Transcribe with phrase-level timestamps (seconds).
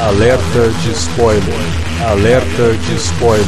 [0.00, 1.44] Alerta de spoiler.
[2.08, 3.46] Alerta de spoiler.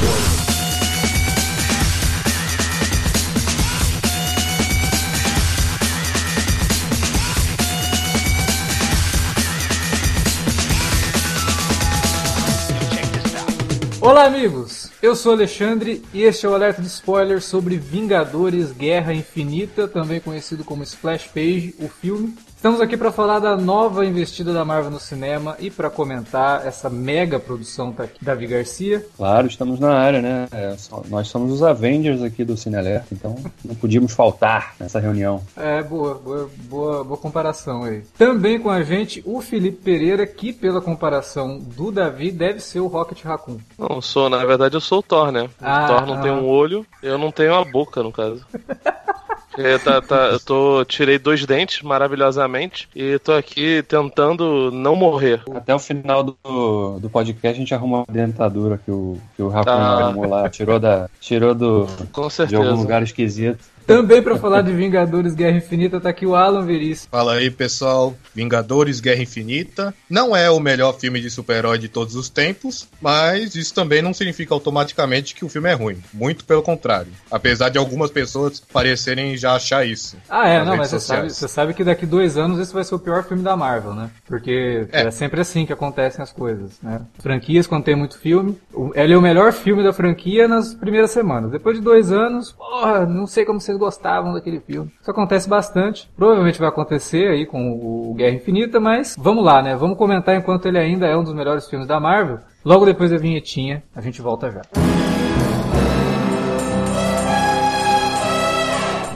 [13.98, 14.90] Olá, amigos!
[15.00, 20.20] Eu sou Alexandre e este é o alerta de spoiler sobre Vingadores Guerra Infinita, também
[20.20, 22.37] conhecido como Splash Page, o filme.
[22.62, 26.88] Estamos aqui para falar da nova investida da Marvel no cinema e para comentar essa
[26.88, 29.05] mega produção da Davi Garcia.
[29.16, 30.47] Claro, estamos na área, né?
[30.52, 30.77] É,
[31.09, 35.43] nós somos os Avengers aqui do Cinealerta, então não podíamos faltar nessa reunião.
[35.57, 38.05] É, boa, boa, boa, boa comparação aí.
[38.16, 42.87] Também com a gente o Felipe Pereira, que pela comparação do Davi deve ser o
[42.87, 43.59] Rocket Raccoon.
[43.77, 45.51] Não sou, na verdade eu sou o Thor, né?
[45.60, 46.21] Ah, o Thor não ah.
[46.21, 48.47] tem um olho, eu não tenho a boca, no caso.
[49.59, 55.43] É, tá, tá, eu tô, tirei dois dentes maravilhosamente e tô aqui tentando não morrer.
[55.55, 59.48] Até o final do, do podcast a gente arruma a dentadura que o, que o
[59.48, 60.07] Rafa ah.
[60.07, 60.49] arrumou lá.
[60.49, 62.62] Tirou, da, tirou do, Com certeza.
[62.62, 63.71] de algum lugar esquisito.
[63.87, 67.08] Também para falar de Vingadores Guerra Infinita tá aqui o Alan Veríssimo.
[67.11, 68.14] Fala aí, pessoal.
[68.34, 73.55] Vingadores Guerra Infinita não é o melhor filme de super-herói de todos os tempos, mas
[73.55, 76.02] isso também não significa automaticamente que o filme é ruim.
[76.12, 77.12] Muito pelo contrário.
[77.30, 80.17] Apesar de algumas pessoas parecerem já achar isso.
[80.28, 82.94] Ah, é, não, mas você sabe, você sabe, que daqui dois anos esse vai ser
[82.94, 84.11] o pior filme da Marvel, né?
[84.27, 87.00] Porque é, é sempre assim que acontecem as coisas, né?
[87.19, 88.58] Franquias, quando tem muito filme,
[88.94, 91.50] ele é o melhor filme da franquia nas primeiras semanas.
[91.50, 94.90] Depois de dois anos, porra, não sei como vocês gostavam daquele filme.
[95.00, 96.08] Isso acontece bastante.
[96.16, 99.74] Provavelmente vai acontecer aí com o Guerra Infinita, mas vamos lá, né?
[99.74, 102.38] Vamos comentar enquanto ele ainda é um dos melhores filmes da Marvel.
[102.64, 104.91] Logo depois da vinhetinha, a gente volta já.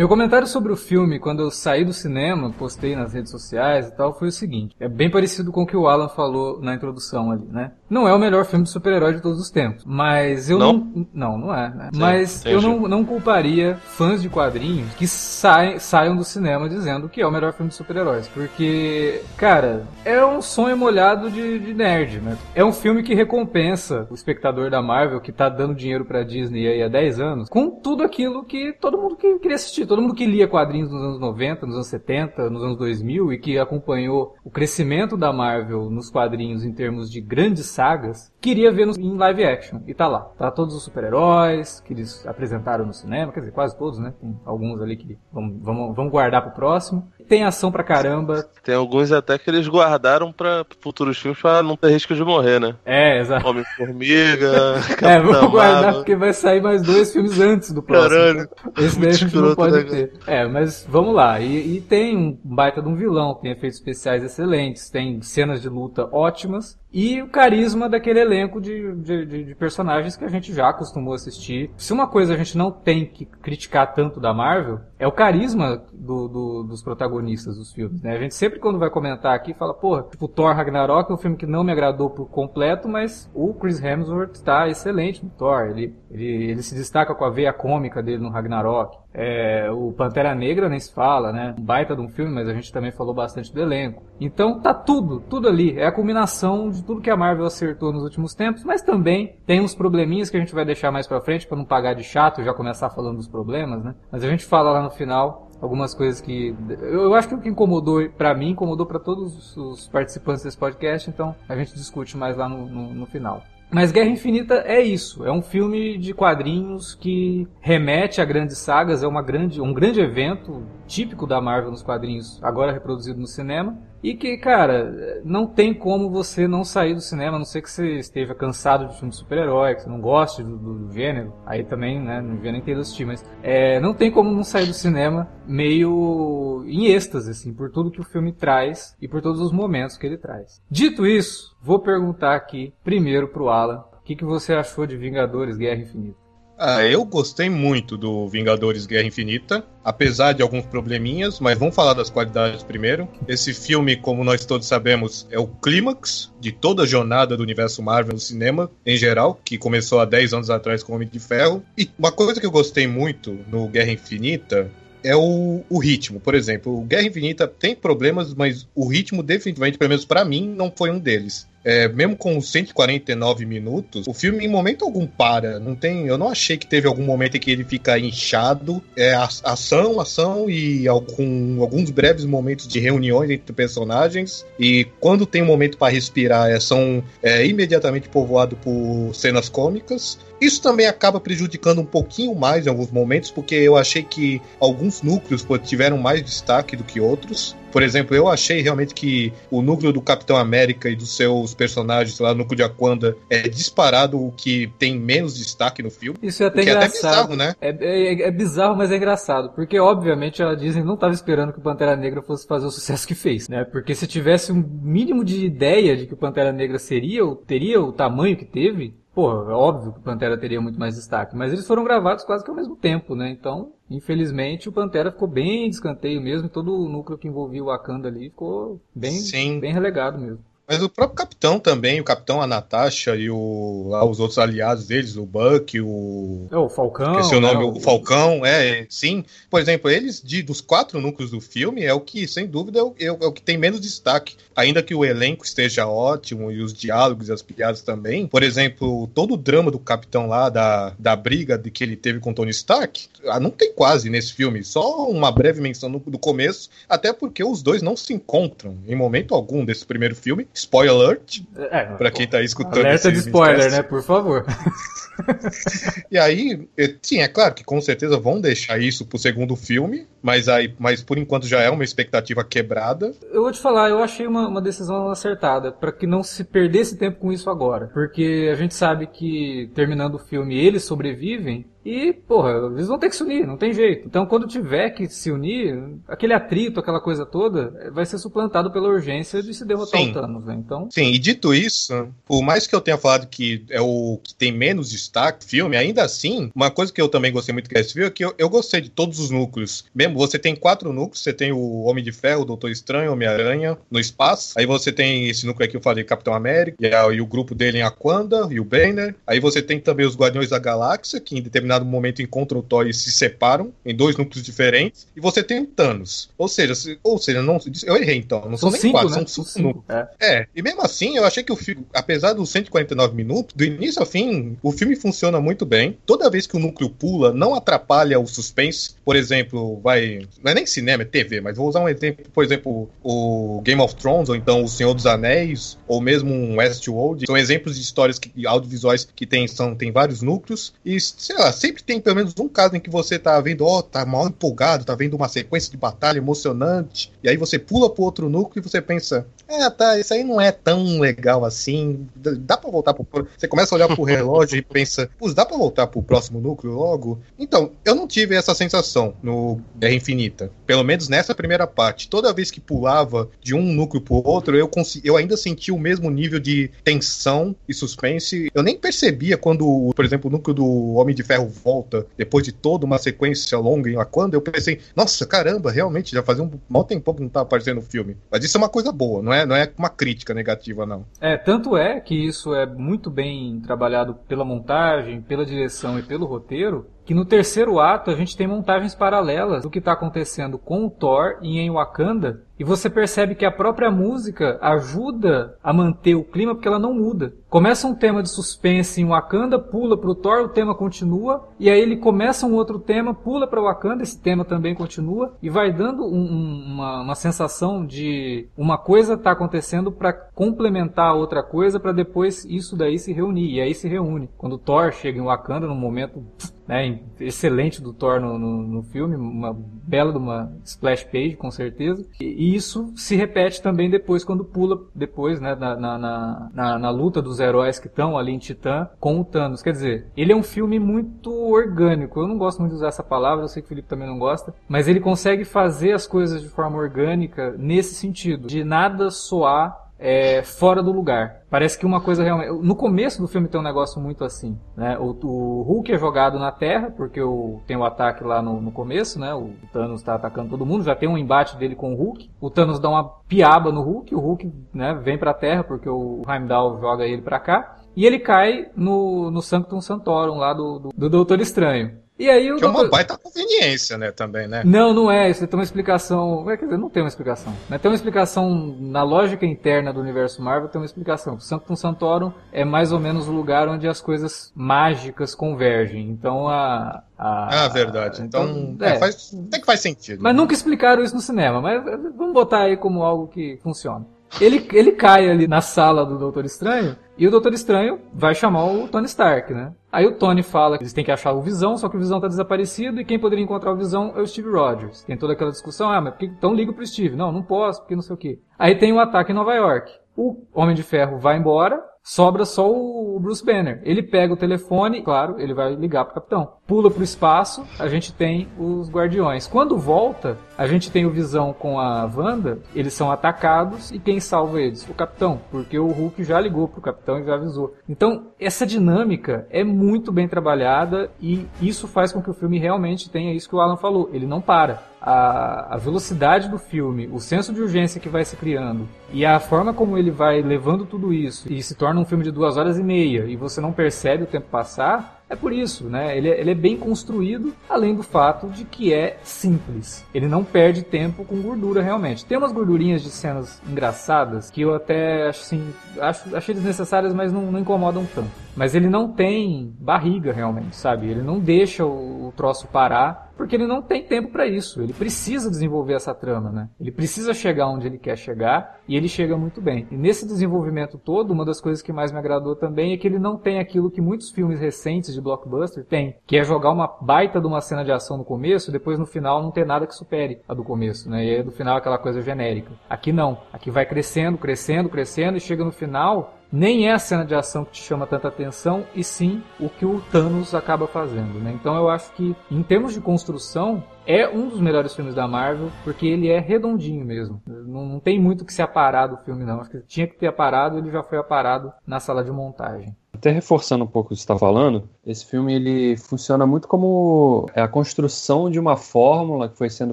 [0.00, 3.94] Meu comentário sobre o filme, quando eu saí do cinema, postei nas redes sociais e
[3.94, 4.74] tal, foi o seguinte.
[4.80, 7.72] É bem parecido com o que o Alan falou na introdução ali, né?
[7.90, 10.72] Não é o melhor filme de super-herói de todos os tempos, mas eu não...
[10.72, 11.90] Não, não, não é, né?
[11.92, 17.06] Sim, mas eu não, não culparia fãs de quadrinhos que saem, saiam do cinema dizendo
[17.06, 21.74] que é o melhor filme de super-heróis, porque, cara, é um sonho molhado de, de
[21.74, 22.38] nerd, né?
[22.54, 26.66] É um filme que recompensa o espectador da Marvel que tá dando dinheiro pra Disney
[26.66, 30.14] aí há 10 anos, com tudo aquilo que todo mundo que queria assistir todo mundo
[30.14, 34.36] que lia quadrinhos nos anos 90, nos anos 70, nos anos 2000 e que acompanhou
[34.44, 39.44] o crescimento da Marvel nos quadrinhos em termos de grandes sagas, queria ver em live
[39.44, 39.80] action.
[39.88, 40.20] E tá lá.
[40.38, 44.14] Tá todos os super-heróis que eles apresentaram no cinema, quer dizer, quase todos, né?
[44.20, 48.44] Tem alguns ali que vamos, vamos, vamos guardar pro próximo tem ação pra caramba.
[48.64, 52.58] Tem alguns até que eles guardaram pra futuros filmes pra não ter risco de morrer,
[52.58, 52.74] né?
[52.84, 53.46] É, exato.
[53.46, 54.50] Homem-Formiga.
[55.00, 58.10] é, vamos guardar porque vai sair mais dois filmes antes do próximo.
[58.10, 58.48] Caralho.
[58.78, 60.12] Esse daí a gente não pode ter.
[60.26, 61.38] É, mas vamos lá.
[61.38, 65.68] E, e tem um baita de um vilão, tem efeitos especiais excelentes, tem cenas de
[65.68, 70.68] luta ótimas e o carisma daquele elenco de, de, de, personagens que a gente já
[70.68, 71.70] acostumou assistir.
[71.76, 75.84] Se uma coisa a gente não tem que criticar tanto da Marvel, é o carisma
[75.92, 77.19] do, do, dos protagonistas
[77.56, 78.02] dos filmes.
[78.02, 78.14] Né?
[78.16, 81.36] A gente sempre, quando vai comentar aqui, fala, porra, tipo, Thor Ragnarok é um filme
[81.36, 85.66] que não me agradou por completo, mas o Chris Hemsworth está excelente no Thor.
[85.70, 88.98] Ele, ele, ele se destaca com a veia cômica dele no Ragnarok.
[89.12, 91.54] É, o Pantera Negra nem se fala, né?
[91.58, 94.02] Um baita de um filme, mas a gente também falou bastante do elenco.
[94.20, 95.76] Então tá tudo, tudo ali.
[95.76, 99.60] É a combinação de tudo que a Marvel acertou nos últimos tempos, mas também tem
[99.60, 102.42] uns probleminhas que a gente vai deixar mais pra frente para não pagar de chato
[102.44, 103.94] já começar falando dos problemas, né?
[104.12, 107.48] Mas a gente fala lá no final algumas coisas que eu acho que o que
[107.48, 112.36] incomodou para mim incomodou para todos os participantes desse podcast, então a gente discute mais
[112.36, 113.42] lá no, no, no final.
[113.72, 119.04] Mas Guerra Infinita é isso, é um filme de quadrinhos que remete a grandes sagas,
[119.04, 123.78] é uma grande, um grande evento típico da Marvel nos quadrinhos, agora reproduzido no cinema.
[124.02, 127.70] E que, cara, não tem como você não sair do cinema, a não ser que
[127.70, 131.34] você esteja cansado de filme de super-herói, que você não goste do, do, gênero.
[131.44, 134.66] Aí também, né, não devia nem ter assistir, mas é, não tem como não sair
[134.66, 139.40] do cinema meio em êxtase, assim, por tudo que o filme traz e por todos
[139.40, 140.62] os momentos que ele traz.
[140.70, 145.56] Dito isso, vou perguntar aqui primeiro pro Alan, o que, que você achou de Vingadores
[145.56, 146.29] Guerra Infinita?
[146.62, 151.94] Ah, eu gostei muito do Vingadores Guerra Infinita, apesar de alguns probleminhas, mas vamos falar
[151.94, 153.08] das qualidades primeiro.
[153.26, 157.82] Esse filme, como nós todos sabemos, é o clímax de toda a jornada do universo
[157.82, 161.64] Marvel no cinema, em geral, que começou há 10 anos atrás com Homem de Ferro.
[161.78, 164.70] E uma coisa que eu gostei muito no Guerra Infinita
[165.02, 166.20] é o, o ritmo.
[166.20, 170.46] Por exemplo, o Guerra Infinita tem problemas, mas o ritmo, definitivamente, pelo menos para mim,
[170.46, 175.58] não foi um deles é, mesmo com 149 minutos, o filme em momento algum para.
[175.58, 178.82] Não tem, eu não achei que teve algum momento em que ele fica inchado.
[178.96, 184.44] É ação, ação e algum, alguns breves momentos de reuniões entre personagens.
[184.58, 190.18] E quando tem um momento para respirar, é, são é, imediatamente povoado por cenas cômicas.
[190.40, 195.02] Isso também acaba prejudicando um pouquinho mais em alguns momentos, porque eu achei que alguns
[195.02, 197.54] núcleos tiveram mais destaque do que outros.
[197.70, 202.18] Por exemplo, eu achei realmente que o núcleo do Capitão América e dos seus personagens
[202.18, 206.18] lá no núcleo de Aquanda é disparado o que tem menos destaque no filme.
[206.22, 206.82] Isso é até engraçado.
[206.82, 207.54] É, até bizarro, né?
[207.60, 209.50] É, é, é, bizarro, mas é engraçado.
[209.54, 213.06] Porque, obviamente, a Disney não estava esperando que o Pantera Negra fosse fazer o sucesso
[213.06, 213.64] que fez, né?
[213.64, 217.80] Porque se tivesse um mínimo de ideia de que o Pantera Negra seria, ou teria
[217.80, 221.52] o tamanho que teve, Pô, é óbvio que o Pantera teria muito mais destaque, mas
[221.52, 223.28] eles foram gravados quase que ao mesmo tempo, né?
[223.28, 227.66] Então, infelizmente, o Pantera ficou bem de escanteio mesmo, todo o núcleo que envolvia o
[227.66, 229.60] Wakanda ali ficou bem, Sim.
[229.60, 230.42] bem relegado mesmo.
[230.70, 234.86] Mas o próprio capitão também, o capitão, a Natasha e o, lá, os outros aliados
[234.86, 236.46] deles, o Buck, o.
[236.48, 237.10] É, o Falcão.
[237.18, 237.80] Esqueci o nome, né, o...
[237.80, 239.24] Falcão, é, sim.
[239.50, 242.82] Por exemplo, eles, de, dos quatro núcleos do filme, é o que, sem dúvida, é
[242.84, 244.36] o, é o que tem menos destaque.
[244.54, 248.28] Ainda que o elenco esteja ótimo e os diálogos e as piadas também.
[248.28, 252.20] Por exemplo, todo o drama do capitão lá, da, da briga de que ele teve
[252.20, 254.62] com Tony Stark, ah, não tem quase nesse filme.
[254.62, 258.94] Só uma breve menção no, no começo, até porque os dois não se encontram em
[258.94, 261.42] momento algum desse primeiro filme spoiler alert.
[261.56, 262.86] É, pra quem tá escutando.
[262.86, 263.82] Alerta de spoiler, né?
[263.82, 264.44] Por favor.
[266.10, 266.68] e aí,
[267.02, 271.02] sim, é claro que com certeza vão deixar isso pro segundo filme, mas aí, mas
[271.02, 273.12] por enquanto já é uma expectativa quebrada.
[273.32, 276.96] Eu vou te falar, eu achei uma, uma decisão acertada, para que não se perdesse
[276.96, 277.88] tempo com isso agora.
[277.92, 283.08] Porque a gente sabe que terminando o filme eles sobrevivem, e, porra, eles vão ter
[283.08, 284.06] que se unir, não tem jeito.
[284.06, 285.76] Então, quando tiver que se unir,
[286.06, 290.10] aquele atrito, aquela coisa toda, vai ser suplantado pela urgência de se derrotar Sim.
[290.10, 290.54] o Thanos, né?
[290.54, 290.88] Então...
[290.90, 294.52] Sim, e dito isso, por mais que eu tenha falado que é o que tem
[294.52, 298.10] menos destaque filme, ainda assim, uma coisa que eu também gostei muito desse filme é
[298.10, 299.84] que eu, eu gostei de todos os núcleos.
[299.92, 303.76] Mesmo, você tem quatro núcleos, você tem o Homem de Ferro, o Doutor Estranho, Homem-Aranha,
[303.90, 304.54] no espaço.
[304.56, 307.52] Aí você tem esse núcleo aqui, eu falei, Capitão América, e, a, e o grupo
[307.52, 309.16] dele em Aquanda, e o Banner.
[309.26, 312.62] Aí você tem também os Guardiões da Galáxia, que em determinado determinado momento encontram o
[312.62, 315.06] Thor e se separam em dois núcleos diferentes.
[315.16, 316.30] E você tem o Thanos.
[316.36, 318.42] Ou seja, se, ou seja, não, eu errei então.
[318.48, 319.26] Não são, são nem cinco, quatro, né?
[319.26, 319.84] são cinco.
[319.88, 320.08] É.
[320.20, 320.46] é.
[320.54, 324.06] e mesmo assim, eu achei que o filme, apesar dos 149 minutos, do início ao
[324.06, 325.98] fim, o filme funciona muito bem.
[326.06, 328.94] Toda vez que o núcleo pula, não atrapalha o suspense.
[329.04, 330.26] Por exemplo, vai.
[330.42, 333.80] Não é nem cinema, é TV, mas vou usar um exemplo, por exemplo, o Game
[333.80, 337.26] of Thrones, ou então O Senhor dos Anéis, ou mesmo um Westworld.
[337.26, 340.72] São exemplos de histórias que, audiovisuais que tem, são, tem vários núcleos.
[340.84, 343.80] E, sei lá, sempre tem pelo menos um caso em que você tá vendo, ó,
[343.80, 347.90] oh, tá mal empolgado, tá vendo uma sequência de batalha emocionante, e aí você pula
[347.90, 352.06] pro outro núcleo e você pensa, é, tá, isso aí não é tão legal assim,
[352.14, 353.06] dá pra voltar pro...
[353.36, 356.72] Você começa a olhar pro relógio e pensa, pô, dá pra voltar pro próximo núcleo
[356.72, 357.18] logo?
[357.38, 362.08] Então, eu não tive essa sensação no Guerra Infinita, pelo menos nessa primeira parte.
[362.08, 364.70] Toda vez que pulava de um núcleo pro outro, eu,
[365.02, 368.50] eu ainda sentia o mesmo nível de tensão e suspense.
[368.54, 372.52] Eu nem percebia quando, por exemplo, o núcleo do Homem de Ferro volta, depois de
[372.52, 376.84] toda uma sequência longa em Aquanda, eu pensei, nossa, caramba, realmente, já fazia um mau
[376.84, 378.16] tempo que não tava aparecendo no filme.
[378.30, 381.04] Mas isso é uma coisa boa, não é, não é uma crítica negativa, não.
[381.20, 386.26] É, tanto é que isso é muito bem trabalhado pela montagem, pela direção e pelo
[386.26, 390.86] roteiro, que no terceiro ato a gente tem montagens paralelas do que está acontecendo com
[390.86, 396.14] o Thor e em Wakanda E você percebe que a própria música ajuda a manter
[396.14, 397.32] o clima porque ela não muda.
[397.48, 401.80] Começa um tema de suspense em Wakanda, pula pro Thor, o tema continua, e aí
[401.80, 406.04] ele começa um outro tema, pula para Wakanda, esse tema também continua, e vai dando
[406.04, 411.80] um, um, uma, uma sensação de uma coisa tá acontecendo para complementar a outra coisa,
[411.80, 413.54] para depois isso daí se reunir.
[413.54, 414.28] E aí se reúne.
[414.36, 416.22] Quando o Thor chega em Wakanda, num momento
[416.70, 421.50] né, excelente do Thor no, no, no, filme, uma bela de uma splash page, com
[421.50, 422.06] certeza.
[422.20, 426.90] E, e isso se repete também depois, quando pula, depois, né, na, na, na, na
[426.90, 429.62] luta dos heróis que estão ali em Titã com o Thanos.
[429.62, 432.18] Quer dizer, ele é um filme muito orgânico.
[432.18, 434.18] Eu não gosto muito de usar essa palavra, eu sei que o Felipe também não
[434.18, 439.89] gosta, mas ele consegue fazer as coisas de forma orgânica nesse sentido, de nada soar
[440.00, 441.42] é, fora do lugar.
[441.50, 442.50] Parece que uma coisa realmente.
[442.64, 444.58] No começo do filme tem um negócio muito assim.
[444.76, 444.98] Né?
[444.98, 448.72] O, o Hulk é jogado na Terra, porque o, tem o ataque lá no, no
[448.72, 449.34] começo, né?
[449.34, 452.30] O Thanos está atacando todo mundo, já tem um embate dele com o Hulk.
[452.40, 456.22] O Thanos dá uma piaba no Hulk, o Hulk né, vem pra Terra, porque o
[456.26, 457.76] Heimdall joga ele pra cá.
[457.94, 461.98] E ele cai no, no Sanctum Santorum lá do, do, do Doutor Estranho.
[462.20, 462.80] E aí o que doutor...
[462.80, 464.62] é uma baita conveniência, né, também, né?
[464.62, 465.30] Não, não é.
[465.30, 466.44] Isso tem uma explicação.
[466.44, 467.50] Quer dizer, não tem uma explicação.
[467.66, 467.78] Né?
[467.78, 471.36] Tem uma explicação na lógica interna do universo Marvel, tem uma explicação.
[471.36, 476.10] O Sanctum Santorum é mais ou menos o lugar onde as coisas mágicas convergem.
[476.10, 477.02] Então a.
[477.16, 478.20] a ah, verdade.
[478.20, 480.22] Então, então é, é, faz, tem que faz sentido.
[480.22, 481.62] Mas nunca explicaram isso no cinema.
[481.62, 481.82] Mas
[482.14, 484.04] vamos botar aí como algo que funciona.
[484.38, 488.64] Ele, ele cai ali na sala do Doutor Estranho e o Doutor Estranho vai chamar
[488.64, 489.74] o Tony Stark, né?
[489.92, 492.18] Aí o Tony fala que eles têm que achar o Visão, só que o Visão
[492.18, 495.04] tá desaparecido e quem poderia encontrar o Visão é o Steve Rogers.
[495.04, 497.14] Tem toda aquela discussão, ah, mas por que então liga pro Steve?
[497.14, 498.40] Não, não posso, porque não sei o quê.
[498.58, 499.92] Aí tem um ataque em Nova York.
[500.16, 503.82] O Homem de Ferro vai embora, sobra só o Bruce Banner.
[503.84, 506.54] Ele pega o telefone, claro, ele vai ligar pro capitão.
[506.70, 509.48] Pula pro espaço, a gente tem os guardiões.
[509.48, 514.20] Quando volta, a gente tem o Visão com a Wanda, eles são atacados e quem
[514.20, 514.88] salva eles?
[514.88, 517.74] O capitão, porque o Hulk já ligou pro capitão e já avisou.
[517.88, 523.10] Então, essa dinâmica é muito bem trabalhada e isso faz com que o filme realmente
[523.10, 527.18] tenha isso que o Alan falou, ele não para a, a, velocidade do filme, o
[527.18, 531.12] senso de urgência que vai se criando e a forma como ele vai levando tudo
[531.12, 534.24] isso e se torna um filme de duas horas e meia e você não percebe
[534.24, 536.16] o tempo passar, é por isso, né?
[536.18, 540.04] Ele, é, ele, é bem construído, além do fato de que é simples.
[540.12, 542.24] Ele não perde tempo com gordura realmente.
[542.24, 547.52] Tem umas gordurinhas de cenas engraçadas que eu até assim, acho, achei desnecessárias, mas não,
[547.52, 548.30] não incomodam tanto.
[548.56, 551.08] Mas ele não tem barriga realmente, sabe?
[551.08, 554.80] Ele não deixa o, troço parar porque ele não tem tempo para isso.
[554.82, 556.68] Ele precisa desenvolver essa trama, né?
[556.78, 559.86] Ele precisa chegar onde ele quer chegar e ele chega muito bem.
[559.90, 563.18] E nesse desenvolvimento todo, uma das coisas que mais me agradou também é que ele
[563.18, 567.40] não tem aquilo que muitos filmes recentes de blockbuster têm, que é jogar uma baita
[567.40, 569.94] de uma cena de ação no começo e depois no final não ter nada que
[569.94, 571.24] supere a do começo, né?
[571.24, 572.70] E aí do final aquela coisa genérica.
[572.88, 573.38] Aqui não.
[573.52, 577.64] Aqui vai crescendo, crescendo, crescendo e chega no final nem é a cena de ação
[577.64, 581.52] que te chama tanta atenção, e sim o que o Thanos acaba fazendo, né?
[581.54, 585.70] Então eu acho que, em termos de construção, é um dos melhores filmes da Marvel,
[585.84, 587.40] porque ele é redondinho mesmo.
[587.46, 589.60] Não, não tem muito que se aparar do filme, não.
[589.60, 592.94] Acho que tinha que ter aparado, ele já foi aparado na sala de montagem.
[593.12, 597.46] Até reforçando um pouco o que você está falando, esse filme ele funciona muito como
[597.54, 599.92] é a construção de uma fórmula que foi sendo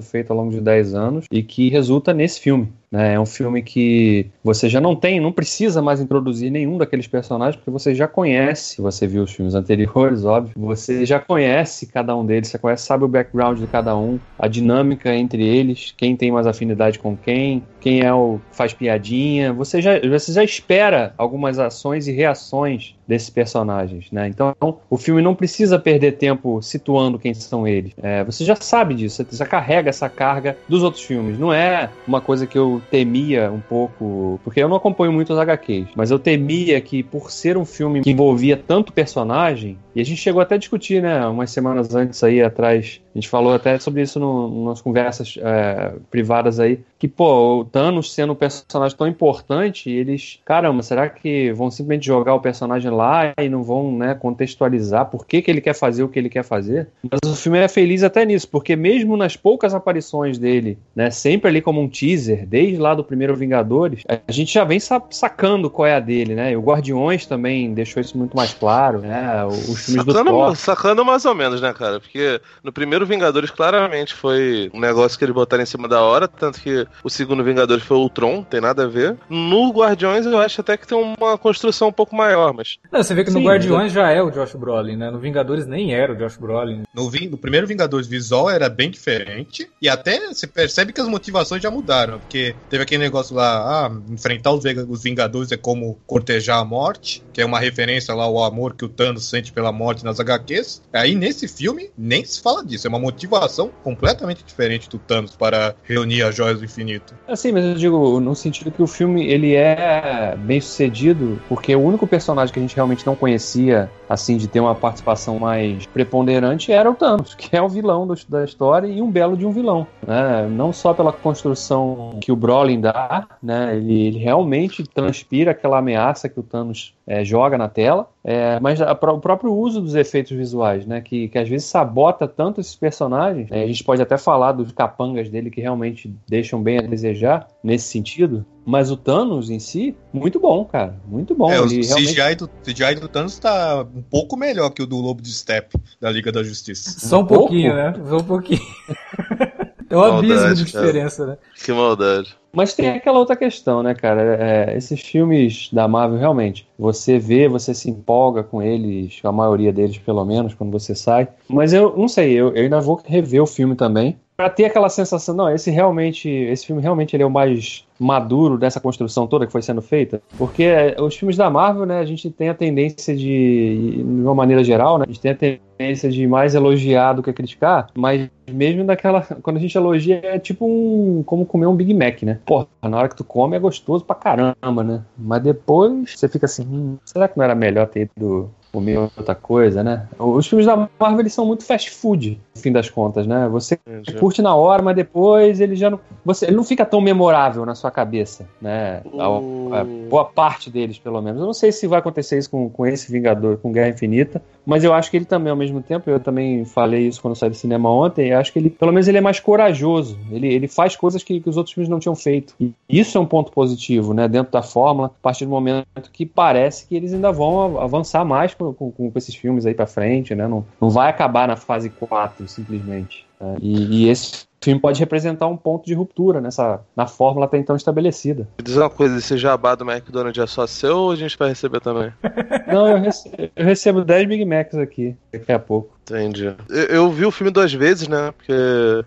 [0.00, 2.72] feita ao longo de 10 anos e que resulta nesse filme.
[2.90, 3.14] Né?
[3.14, 7.56] É um filme que você já não tem, não precisa mais introduzir nenhum daqueles personagens,
[7.56, 12.24] porque você já conhece, você viu os filmes anteriores, óbvio, você já conhece cada um
[12.24, 16.32] deles, você conhece, sabe o background de cada um, a dinâmica entre eles, quem tem
[16.32, 21.58] mais afinidade com quem, quem é o faz piadinha, você já, você já espera algumas
[21.58, 24.28] ações e reações desses personagens, né?
[24.28, 24.54] Então,
[24.90, 27.92] o filme não precisa perder tempo situando quem são eles.
[28.02, 31.38] É, você já sabe disso, você já carrega essa carga dos outros filmes.
[31.38, 35.38] Não é uma coisa que eu temia um pouco, porque eu não acompanho muito os
[35.38, 40.04] HQs, mas eu temia que por ser um filme que envolvia tanto personagem, e a
[40.04, 43.76] gente chegou até a discutir, né, umas semanas antes aí atrás, a gente falou até
[43.80, 48.96] sobre isso no, nas conversas é, privadas aí, que, pô, o Thanos sendo um personagem
[48.96, 53.90] tão importante, eles, caramba, será que vão simplesmente jogar o personagem lá e não vão,
[53.90, 56.86] né, contextualizar por que, que ele quer fazer o que ele quer fazer?
[57.02, 61.48] Mas o filme é feliz até nisso, porque mesmo nas poucas aparições dele, né, sempre
[61.48, 65.86] ali como um teaser, desde lá do primeiro Vingadores, a gente já vem sacando qual
[65.86, 66.52] é a dele, né?
[66.52, 69.44] E o Guardiões também deixou isso muito mais claro, né?
[69.44, 70.56] Os filmes sacando, do Thor.
[70.56, 72.00] Sacando mais ou menos, né, cara?
[72.00, 76.28] Porque no primeiro Vingadores, claramente, foi um negócio que eles botaram em cima da hora,
[76.28, 79.16] tanto que o segundo Vingadores foi o Ultron, tem nada a ver.
[79.28, 82.78] No Guardiões, eu acho até que tem uma construção um pouco maior, mas...
[82.90, 85.10] Não, você vê que Sim, no Guardiões já é o Josh Brolin, né?
[85.10, 86.82] No Vingadores nem era o Josh Brolin.
[86.94, 91.62] No, no primeiro Vingadores, visual era bem diferente, e até você percebe que as motivações
[91.62, 96.58] já mudaram, porque teve aquele negócio lá, ah, enfrentar os, os Vingadores é como cortejar
[96.58, 100.04] a morte, que é uma referência lá ao amor que o Thanos sente pela morte
[100.04, 100.82] nas HQs.
[100.92, 105.74] Aí nesse filme nem se fala disso, é uma motivação completamente diferente do Thanos para
[105.84, 107.14] reunir as joias do infinito.
[107.26, 111.80] Assim, mas eu digo no sentido que o filme ele é bem sucedido porque o
[111.80, 116.72] único personagem que a gente realmente não conhecia assim de ter uma participação mais preponderante
[116.72, 119.52] era o Thanos, que é o vilão do, da história e um belo de um
[119.52, 120.48] vilão, né?
[120.50, 123.76] Não só pela construção que o Brolin dá, né?
[123.76, 128.78] Ele, ele realmente transpira aquela ameaça que o Thanos é, joga na tela, é, mas
[128.78, 132.76] a, o próprio uso dos efeitos visuais, né, que, que às vezes sabota tanto esses
[132.76, 136.82] personagens, né, a gente pode até falar dos capangas dele que realmente deixam bem a
[136.82, 141.00] desejar nesse sentido, mas o Thanos em si, muito bom, cara.
[141.08, 141.50] Muito bom.
[141.50, 142.36] É, o CGI, realmente...
[142.40, 146.10] do, CGI do Thanos tá um pouco melhor que o do Lobo de Step da
[146.10, 147.00] Liga da Justiça.
[147.00, 147.94] Só um, um pouquinho, né?
[148.06, 148.60] Só um pouquinho.
[149.90, 151.30] É um abismo de diferença, cara.
[151.30, 151.38] né?
[151.64, 152.36] Que maldade.
[152.52, 154.36] Mas tem aquela outra questão, né, cara?
[154.40, 159.72] É, esses filmes da Marvel, realmente, você vê, você se empolga com eles, a maioria
[159.72, 161.28] deles, pelo menos, quando você sai.
[161.48, 164.18] Mas eu não sei, eu, eu ainda vou rever o filme também.
[164.36, 168.56] Pra ter aquela sensação, não, esse realmente, esse filme realmente ele é o mais maduro
[168.56, 172.04] dessa construção toda que foi sendo feita, porque é, os filmes da Marvel, né, a
[172.04, 175.67] gente tem a tendência de, de uma maneira geral, né, a gente tem a tendência
[175.78, 180.66] de mais elogiar do que criticar, mas mesmo daquela, quando a gente elogia é tipo
[180.66, 182.38] um, como comer um Big Mac, né?
[182.44, 185.02] Porra, na hora que tu come é gostoso pra caramba, né?
[185.16, 189.34] Mas depois você fica assim, hum, será que não era melhor ter ido comer outra
[189.34, 190.06] coisa, né?
[190.18, 193.48] Os filmes da Marvel eles são muito fast food, no fim das contas, né?
[193.48, 194.18] Você Entendi.
[194.18, 197.74] curte na hora, mas depois ele já não, você, ele não fica tão memorável na
[197.74, 199.00] sua cabeça, né?
[199.06, 199.72] Uh...
[199.72, 201.40] A, a, boa parte deles, pelo menos.
[201.40, 204.84] Eu não sei se vai acontecer isso com, com esse Vingador, com Guerra Infinita, mas
[204.84, 207.56] eu acho que ele também, ao mesmo tempo, eu também falei isso quando saí do
[207.56, 210.18] cinema ontem, eu acho que ele, pelo menos, ele é mais corajoso.
[210.30, 212.54] Ele, ele faz coisas que, que os outros filmes não tinham feito.
[212.60, 214.28] E isso é um ponto positivo, né?
[214.28, 218.52] Dentro da fórmula, a partir do momento que parece que eles ainda vão avançar mais
[218.52, 220.46] com, com, com esses filmes aí pra frente, né?
[220.46, 223.24] Não, não vai acabar na fase 4, simplesmente.
[223.40, 223.56] Né?
[223.62, 227.76] E, e esse filme pode representar um ponto de ruptura nessa na fórmula até então
[227.76, 228.48] estabelecida.
[228.62, 231.80] Diz uma coisa, esse jabá do McDonald's é só seu ou a gente vai receber
[231.80, 232.12] também?
[232.66, 235.96] Não, eu recebo, eu recebo 10 Big Macs aqui daqui a pouco.
[236.10, 236.54] Entendi.
[236.68, 238.32] Eu, eu, vi o filme duas vezes, né?
[238.32, 238.52] Porque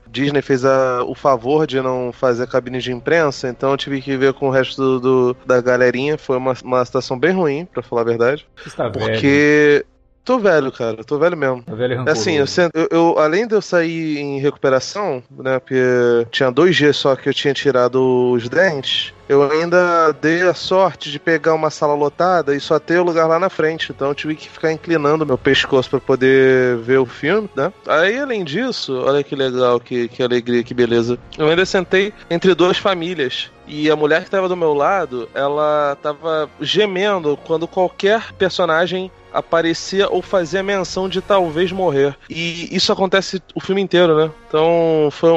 [0.07, 4.15] Disney fez a, o favor de não fazer cabine de imprensa, então eu tive que
[4.15, 6.17] ver com o resto do, do da galerinha.
[6.17, 8.47] Foi uma, uma situação bem ruim, para falar a verdade.
[8.65, 9.83] Está porque
[10.23, 11.63] Tô velho, cara, tô velho mesmo.
[11.63, 15.81] Tô velho e assim, eu, eu, eu, além de eu sair em recuperação, né, porque
[16.29, 21.09] tinha dois dias só que eu tinha tirado os dentes, eu ainda dei a sorte
[21.09, 23.91] de pegar uma sala lotada e só ter o lugar lá na frente.
[23.91, 27.71] Então eu tive que ficar inclinando meu pescoço para poder ver o filme, né?
[27.87, 31.17] Aí, além disso, olha que legal, que, que alegria, que beleza.
[31.37, 33.49] Eu ainda sentei entre duas famílias.
[33.65, 40.09] E a mulher que estava do meu lado, ela estava gemendo quando qualquer personagem aparecia
[40.09, 42.15] ou fazia menção de talvez morrer.
[42.29, 44.31] E isso acontece o filme inteiro, né?
[44.47, 45.29] Então foi,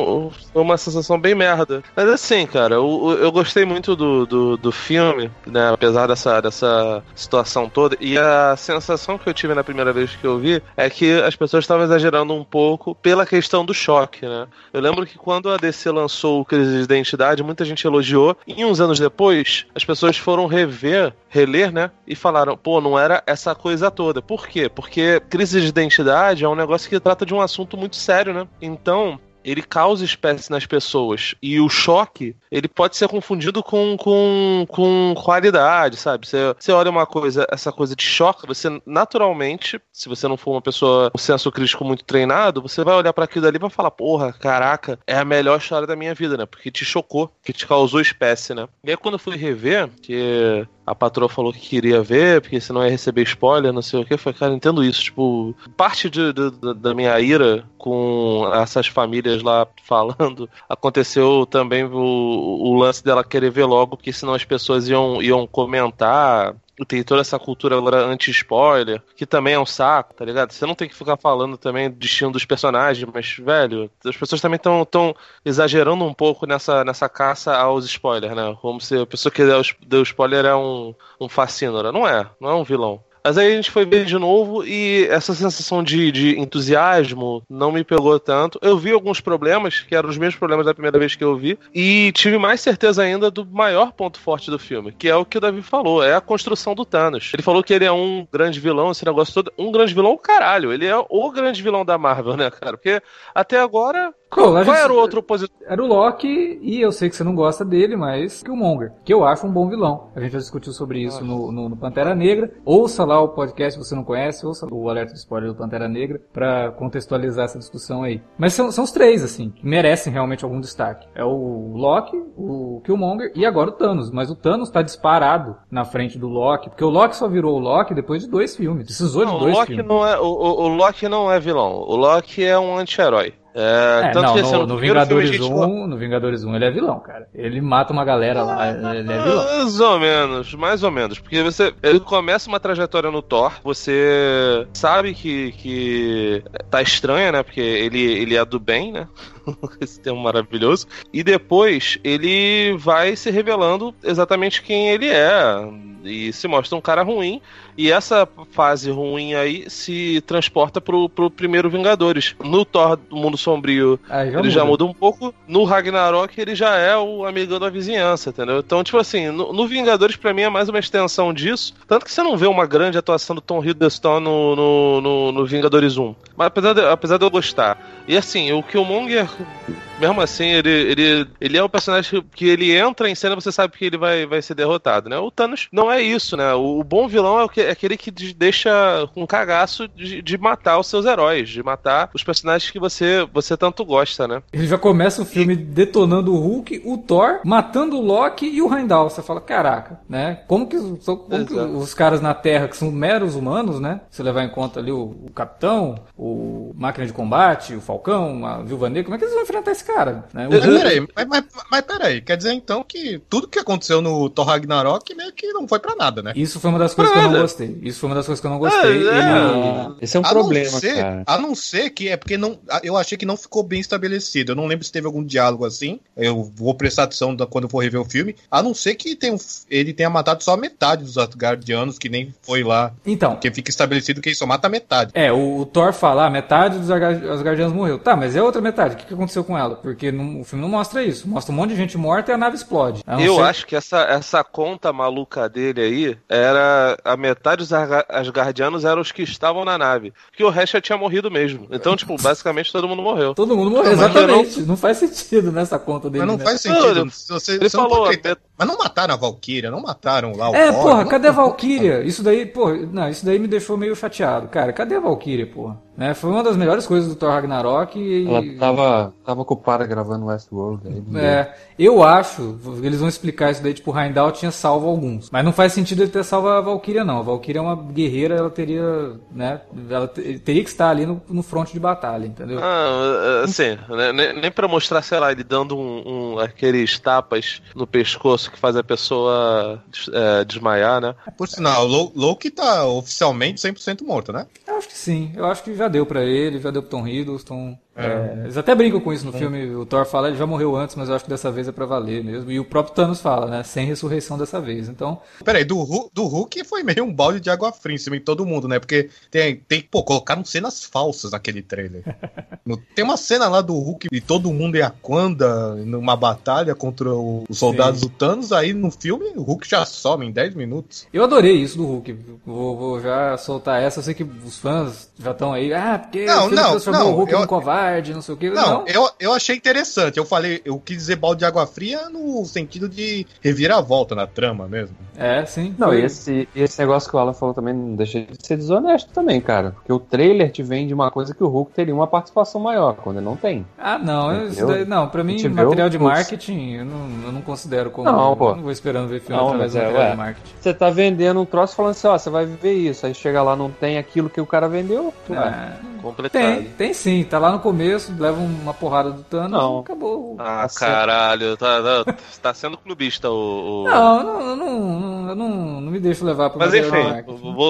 [0.52, 1.82] foi uma sensação bem merda.
[1.94, 5.70] Mas assim, cara, eu, eu gostei muito do, do, do, filme, né?
[5.72, 7.96] Apesar dessa, dessa situação toda.
[8.00, 11.36] E a sensação que eu tive na primeira vez que eu vi é que as
[11.36, 14.48] pessoas estavam exagerando um pouco pela questão do choque, né?
[14.72, 18.36] Eu lembro que quando a DC lançou o Crise de Identidade, muita gente elogiou.
[18.46, 21.90] E uns anos depois, as pessoas foram rever, reler, né?
[22.06, 24.22] E falaram, pô, não era essa coisa toda.
[24.22, 24.68] Por quê?
[24.68, 28.48] Porque crise de identidade é um negócio que trata de um assunto muito sério, né?
[28.60, 31.34] Então, ele causa espécie nas pessoas.
[31.42, 36.26] E o choque, ele pode ser confundido com, com, com qualidade, sabe?
[36.26, 40.52] Você, você olha uma coisa, essa coisa de choque, você naturalmente, se você não for
[40.52, 43.70] uma pessoa com senso crítico muito treinado, você vai olhar para aquilo ali e vai
[43.70, 46.46] falar, porra, caraca, é a melhor história da minha vida, né?
[46.46, 48.66] Porque te chocou, que te causou espécie, né?
[48.82, 52.84] E aí quando eu fui rever, que a patroa falou que queria ver, porque senão
[52.84, 54.16] ia receber spoiler, não sei o que.
[54.16, 55.02] Foi, cara, entendo isso.
[55.04, 61.98] Tipo, parte de, de, da minha ira com essas famílias lá falando, aconteceu também o,
[61.98, 66.54] o lance dela querer ver logo, porque senão as pessoas iam, iam comentar
[66.88, 70.52] tem toda essa cultura anti-spoiler, que também é um saco, tá ligado?
[70.52, 74.40] Você não tem que ficar falando também do destino dos personagens, mas, velho, as pessoas
[74.40, 78.56] também estão tão exagerando um pouco nessa, nessa caça aos spoilers, né?
[78.60, 81.92] Como se a pessoa que deu, deu spoiler é um, um fascínora.
[81.92, 83.02] Não é, não é um vilão.
[83.24, 87.72] Mas aí a gente foi ver de novo e essa sensação de, de entusiasmo não
[87.72, 88.58] me pegou tanto.
[88.60, 91.58] Eu vi alguns problemas, que eram os mesmos problemas da primeira vez que eu vi,
[91.74, 95.38] e tive mais certeza ainda do maior ponto forte do filme, que é o que
[95.38, 97.30] o Davi falou, é a construção do Thanos.
[97.32, 99.52] Ele falou que ele é um grande vilão, esse negócio todo.
[99.58, 100.70] Um grande vilão, caralho.
[100.70, 102.76] Ele é o grande vilão da Marvel, né, cara?
[102.76, 103.00] Porque
[103.34, 105.56] até agora qual, Qual era o outro opositor?
[105.66, 109.24] Era o Loki, e eu sei que você não gosta dele, mas Killmonger, que eu
[109.24, 110.08] acho um bom vilão.
[110.14, 112.52] A gente já discutiu sobre isso no, no, no, Pantera Negra.
[112.64, 115.88] Ouça lá o podcast se você não conhece, ouça o alerta de spoiler do Pantera
[115.88, 118.20] Negra para contextualizar essa discussão aí.
[118.36, 121.06] Mas são, são os três, assim, que merecem realmente algum destaque.
[121.14, 124.10] É o Loki, o Killmonger e agora o Thanos.
[124.10, 127.60] Mas o Thanos tá disparado na frente do Loki, porque o Loki só virou o
[127.60, 128.86] Loki depois de dois filmes.
[128.86, 129.86] Precisou não, de dois o Loki filmes.
[129.86, 131.72] Não é, o, o, o Loki não é vilão.
[131.72, 133.32] O Loki é um anti-herói.
[133.56, 135.42] É, é, tanto não, que no, no Vingadores gente...
[135.44, 137.28] 1, no Vingadores 1 ele é vilão, cara.
[137.32, 139.44] Ele mata uma galera lá, ele é vilão.
[139.44, 141.20] Mais ou menos, mais ou menos.
[141.20, 141.72] Porque você.
[141.80, 147.42] Ele começa uma trajetória no Thor, você sabe que, que tá estranha, né?
[147.44, 149.06] Porque ele, ele é do bem, né?
[149.80, 150.86] Esse termo maravilhoso.
[151.12, 155.68] E depois ele vai se revelando exatamente quem ele é.
[156.04, 157.40] E se mostra um cara ruim.
[157.76, 162.36] E essa fase ruim aí se transporta pro, pro primeiro Vingadores.
[162.44, 164.50] No Thor do Mundo Sombrio, já ele muda.
[164.50, 165.34] já muda um pouco.
[165.48, 168.58] No Ragnarok, ele já é o amigão da vizinhança, entendeu?
[168.58, 171.74] Então, tipo assim, no, no Vingadores, para mim, é mais uma extensão disso.
[171.88, 175.46] Tanto que você não vê uma grande atuação do Tom Hiddleston no, no, no, no
[175.46, 176.14] Vingadores 1.
[176.36, 177.78] Mas apesar de, apesar de eu gostar.
[178.06, 179.44] E assim, o Killmonger 后。
[179.66, 183.76] 嗯 mesmo assim, ele, ele, ele é um personagem que ele entra em cena você sabe
[183.76, 185.18] que ele vai, vai ser derrotado, né?
[185.18, 186.52] O Thanos não é isso, né?
[186.54, 188.70] O, o bom vilão é, o que, é aquele que deixa
[189.14, 193.56] com cagaço de, de matar os seus heróis, de matar os personagens que você, você
[193.56, 194.42] tanto gosta, né?
[194.52, 198.74] Ele já começa o filme detonando o Hulk, o Thor, matando o Loki e o
[198.74, 199.10] Heimdall.
[199.10, 200.40] Você fala, caraca, né?
[200.46, 204.00] Como que, como que os caras na Terra, que são meros humanos, né?
[204.10, 208.62] Se levar em conta ali o, o Capitão, o Máquina de Combate, o Falcão, a
[208.62, 210.24] Viúva Negra, como é que eles vão enfrentar esse cara.
[210.32, 210.48] Né?
[210.50, 214.46] Mas, peraí, mas, mas, mas peraí, quer dizer então que tudo que aconteceu no Thor
[214.46, 216.32] Ragnarok meio que não foi pra nada, né?
[216.34, 217.78] Isso foi uma das coisas que eu não gostei.
[217.82, 218.90] Isso foi uma das coisas que eu não gostei.
[218.90, 219.94] É, Ele...
[220.00, 221.22] Esse é um a problema, ser, cara.
[221.26, 224.52] A não ser que é porque não, eu achei que não ficou bem estabelecido.
[224.52, 226.00] Eu não lembro se teve algum diálogo assim.
[226.16, 228.36] Eu vou prestar atenção quando eu for rever o filme.
[228.50, 229.38] A não ser que tem um,
[229.70, 232.92] ele tenha matado só a metade dos Asgardianos, que nem foi lá.
[233.06, 233.36] Então.
[233.36, 235.12] Que fica estabelecido que ele só mata a metade.
[235.14, 237.98] É, o, o Thor fala, ah, metade dos Asgardianos morreu.
[237.98, 238.94] Tá, mas é outra metade.
[238.94, 239.73] O que, que aconteceu com ela?
[239.74, 241.28] Porque não, o filme não mostra isso.
[241.28, 243.02] Mostra um monte de gente morta e a nave explode.
[243.18, 243.42] Eu ser...
[243.42, 249.12] acho que essa, essa conta maluca dele aí era a metade dos Asgardianos eram os
[249.12, 250.12] que estavam na nave.
[250.30, 251.66] Porque o resto já tinha morrido mesmo.
[251.70, 253.34] Então, tipo, basicamente todo mundo morreu.
[253.34, 254.60] Todo mundo morreu, exatamente.
[254.60, 254.68] Não...
[254.68, 254.76] não...
[254.76, 256.24] faz sentido nessa conta dele.
[256.24, 256.44] Mas não né?
[256.44, 257.10] faz sentido.
[257.28, 258.04] Você, ele falou.
[258.06, 258.36] Pode...
[258.56, 262.02] Mas não mataram a Valkyria, não mataram lá o É, porra, cadê a Valkyria?
[262.02, 264.48] Isso daí, porra, não, isso daí me deixou meio chateado.
[264.48, 265.82] Cara, cadê a Valkyria, porra?
[265.96, 266.12] Né?
[266.12, 267.98] Foi uma das melhores coisas do Thor Ragnarok.
[267.98, 268.26] E...
[268.26, 270.82] Ela tava, tava ocupada gravando Westworld.
[271.16, 275.30] é, eu acho, eles vão explicar isso daí, tipo, o Heimdall tinha salvo alguns.
[275.30, 277.18] Mas não faz sentido ele ter salvo a Valkyria, não.
[277.18, 281.42] A Valkyria é uma guerreira, ela teria, né, ela teria que estar ali no, no
[281.44, 282.58] fronte de batalha, entendeu?
[282.60, 286.02] Ah, assim, né, nem, nem pra mostrar, sei lá, ele dando um,
[286.34, 291.14] um, aqueles tapas no pescoço que faz a pessoa é, desmaiar, né?
[291.36, 294.46] Por sinal, Loki tá oficialmente 100% morto, né?
[294.66, 296.90] Eu acho que sim, eu acho que já já deu para ele, já deu pro
[296.90, 297.78] Tom Hiddleston.
[297.96, 298.06] É.
[298.06, 299.38] É, eles até brincam com isso no é.
[299.38, 299.74] filme.
[299.74, 301.86] O Thor fala, ele já morreu antes, mas eu acho que dessa vez é pra
[301.86, 302.50] valer mesmo.
[302.50, 303.62] E o próprio Thanos fala, né?
[303.62, 304.88] Sem ressurreição dessa vez.
[304.88, 305.20] Então.
[305.44, 308.44] Peraí, do, do Hulk foi meio um balde de água fria em cima de todo
[308.44, 308.78] mundo, né?
[308.78, 312.02] Porque tem, tem pô, colocaram cenas falsas naquele trailer.
[312.94, 317.44] tem uma cena lá do Hulk e todo mundo em Aquanda numa batalha contra o,
[317.48, 318.06] os soldados Sim.
[318.06, 318.52] do Thanos.
[318.52, 321.06] Aí no filme o Hulk já some em 10 minutos.
[321.12, 322.16] Eu adorei isso do Hulk.
[322.44, 324.00] Vou, vou já soltar essa.
[324.00, 325.72] Eu sei que os fãs já estão aí.
[325.72, 327.40] Ah, porque não, não, transformou não, o Hulk eu...
[327.40, 328.50] num covarde, não sei o que.
[328.50, 330.18] Não, não, Eu, eu achei interessante.
[330.18, 334.66] Eu falei, eu quis dizer balde de água fria no sentido de reviravolta na trama
[334.68, 334.96] mesmo.
[335.16, 335.74] É, sim.
[335.78, 339.12] Não, e esse, esse negócio que o Alan falou também não deixa de ser desonesto
[339.12, 339.72] também, cara.
[339.72, 343.16] Porque o trailer te vende uma coisa que o Hulk teria uma participação maior, quando
[343.18, 343.64] ele não tem.
[343.78, 344.48] Ah, não.
[344.66, 348.10] Daí, não, pra mim, material de marketing, eu não, eu não considero como.
[348.10, 348.50] Não, pô.
[348.50, 350.54] Eu não vou esperando ver filme não, através do é, material de marketing.
[350.60, 353.06] Você tá vendendo um troço falando assim, ó, você vai ver isso.
[353.06, 355.12] Aí chega lá, não tem aquilo que o cara vendeu.
[355.30, 356.44] É, completado.
[356.44, 357.24] Tem, tem sim.
[357.24, 357.73] Tá lá no começo,
[358.18, 359.78] leva uma porrada do Thanos não.
[359.80, 360.36] acabou.
[360.38, 361.56] Ah, tá caralho.
[361.56, 363.82] Tá, tá, tá, sendo clubista o.
[363.82, 363.84] o...
[363.84, 367.22] Não, não, não, eu não, não me deixo levar por Mas enfim,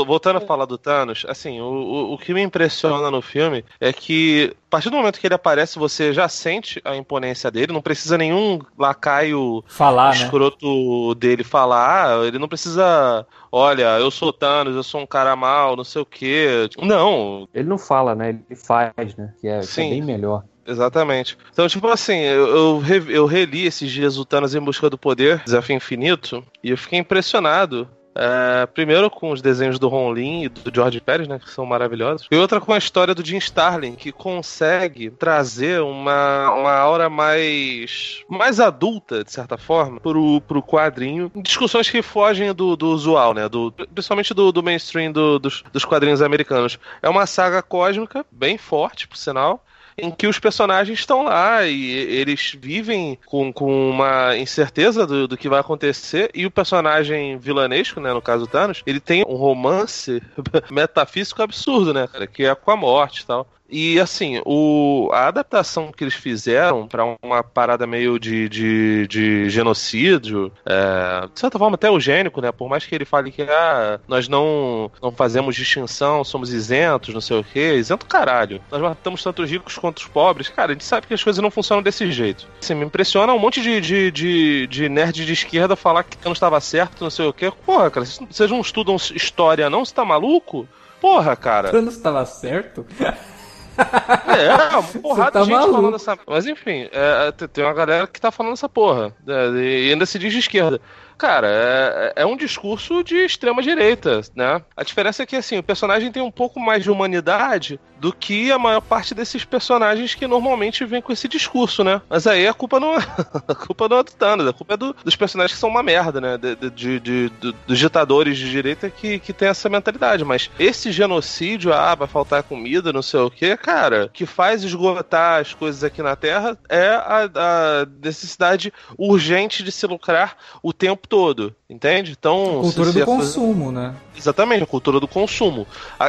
[0.07, 3.93] voltando a falar do Thanos, assim, o, o, o que me impressiona no filme é
[3.93, 7.81] que a partir do momento que ele aparece, você já sente a imponência dele, não
[7.81, 10.25] precisa nenhum lacaio falar, né?
[10.25, 11.15] escroto né?
[11.15, 15.85] dele falar, ele não precisa, olha, eu sou Thanos, eu sou um cara mal, não
[15.85, 16.69] sei o quê.
[16.83, 17.49] Não.
[17.55, 18.31] Ele não fala, né?
[18.31, 19.33] Ele faz, né?
[19.41, 20.43] Que é, que é bem melhor.
[20.67, 21.39] Exatamente.
[21.53, 25.43] Então, tipo assim, eu, eu, eu reli esses dias o Thanos em Busca do Poder,
[25.45, 30.49] Desafio Infinito, e eu fiquei impressionado é, primeiro com os desenhos do Ron Lin e
[30.49, 32.29] do George Pérez, né, que são maravilhosos.
[32.31, 38.23] E outra com a história do Jim Starlin, que consegue trazer uma, uma aura mais
[38.29, 41.31] mais adulta, de certa forma, pro, pro quadrinho.
[41.37, 45.85] Discussões que fogem do, do usual, né, do, principalmente do, do mainstream do, dos, dos
[45.85, 46.79] quadrinhos americanos.
[47.03, 49.65] É uma saga cósmica, bem forte, por sinal,
[49.97, 55.37] em que os personagens estão lá e eles vivem com, com uma incerteza do, do
[55.37, 60.23] que vai acontecer e o personagem vilanesco, né, no caso Thanos, ele tem um romance
[60.71, 63.49] metafísico absurdo, né, cara, que é com a morte e tal.
[63.69, 69.51] E assim, o, a adaptação que eles fizeram para uma parada meio de, de, de
[69.51, 72.53] genocídio, é, de certa forma até eugênico, né?
[72.53, 77.21] Por mais que ele fale que ah, nós não, não fazemos distinção, somos isentos, não
[77.21, 77.75] sei o quê.
[77.75, 78.61] Isento caralho.
[78.71, 80.49] Nós matamos tanto os ricos quanto os pobres.
[80.49, 82.47] Cara, a gente sabe que as coisas não funcionam desse jeito.
[82.61, 86.33] Assim, me impressiona um monte de, de, de, de nerd de esquerda falar que não
[86.33, 87.51] estava certo, não sei o quê.
[87.65, 89.85] Porra, cara, vocês não estudam história, não?
[89.85, 90.69] Você tá maluco?
[91.01, 91.71] Porra, cara.
[91.71, 92.87] Thanos estava certo?
[93.77, 95.75] É, uma porrada tá de gente maluco.
[95.75, 96.19] falando essa.
[96.27, 99.15] Mas enfim, é, tem uma galera que tá falando essa porra.
[99.27, 100.81] É, e ainda se diz de esquerda.
[101.17, 104.61] Cara, é, é, um discurso de extrema direita, né?
[104.77, 108.53] A diferença é que, assim, o personagem tem um pouco mais de humanidade do que
[108.53, 112.03] a maior parte desses personagens que normalmente vem com esse discurso, né?
[112.07, 112.99] Mas aí a culpa não é,
[113.49, 115.83] a culpa não é do Thanos, a culpa é do, dos personagens que são uma
[115.83, 116.37] merda, né?
[116.37, 120.23] De, de, de, dos ditadores de direita que, que tem essa mentalidade.
[120.23, 125.41] Mas esse genocídio, ah, vai faltar comida, não sei o que, cara, que faz esgotar
[125.41, 131.09] as coisas aqui na Terra é a, a necessidade urgente de se lucrar o tempo
[131.09, 132.13] todo, entende?
[132.13, 132.59] Então.
[132.59, 133.79] A cultura do consumo, fazer...
[133.79, 133.95] né?
[134.15, 135.67] Exatamente, a cultura do consumo.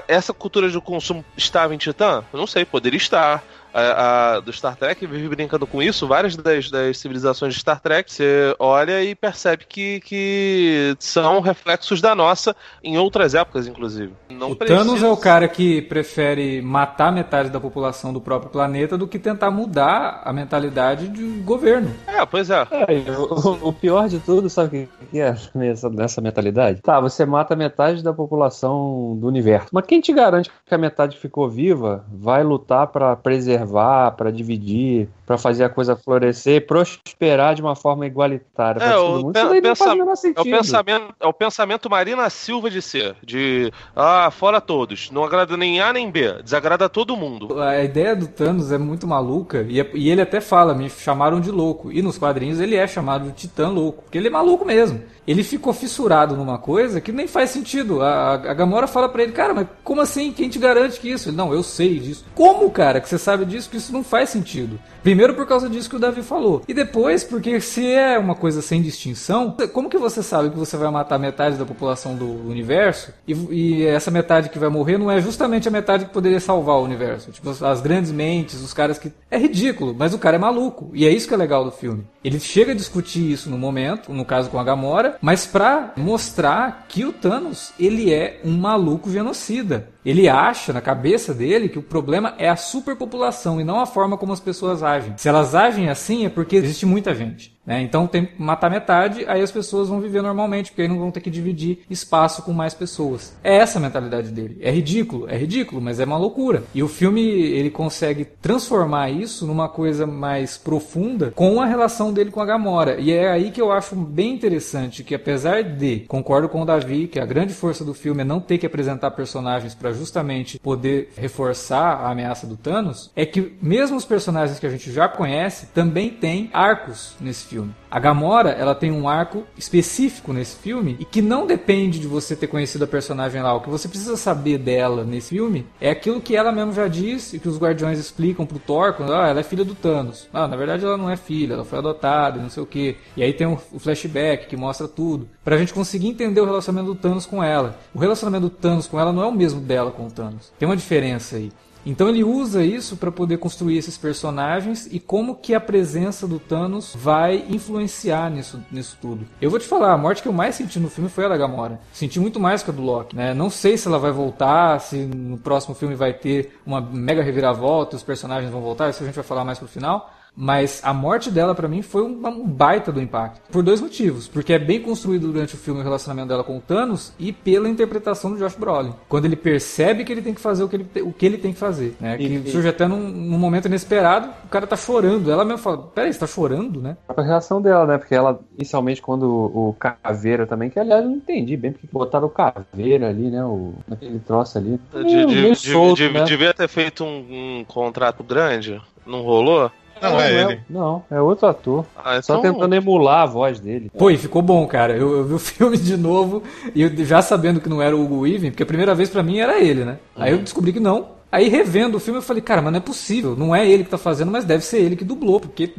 [0.10, 2.24] essa cultura do consumo estava em Titã?
[2.34, 3.44] Não sei, poderia estar
[3.76, 6.08] a, a, do Star Trek vive brincando com isso.
[6.08, 12.00] Várias das, das, civilizações de Star Trek você olha e percebe que, que são reflexos
[12.00, 14.14] da nossa em outras épocas, inclusive.
[14.30, 14.80] Não o precisa...
[14.80, 19.20] Thanos é o cara que prefere matar metade da população do próprio planeta do que
[19.20, 21.94] tentar mudar a mentalidade do governo.
[22.08, 22.66] É, pois é.
[22.72, 26.82] é o, o, pior de tudo, sabe o que é nessa, nessa mentalidade?
[26.82, 29.68] Tá, você mata metade da população do universo.
[29.74, 34.32] Mas quem te garante que a metade ficou viva vai lutar para preservar preservar, para
[34.32, 38.80] dividir, para fazer a coisa florescer, prosperar de uma forma igualitária.
[38.84, 44.30] É, o, pensa, é o pensamento, é o pensamento Marina Silva de ser, de ah,
[44.32, 47.60] fora todos, não agrada nem A nem B, desagrada todo mundo.
[47.62, 51.40] A ideia do Thanos é muito maluca e, é, e ele até fala, me chamaram
[51.40, 51.92] de louco.
[51.92, 55.02] E nos quadrinhos ele é chamado de Titã louco, porque ele é maluco mesmo.
[55.28, 58.02] Ele ficou fissurado numa coisa que nem faz sentido.
[58.02, 60.32] A, a Gamora fala para ele, cara, mas como assim?
[60.32, 61.30] Quem te garante que isso?
[61.30, 62.26] Ele, não, eu sei disso.
[62.36, 63.70] Como, cara, que você sabe disso?
[63.70, 64.80] Que isso não faz sentido.
[65.02, 66.62] Primeiro por causa disso que o Davi falou.
[66.68, 70.78] E depois porque se é uma coisa sem distinção, como que você sabe que você
[70.78, 75.12] vai matar metade da população do universo e, e essa metade que vai morrer não
[75.12, 77.32] é justamente a metade que poderia salvar o universo?
[77.32, 79.12] Tipo, as grandes mentes, os caras que...
[79.30, 80.90] É ridículo, mas o cara é maluco.
[80.94, 82.06] E é isso que é legal do filme.
[82.24, 86.86] Ele chega a discutir isso no momento, no caso com a Gamora, mas pra mostrar
[86.90, 89.90] que o Thanos, ele é um maluco genocida.
[90.04, 94.18] Ele acha na cabeça dele que o problema é a superpopulação e não a forma
[94.18, 95.05] como as pessoas agem.
[95.18, 97.55] Se elas agem assim é porque existe muita gente.
[97.66, 97.82] Né?
[97.82, 101.12] Então tem que matar metade, aí as pessoas vão viver normalmente, porque aí não vão
[101.12, 103.36] ter que dividir espaço com mais pessoas.
[103.44, 104.58] É essa a mentalidade dele.
[104.62, 106.64] É ridículo, é ridículo, mas é uma loucura.
[106.74, 112.32] E o filme ele consegue transformar isso numa coisa mais profunda com a relação dele
[112.32, 113.00] com a Gamora.
[113.00, 117.08] E é aí que eu acho bem interessante que apesar de, concordo com o Davi,
[117.08, 121.10] que a grande força do filme é não ter que apresentar personagens para justamente poder
[121.18, 125.68] reforçar a ameaça do Thanos, é que mesmo os personagens que a gente já conhece
[125.68, 127.74] também têm arcos nesse filme filme.
[127.90, 132.36] A Gamora, ela tem um arco específico nesse filme e que não depende de você
[132.36, 133.54] ter conhecido a personagem lá.
[133.54, 137.38] O que você precisa saber dela nesse filme é aquilo que ela mesmo já disse
[137.38, 140.28] e que os Guardiões explicam pro Thor, quando ah, ela é filha do Thanos.
[140.34, 142.98] Ah, na verdade ela não é filha, ela foi adotada, não sei o que.
[143.16, 145.30] E aí tem o flashback que mostra tudo.
[145.44, 147.80] Pra gente conseguir entender o relacionamento do Thanos com ela.
[147.94, 150.52] O relacionamento do Thanos com ela não é o mesmo dela com o Thanos.
[150.60, 151.52] Tem uma diferença aí.
[151.86, 156.40] Então ele usa isso para poder construir esses personagens e como que a presença do
[156.40, 159.26] Thanos vai influenciar nisso, nisso tudo.
[159.40, 161.38] Eu vou te falar, a morte que eu mais senti no filme foi a da
[161.38, 161.80] Gamora.
[161.94, 163.34] Senti muito mais que a do Loki, né?
[163.34, 167.96] Não sei se ela vai voltar, se no próximo filme vai ter uma mega reviravolta,
[167.96, 170.12] os personagens vão voltar, isso a gente vai falar mais pro final.
[170.36, 173.42] Mas a morte dela, para mim, foi um, baita do impacto.
[173.52, 174.28] Por dois motivos.
[174.28, 177.70] Porque é bem construído durante o filme o relacionamento dela com o Thanos e pela
[177.70, 178.94] interpretação do Josh Brolin.
[179.08, 181.54] Quando ele percebe que ele tem que fazer o que ele, o que ele tem
[181.54, 181.96] que fazer.
[182.00, 182.18] Né?
[182.18, 185.32] Que e, surge até num, num, momento inesperado, o cara tá chorando.
[185.32, 186.98] Ela mesmo fala, peraí, você tá chorando, né?
[187.08, 187.98] A reação dela, né?
[187.98, 191.88] Porque ela, inicialmente, quando o, o Caveira também, que aliás eu não entendi bem porque
[191.92, 193.44] botaram o Caveira ali, né?
[193.46, 194.80] O, naquele troço ali.
[194.94, 196.24] De, de, de, solto, né?
[196.24, 198.82] Devia ter feito um, um contrato grande.
[199.06, 199.72] Não rolou?
[200.02, 200.62] Não, é, é ele.
[200.70, 201.86] Não, é outro ator.
[201.96, 202.54] Ah, Só então...
[202.54, 203.92] tentando emular a voz dele.
[203.98, 204.96] Pô, e ficou bom, cara.
[204.96, 208.04] Eu, eu, vi o filme de novo e eu, já sabendo que não era o
[208.04, 209.98] Hugo Weaving, porque a primeira vez para mim era ele, né?
[210.16, 210.24] Uhum.
[210.24, 211.16] Aí eu descobri que não.
[211.32, 213.36] Aí revendo o filme eu falei, cara, mas não é possível.
[213.36, 215.74] Não é ele que tá fazendo, mas deve ser ele que dublou, porque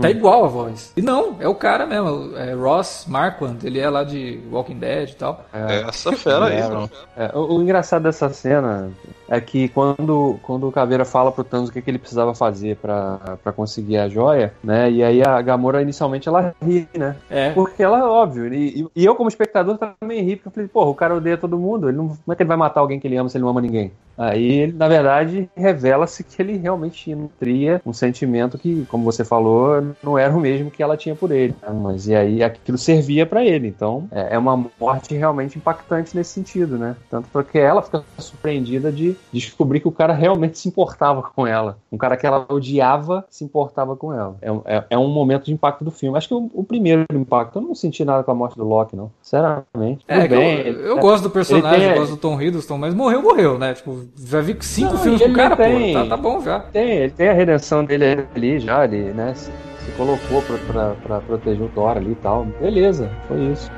[0.00, 0.10] Tá hum.
[0.10, 0.92] igual a voz.
[0.94, 5.10] E não, é o cara mesmo, é Ross Marquand, ele é lá de Walking Dead
[5.10, 5.46] e tal.
[5.54, 6.90] É, essa fera é, aí, mano.
[7.16, 8.90] É, o, o, engraçado dessa cena
[9.28, 12.76] é que quando, quando o Caveira fala pro Thanos o que, que ele precisava fazer
[12.76, 14.90] para conseguir a joia, né?
[14.90, 17.16] E aí a Gamora inicialmente ela ri, né?
[17.30, 17.50] É.
[17.50, 20.94] Porque ela, óbvio, e, e eu como espectador também ri, porque eu falei, porra, o
[20.94, 23.16] cara odeia todo mundo, ele não, como é que ele vai matar alguém que ele
[23.16, 23.92] ama se ele não ama ninguém?
[24.18, 30.16] Aí, na verdade, revela-se que ele realmente nutria um sentimento que, como você falou, não
[30.16, 31.54] era o mesmo que ela tinha por ele.
[31.62, 31.68] Né?
[31.82, 33.68] Mas e aí aquilo servia para ele.
[33.68, 36.96] Então, é, é uma morte realmente impactante nesse sentido, né?
[37.10, 41.78] Tanto porque ela fica surpreendida de descobrir que o cara realmente se importava com ela.
[41.90, 44.36] Um cara que ela odiava se importava com ela.
[44.40, 46.16] É, é, é um momento de impacto do filme.
[46.16, 48.96] Acho que o, o, primeiro impacto, eu não senti nada com a morte do Loki,
[48.96, 49.10] não.
[49.22, 50.04] Sinceramente.
[50.08, 51.90] É, bem, eu, eu gosto do personagem, tem...
[51.90, 53.74] eu gosto do Tom Hiddleston, mas morreu, morreu, né?
[53.74, 56.00] Tipo, já vi cinco não, filmes com o cara, tem, pô.
[56.00, 56.60] Tá, tá, bom já.
[56.60, 59.34] Tem, ele tem a redenção dele ali já, ele, né?
[59.34, 62.44] Se, se colocou pra, pra, pra proteger o Thor ali e tal.
[62.60, 63.70] Beleza, foi isso.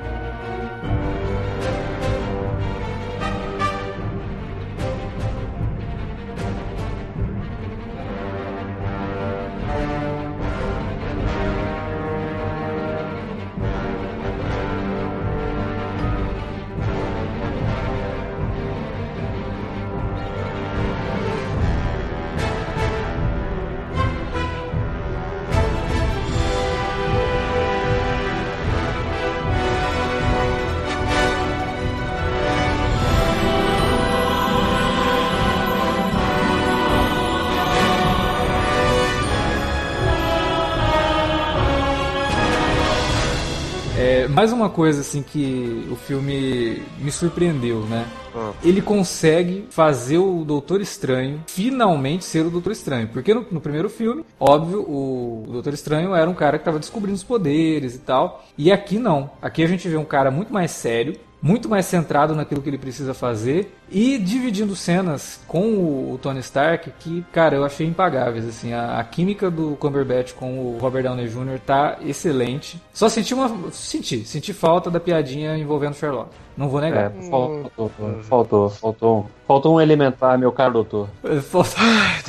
[44.38, 48.06] Mais uma coisa assim que o filme me surpreendeu, né?
[48.32, 48.52] Ah.
[48.62, 53.08] Ele consegue fazer o Doutor Estranho finalmente ser o Doutor Estranho.
[53.08, 56.78] Porque no, no primeiro filme, óbvio, o, o, Doutor Estranho era um cara que estava
[56.78, 58.46] descobrindo os poderes e tal.
[58.56, 59.28] E aqui não.
[59.42, 62.78] Aqui a gente vê um cara muito mais sério, muito mais centrado naquilo que ele
[62.78, 68.72] precisa fazer e dividindo cenas com o, Tony Stark que, cara, eu achei impagáveis, assim,
[68.72, 71.58] a, a, química do Cumberbatch com o Robert Downey Jr.
[71.64, 72.80] tá excelente.
[72.92, 76.30] Só senti uma senti, senti falta da piadinha envolvendo Sherlock.
[76.58, 77.12] Não vou negar.
[77.16, 77.90] É, faltou,
[78.22, 81.08] faltou, faltou, faltou um elementar, meu caro doutor.
[81.42, 81.84] Faltou.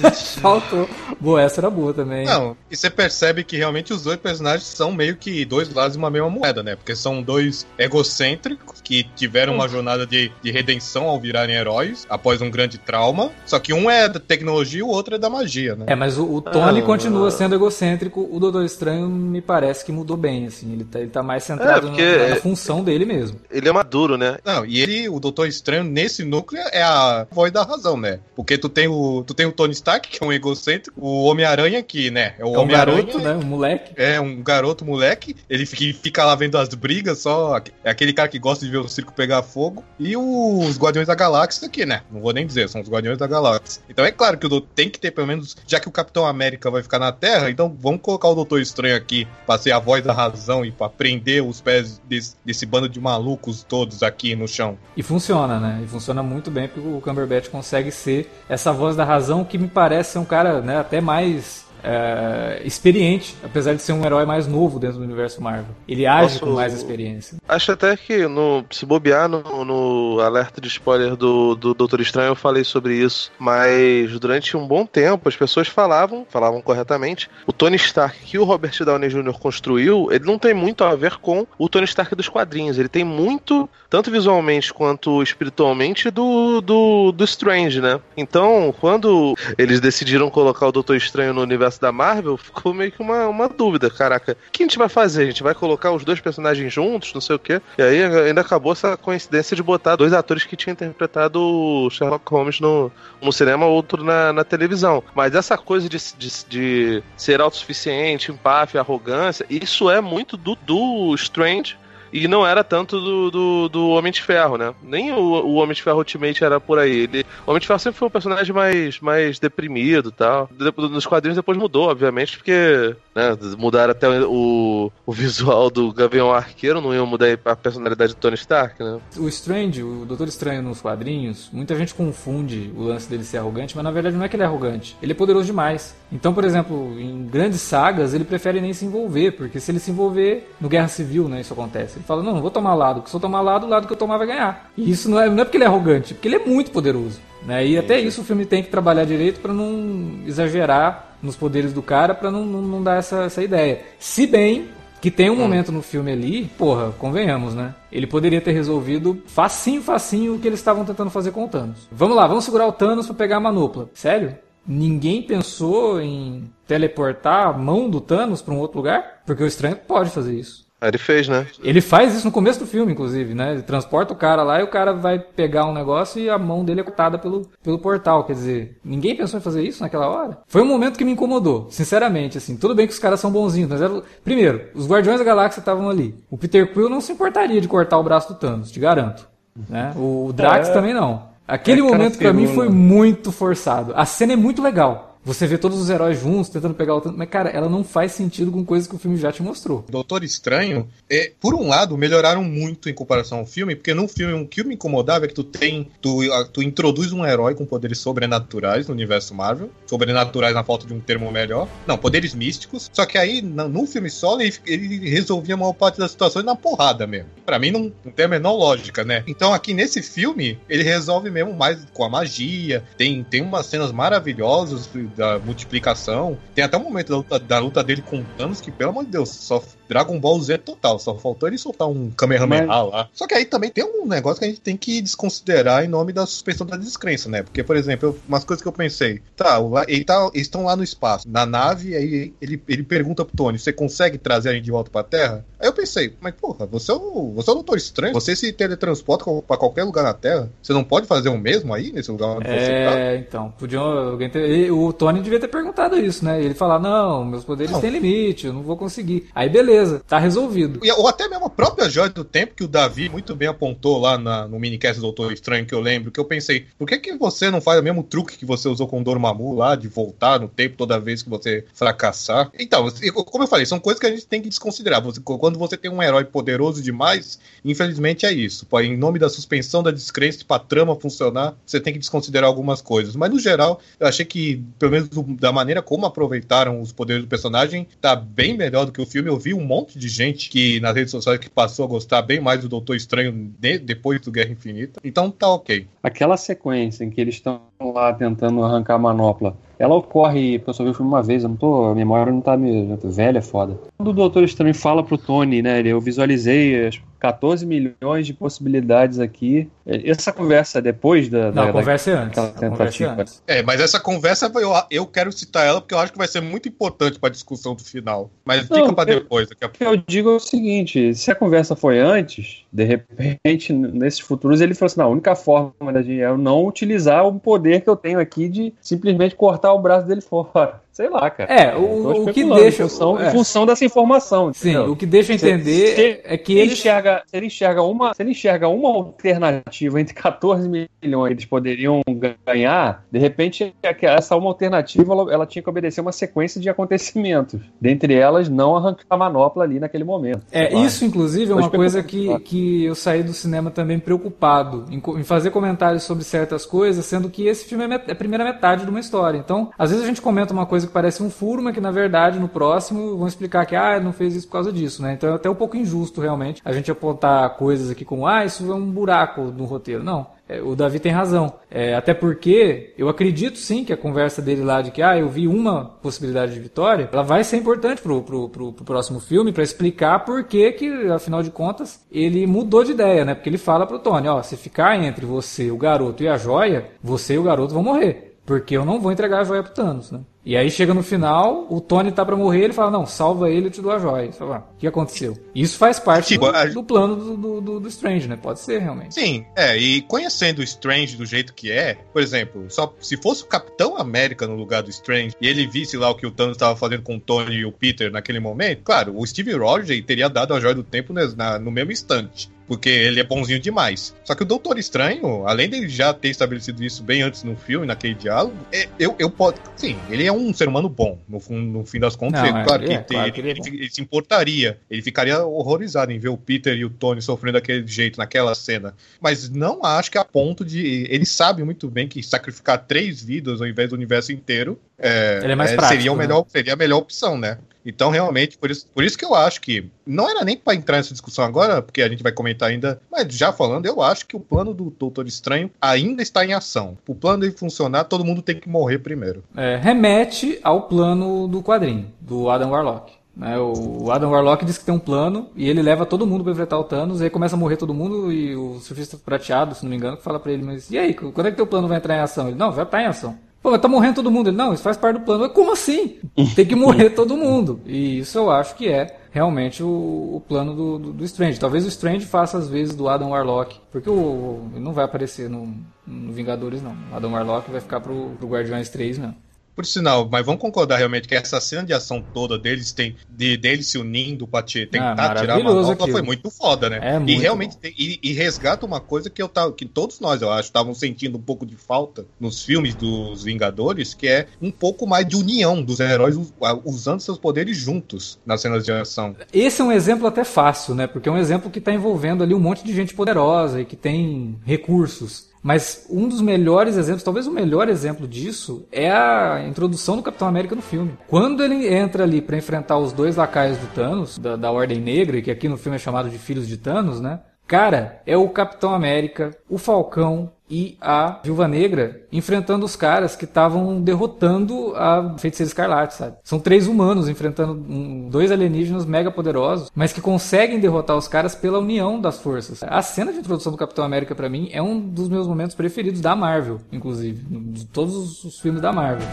[0.39, 0.89] faltou.
[1.19, 2.27] Boa, essa era boa também.
[2.27, 5.97] Não, e você percebe que realmente os dois personagens são meio que dois lados de
[5.97, 6.75] uma mesma moeda, né?
[6.75, 12.41] Porque são dois egocêntricos que tiveram uma jornada de, de redenção ao virarem heróis após
[12.41, 13.31] um grande trauma.
[13.45, 15.85] Só que um é da tecnologia e o outro é da magia, né?
[15.87, 18.27] É, mas o, o Tony ah, continua sendo egocêntrico.
[18.31, 20.73] O Doutor Estranho me parece que mudou bem, assim.
[20.73, 23.39] Ele tá, ele tá mais centrado é, na, na, função dele mesmo.
[23.49, 24.37] Ele é maduro, né?
[24.45, 28.19] Não, e ele, o Doutor Estranho, nesse núcleo, é a voz da razão, né?
[28.35, 31.81] Porque tu tem o, tu tem o Tony Stark, que é um egocêntrico, o Homem-Aranha,
[31.81, 32.35] que, né?
[32.37, 33.33] É o é um garoto, né?
[33.33, 33.93] Um moleque.
[33.95, 35.35] É, um garoto moleque.
[35.49, 37.61] Ele fica lá vendo as brigas só.
[37.83, 39.83] É aquele cara que gosta de ver o circo pegar fogo.
[39.99, 42.01] E os Guardiões da Galáxia aqui, né?
[42.11, 43.81] Não vou nem dizer, são os Guardiões da Galáxia.
[43.89, 46.25] Então é claro que o Doutor tem que ter, pelo menos, já que o Capitão
[46.25, 49.79] América vai ficar na Terra, então vamos colocar o Doutor Estranho aqui pra ser a
[49.79, 54.35] voz da razão e pra prender os pés desse, desse bando de malucos todos aqui
[54.35, 54.77] no chão.
[54.95, 55.81] E funciona, né?
[55.83, 59.67] E funciona muito bem porque o Cumberbatch consegue ser essa voz da razão que me
[59.67, 64.47] parece ser um cara né, até mais é, experiente, apesar de ser um herói mais
[64.47, 65.75] novo dentro do universo Marvel.
[65.87, 66.45] Ele age Posso...
[66.45, 67.37] com mais experiência.
[67.47, 72.29] Acho até que, no, se bobear, no, no alerta de spoiler do, do Doutor Estranho,
[72.29, 73.31] eu falei sobre isso.
[73.39, 78.43] Mas durante um bom tempo, as pessoas falavam, falavam corretamente, o Tony Stark que o
[78.43, 79.39] Robert Downey Jr.
[79.39, 82.77] construiu, ele não tem muito a ver com o Tony Stark dos quadrinhos.
[82.77, 87.99] Ele tem muito, tanto visualmente quanto espiritualmente, do, do, do Strange, né?
[88.15, 93.01] Então, quando eles decidiram colocar o Doutor Estranho no universo da Marvel, ficou meio que
[93.01, 93.89] uma, uma dúvida.
[93.89, 95.23] Caraca, o que a gente vai fazer?
[95.23, 97.61] A gente vai colocar os dois personagens juntos, não sei o quê?
[97.77, 102.29] E aí ainda acabou essa coincidência de botar dois atores que tinham interpretado o Sherlock
[102.31, 105.03] Holmes no, no cinema, outro na, na televisão.
[105.13, 111.13] Mas essa coisa de, de, de ser autossuficiente, empáfia, arrogância, isso é muito do, do
[111.15, 111.77] Strange
[112.11, 114.73] e não era tanto do, do, do, Homem de Ferro, né?
[114.81, 117.01] Nem o, o, Homem de Ferro Ultimate era por aí.
[117.01, 120.49] Ele, o Homem de Ferro sempre foi um personagem mais, mais deprimido e tal.
[120.77, 126.79] Nos quadrinhos depois mudou, obviamente, porque né, mudaram até o, o visual do Gavião Arqueiro,
[126.79, 128.99] não iam mudar a personalidade do Tony Stark, né?
[129.17, 133.75] O Strange, o Doutor Estranho nos quadrinhos, muita gente confunde o lance dele ser arrogante,
[133.75, 134.95] mas na verdade não é que ele é arrogante.
[135.01, 135.95] Ele é poderoso demais.
[136.11, 139.91] Então, por exemplo, em grandes sagas, ele prefere nem se envolver, porque se ele se
[139.91, 141.97] envolver no Guerra Civil, né, isso acontece.
[141.97, 143.93] Ele fala, não, não vou tomar lado, porque se eu tomar lado, o lado que
[143.93, 144.71] eu tomar vai ganhar.
[144.77, 146.71] E isso não é, não é porque ele é arrogante, é porque ele é muito
[146.71, 147.19] poderoso.
[147.45, 147.67] Né?
[147.67, 151.81] E até isso o filme tem que trabalhar direito para não exagerar nos poderes do
[151.81, 153.81] cara, para não, não, não, dar essa, essa ideia.
[153.99, 154.69] Se bem
[155.01, 155.37] que tem um hum.
[155.37, 157.73] momento no filme ali, porra, convenhamos, né?
[157.91, 161.87] Ele poderia ter resolvido facinho, facinho o que eles estavam tentando fazer com o Thanos.
[161.91, 163.89] Vamos lá, vamos segurar o Thanos para pegar a manopla.
[163.93, 164.37] Sério?
[164.67, 169.23] Ninguém pensou em teleportar a mão do Thanos para um outro lugar?
[169.25, 170.68] Porque o estranho pode fazer isso.
[170.81, 171.45] Ah, ele fez, né?
[171.61, 173.53] Ele faz isso no começo do filme, inclusive, né?
[173.53, 176.63] Ele transporta o cara lá e o cara vai pegar um negócio e a mão
[176.63, 178.23] dele é cortada pelo, pelo portal.
[178.23, 180.37] Quer dizer, ninguém pensou em fazer isso naquela hora.
[180.47, 182.55] Foi um momento que me incomodou, sinceramente, assim.
[182.55, 184.01] Tudo bem que os caras são bonzinhos, mas era...
[184.23, 186.15] Primeiro, os Guardiões da Galáxia estavam ali.
[186.29, 189.27] O Peter Quill não se importaria de cortar o braço do Thanos, te garanto.
[189.67, 189.91] Né?
[189.97, 190.73] O Drax é...
[190.73, 191.27] também não.
[191.45, 193.91] Aquele é momento para mim foi muito forçado.
[193.95, 195.08] A cena é muito legal.
[195.25, 197.13] Você vê todos os heróis juntos tentando pegar o.
[197.15, 199.85] Mas, cara, ela não faz sentido com coisas que o filme já te mostrou.
[199.89, 204.33] Doutor Estranho, é, por um lado, melhoraram muito em comparação ao filme, porque no filme
[204.33, 205.89] o que me incomodava é que tu tem.
[206.01, 206.21] Tu,
[206.53, 209.69] tu introduz um herói com poderes sobrenaturais no universo Marvel.
[209.85, 211.67] Sobrenaturais na falta de um termo melhor.
[211.85, 212.89] Não, poderes místicos.
[212.93, 216.55] Só que aí, no filme solo, ele, ele resolvia a maior parte das situações na
[216.55, 217.29] porrada mesmo.
[217.45, 219.23] Para mim, não, não tem a menor lógica, né?
[219.27, 222.83] Então, aqui nesse filme, ele resolve mesmo mais com a magia.
[222.97, 224.87] Tem, tem umas cenas maravilhosas
[225.19, 226.37] da multiplicação.
[226.55, 229.03] Tem até o um momento da luta, da luta, dele com Thanos que, pelo amor
[229.03, 230.97] de Deus, só Dragon Ball Z total.
[230.97, 232.91] Só faltou ele soltar um Kamehameha Mas...
[232.91, 233.09] lá.
[233.13, 236.13] Só que aí também tem um negócio que a gente tem que desconsiderar em nome
[236.13, 237.43] da suspensão da descrença, né?
[237.43, 239.21] Porque, por exemplo, umas coisas que eu pensei.
[239.35, 243.35] Tá, ele tá, eles estão lá no espaço, na nave, aí ele, ele pergunta pro
[243.35, 245.45] Tony: você consegue trazer a gente de volta pra Terra?
[245.59, 248.13] Aí eu pensei, mas porra, você é o, você é Doutor Estranho?
[248.13, 250.49] Você se teletransporta pra qualquer lugar na Terra?
[250.61, 252.99] Você não pode fazer o mesmo aí, nesse lugar onde é, você tá?
[252.99, 253.53] É, então.
[253.57, 256.41] Podiam, alguém ter, o Tony devia ter perguntado isso, né?
[256.41, 257.79] E ele falar: não, meus poderes não.
[257.79, 259.29] têm limite, eu não vou conseguir.
[259.33, 260.81] Aí beleza, tá resolvido.
[260.97, 264.17] Ou até mesmo a própria Joia do Tempo, que o Davi muito bem apontou lá
[264.17, 267.17] na, no minicast do Doutor Estranho, que eu lembro, que eu pensei, por que, que
[267.17, 270.39] você não faz o mesmo truque que você usou com o Dormammu lá, de voltar
[270.39, 272.51] no tempo toda vez que você fracassar?
[272.59, 272.85] Então,
[273.25, 275.01] como eu falei, são coisas que a gente tem que desconsiderar.
[275.01, 278.67] Você, quando você tem um herói poderoso demais, infelizmente é isso.
[278.81, 283.15] Em nome da suspensão da descrença, pra trama funcionar, você tem que desconsiderar algumas coisas.
[283.15, 285.09] Mas no geral, eu achei que, pelo menos
[285.39, 289.29] da maneira como aproveitaram os poderes do personagem, tá bem melhor do que o filme.
[289.29, 292.39] Eu vi um monte de gente que nas redes sociais que passou a gostar bem
[292.39, 294.99] mais do Doutor Estranho de, depois do Guerra Infinita.
[295.03, 295.87] Então tá ok.
[296.03, 300.83] Aquela sequência em que eles estão lá tentando arrancar a manopla ela ocorre, eu só
[300.83, 303.41] vi o filme uma vez, eu não tô, a memória não tá me, velha, é
[303.41, 303.79] foda.
[303.97, 309.19] Quando o Doutor Estranho fala pro Tony, né, eu visualizei as 14 milhões de possibilidades
[309.19, 309.69] aqui.
[309.85, 311.51] Essa conversa é depois da.
[311.51, 312.41] Não, da, a conversa é antes.
[312.41, 312.69] Tentativa.
[312.69, 313.43] Conversa é, antes.
[313.47, 316.41] é, mas essa conversa eu, eu quero citar ela porque eu acho que vai ser
[316.41, 318.31] muito importante para a discussão do final.
[318.45, 319.49] Mas não, fica para depois.
[319.49, 324.19] O que eu digo é o seguinte: se a conversa foi antes, de repente, nesses
[324.19, 327.81] futuros, ele falou assim: não, a única forma da gente é não utilizar o poder
[327.81, 330.81] que eu tenho aqui de simplesmente cortar o braço dele fora.
[330.99, 331.53] Sei lá, cara.
[331.53, 332.83] É, o, o que deixa.
[332.83, 333.29] Em função, é.
[333.29, 334.53] em função dessa informação.
[334.53, 334.91] Sim, entendeu?
[334.91, 338.31] o que deixa entender se, é que ele enxerga, se ele enxerga uma, se ele
[338.31, 342.01] enxerga uma alternativa entre 14 milhões eles poderiam
[342.45, 347.61] ganhar, de repente essa uma alternativa ela, ela, tinha que obedecer uma sequência de acontecimentos.
[347.79, 350.41] Dentre elas, não arrancar a manopla ali naquele momento.
[350.51, 354.85] É, isso inclusive é uma coisa que, que que eu saí do cinema também preocupado
[354.91, 358.15] em, em fazer comentários sobre certas coisas, sendo que esse filme é, met é a
[358.15, 359.37] primeira metade de uma história.
[359.37, 361.91] Então, às vezes a gente comenta uma coisa que parece um furo, mas que na
[361.91, 365.13] verdade no próximo vão explicar que ah, não fez isso por causa disso, né?
[365.13, 368.69] Então é até um pouco injusto realmente a gente apontar coisas aqui como ah, isso
[368.69, 370.03] é um buraco no roteiro.
[370.03, 370.27] Não.
[370.49, 371.53] É, o Davi tem razão.
[371.69, 375.29] É, até porque eu acredito sim que a conversa dele lá de que ah, eu
[375.29, 379.53] vi uma possibilidade de vitória, ela vai ser importante pro, pro, pro, pro próximo filme
[379.53, 383.35] para explicar por que, que, afinal de contas, ele mudou de ideia, né?
[383.35, 386.89] Porque ele fala pro Tony, ó, se ficar entre você, o garoto e a joia,
[387.03, 388.37] você e o garoto vão morrer.
[388.43, 390.21] Porque eu não vou entregar a joia pro Thanos, né?
[390.49, 393.67] E aí chega no final, o Tony tá para morrer, ele fala, não, salva ele,
[393.67, 394.31] eu te dou a joia.
[394.31, 395.37] O que aconteceu?
[395.53, 396.65] Isso faz parte tipo, do, a...
[396.65, 398.35] do, plano do, do, do, Strange, né?
[398.35, 399.13] Pode ser, realmente.
[399.13, 403.43] Sim, é, e conhecendo o Strange do jeito que é, por exemplo, só se fosse
[403.43, 406.55] o Capitão América no lugar do Strange, e ele visse lá o que o Thanos
[406.55, 410.27] estava fazendo com o Tony e o Peter naquele momento, claro, o Steve Rogers teria
[410.27, 414.15] dado a joia do tempo na, no mesmo instante porque ele é bonzinho demais.
[414.23, 417.87] Só que o Doutor Estranho, além de já ter estabelecido isso bem antes no filme,
[417.87, 419.57] naquele diálogo, é, eu, eu posso.
[419.75, 422.41] Sim, ele é um ser humano bom, no, no fim das contas.
[422.41, 424.79] Não, ele, é, claro, que, é, tem, claro que ele, ele, é ele, se importaria,
[424.87, 428.93] ele ficaria horrorizado em ver o Peter e o Tony sofrendo daquele jeito naquela cena.
[429.19, 431.07] Mas não acho que a ponto de.
[431.09, 435.55] Ele sabe muito bem que sacrificar três vidas ao invés do universo inteiro é, é
[435.55, 436.23] prático, seria, o né?
[436.23, 437.57] melhor, seria a melhor opção, né?
[437.85, 439.89] Então, realmente, por isso, por isso que eu acho que.
[440.05, 443.33] Não era nem para entrar nessa discussão agora, porque a gente vai comentar ainda, mas
[443.33, 446.97] já falando, eu acho que o plano do Doutor Estranho ainda está em ação.
[447.07, 449.43] O plano de funcionar, todo mundo tem que morrer primeiro.
[449.55, 453.13] É, remete ao plano do quadrinho, do Adam Warlock.
[453.35, 453.57] Né?
[453.57, 456.77] O Adam Warlock diz que tem um plano e ele leva todo mundo para enfrentar
[456.77, 459.89] o Thanos, e aí começa a morrer todo mundo, e o surfista prateado, se não
[459.89, 462.17] me engano, fala para ele, mas e aí, quando é que teu plano vai entrar
[462.17, 462.49] em ação?
[462.49, 463.37] Ele, não, vai estar em ação.
[463.61, 464.49] Pô, mas tá morrendo todo mundo.
[464.49, 465.43] Ele, não, isso faz parte do plano.
[465.43, 466.19] Mas como assim?
[466.55, 467.81] Tem que morrer todo mundo.
[467.85, 471.59] E isso eu acho que é realmente o, o plano do, do, do, Strange.
[471.59, 473.79] Talvez o Strange faça às vezes do Adam Warlock.
[473.91, 475.75] Porque o, ele não vai aparecer no,
[476.07, 476.95] no Vingadores, não.
[477.11, 479.35] O Adam Warlock vai ficar pro, pro Guardiões 3, não.
[479.79, 483.55] Por sinal, mas vamos concordar realmente que essa cena de ação toda deles tem de
[483.55, 486.99] deles se unindo pra te, tentar ah, tirar uma nota foi muito foda, né?
[487.01, 490.41] É e realmente tem, e, e, resgata uma coisa que eu tava, que todos nós,
[490.41, 494.69] eu acho, estavam sentindo um pouco de falta nos filmes dos Vingadores, que é um
[494.69, 496.37] pouco mais de união dos heróis
[496.83, 499.33] usando seus poderes juntos nas cenas de ação.
[499.53, 501.07] Esse é um exemplo até fácil, né?
[501.07, 503.95] Porque é um exemplo que tá envolvendo ali um monte de gente poderosa e que
[503.95, 505.48] tem recursos.
[505.61, 510.47] Mas um dos melhores exemplos, talvez o melhor exemplo disso, é a introdução do Capitão
[510.47, 511.17] América no filme.
[511.27, 515.41] Quando ele entra ali para enfrentar os dois lacaios do Thanos, da, da Ordem Negra,
[515.41, 517.41] que aqui no filme é chamado de Filhos de Thanos, né?
[517.67, 523.45] Cara, é o Capitão América, o Falcão e a Viúva Negra enfrentando os caras que
[523.45, 526.37] estavam derrotando a Feiticeira Escarlate, sabe?
[526.43, 531.55] São três humanos enfrentando um, dois alienígenas mega poderosos, mas que conseguem derrotar os caras
[531.55, 532.83] pela união das forças.
[532.83, 536.21] A cena de introdução do Capitão América para mim é um dos meus momentos preferidos
[536.21, 539.27] da Marvel, inclusive, de todos os filmes da Marvel.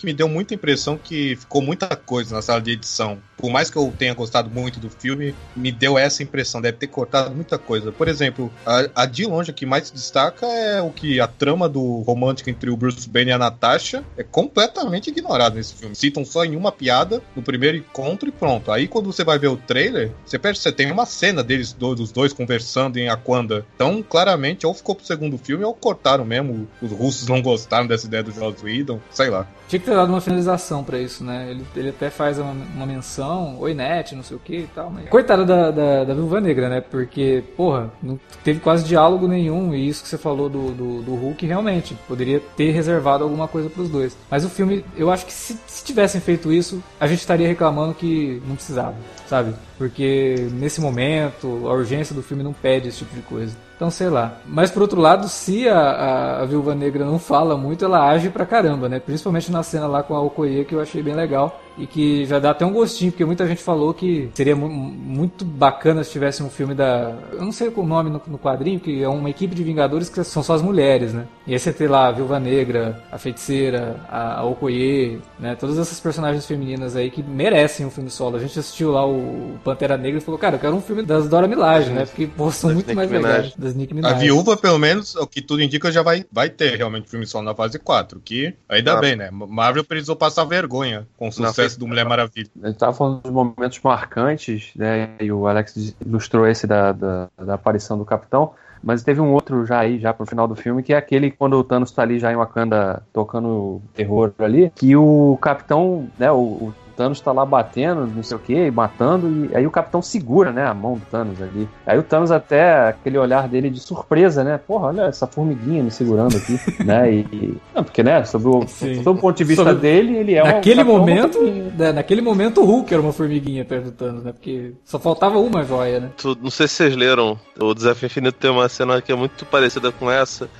[0.00, 3.18] Que me deu muita impressão que ficou muita coisa na sala de edição.
[3.36, 6.86] Por mais que eu tenha gostado muito do filme, me deu essa impressão, deve ter
[6.86, 7.92] cortado muita coisa.
[7.92, 11.68] Por exemplo, a, a de longe que mais se destaca é o que a trama
[11.68, 15.94] do romântico entre o Bruce Banner e a Natasha é completamente ignorada nesse filme.
[15.94, 18.70] Citam só em uma piada no primeiro encontro e pronto.
[18.70, 21.96] Aí quando você vai ver o trailer, você percebe você tem uma cena deles dois,
[21.96, 23.64] dos dois conversando em Aquanda.
[23.74, 26.68] Então, claramente, ou ficou pro segundo filme ou cortaram mesmo.
[26.80, 29.46] Os russos não gostaram dessa ideia do Joss Whedon, sei lá.
[29.68, 31.48] Tinha que ter dado uma finalização para isso, né?
[31.50, 34.88] Ele, ele até faz uma, uma menção, oi net, não sei o que e tal,
[34.88, 35.08] mas...
[35.08, 36.80] Coitada da, da, da Viúva Negra, né?
[36.80, 41.14] Porque, porra, não teve quase diálogo nenhum e isso que você falou do, do, do
[41.14, 44.16] Hulk, realmente, poderia ter reservado alguma coisa para os dois.
[44.30, 47.94] Mas o filme, eu acho que se, se tivessem feito isso, a gente estaria reclamando
[47.94, 48.94] que não precisava,
[49.26, 49.54] sabe?
[49.80, 53.56] Porque nesse momento, a urgência do filme não pede esse tipo de coisa.
[53.74, 54.36] Então, sei lá.
[54.44, 58.28] Mas por outro lado, se a, a, a, Viúva Negra não fala muito, ela age
[58.28, 59.00] pra caramba, né?
[59.00, 61.58] Principalmente na cena lá com a Okoye, que eu achei bem legal.
[61.78, 66.04] E que já dá até um gostinho, porque muita gente falou que seria muito bacana
[66.04, 67.14] se tivesse um filme da.
[67.32, 70.22] Eu não sei o nome no, no, quadrinho, que é uma equipe de Vingadores que
[70.24, 71.26] são só as mulheres, né?
[71.46, 75.54] E aí você tem lá a Viúva Negra, a Feiticeira, a, a Okoye, né?
[75.54, 78.36] Todas essas personagens femininas aí que merecem um filme solo.
[78.36, 81.28] A gente assistiu lá o Pantera Negra e falou, cara, eu quero um filme das
[81.28, 82.04] Dora Milaje, né?
[82.04, 83.32] Porque pô, são das muito Nick mais Minaj.
[83.32, 83.54] legais.
[83.56, 84.12] Das Nick Minaj.
[84.12, 87.44] A Viúva, pelo menos, o que tudo indica, já vai, vai ter realmente filme solo
[87.44, 89.00] na fase 4, que ainda ah.
[89.00, 89.30] bem, né?
[89.30, 92.50] Marvel precisou passar vergonha com o sucesso do Mulher Maravilha.
[92.62, 95.10] A gente tava falando dos momentos marcantes, né?
[95.20, 98.52] E o Alex ilustrou esse da, da, da aparição do Capitão.
[98.82, 101.54] Mas teve um outro já aí, já pro final do filme, que é aquele quando
[101.54, 106.36] o Thanos tá ali já em Wakanda tocando terror ali, que o capitão, né, o,
[106.36, 110.52] o Thanos tá lá batendo, não sei o que, matando, e aí o capitão segura,
[110.52, 111.66] né, a mão do Thanos ali.
[111.86, 115.90] Aí o Thanos até, aquele olhar dele de surpresa, né, porra, olha essa formiguinha me
[115.90, 117.56] segurando aqui, né, e...
[117.74, 119.80] Não, porque, né, sobre o, sobre o ponto de vista sobre...
[119.80, 123.84] dele, ele é naquele um momento, né, Naquele momento o Hulk era uma formiguinha perto
[123.84, 126.10] do Thanos, né, porque só faltava uma joia, né.
[126.18, 129.46] Tu, não sei se vocês leram, o Desafio Infinito tem uma cena que é muito
[129.46, 130.50] parecida com essa,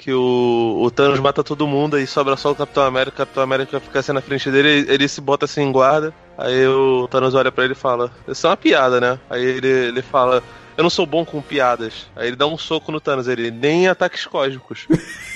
[0.00, 3.42] que o, o Thanos mata todo mundo e sobra só o Capitão América, o Capitão
[3.42, 7.34] América fica assim na frente dele, ele se bota assim em guarda, aí o Thanos
[7.34, 9.18] olha para ele e fala, isso é uma piada, né?
[9.28, 10.42] Aí ele, ele fala,
[10.74, 12.06] eu não sou bom com piadas.
[12.16, 14.86] Aí ele dá um soco no Thanos, ele nem ataques cósmicos.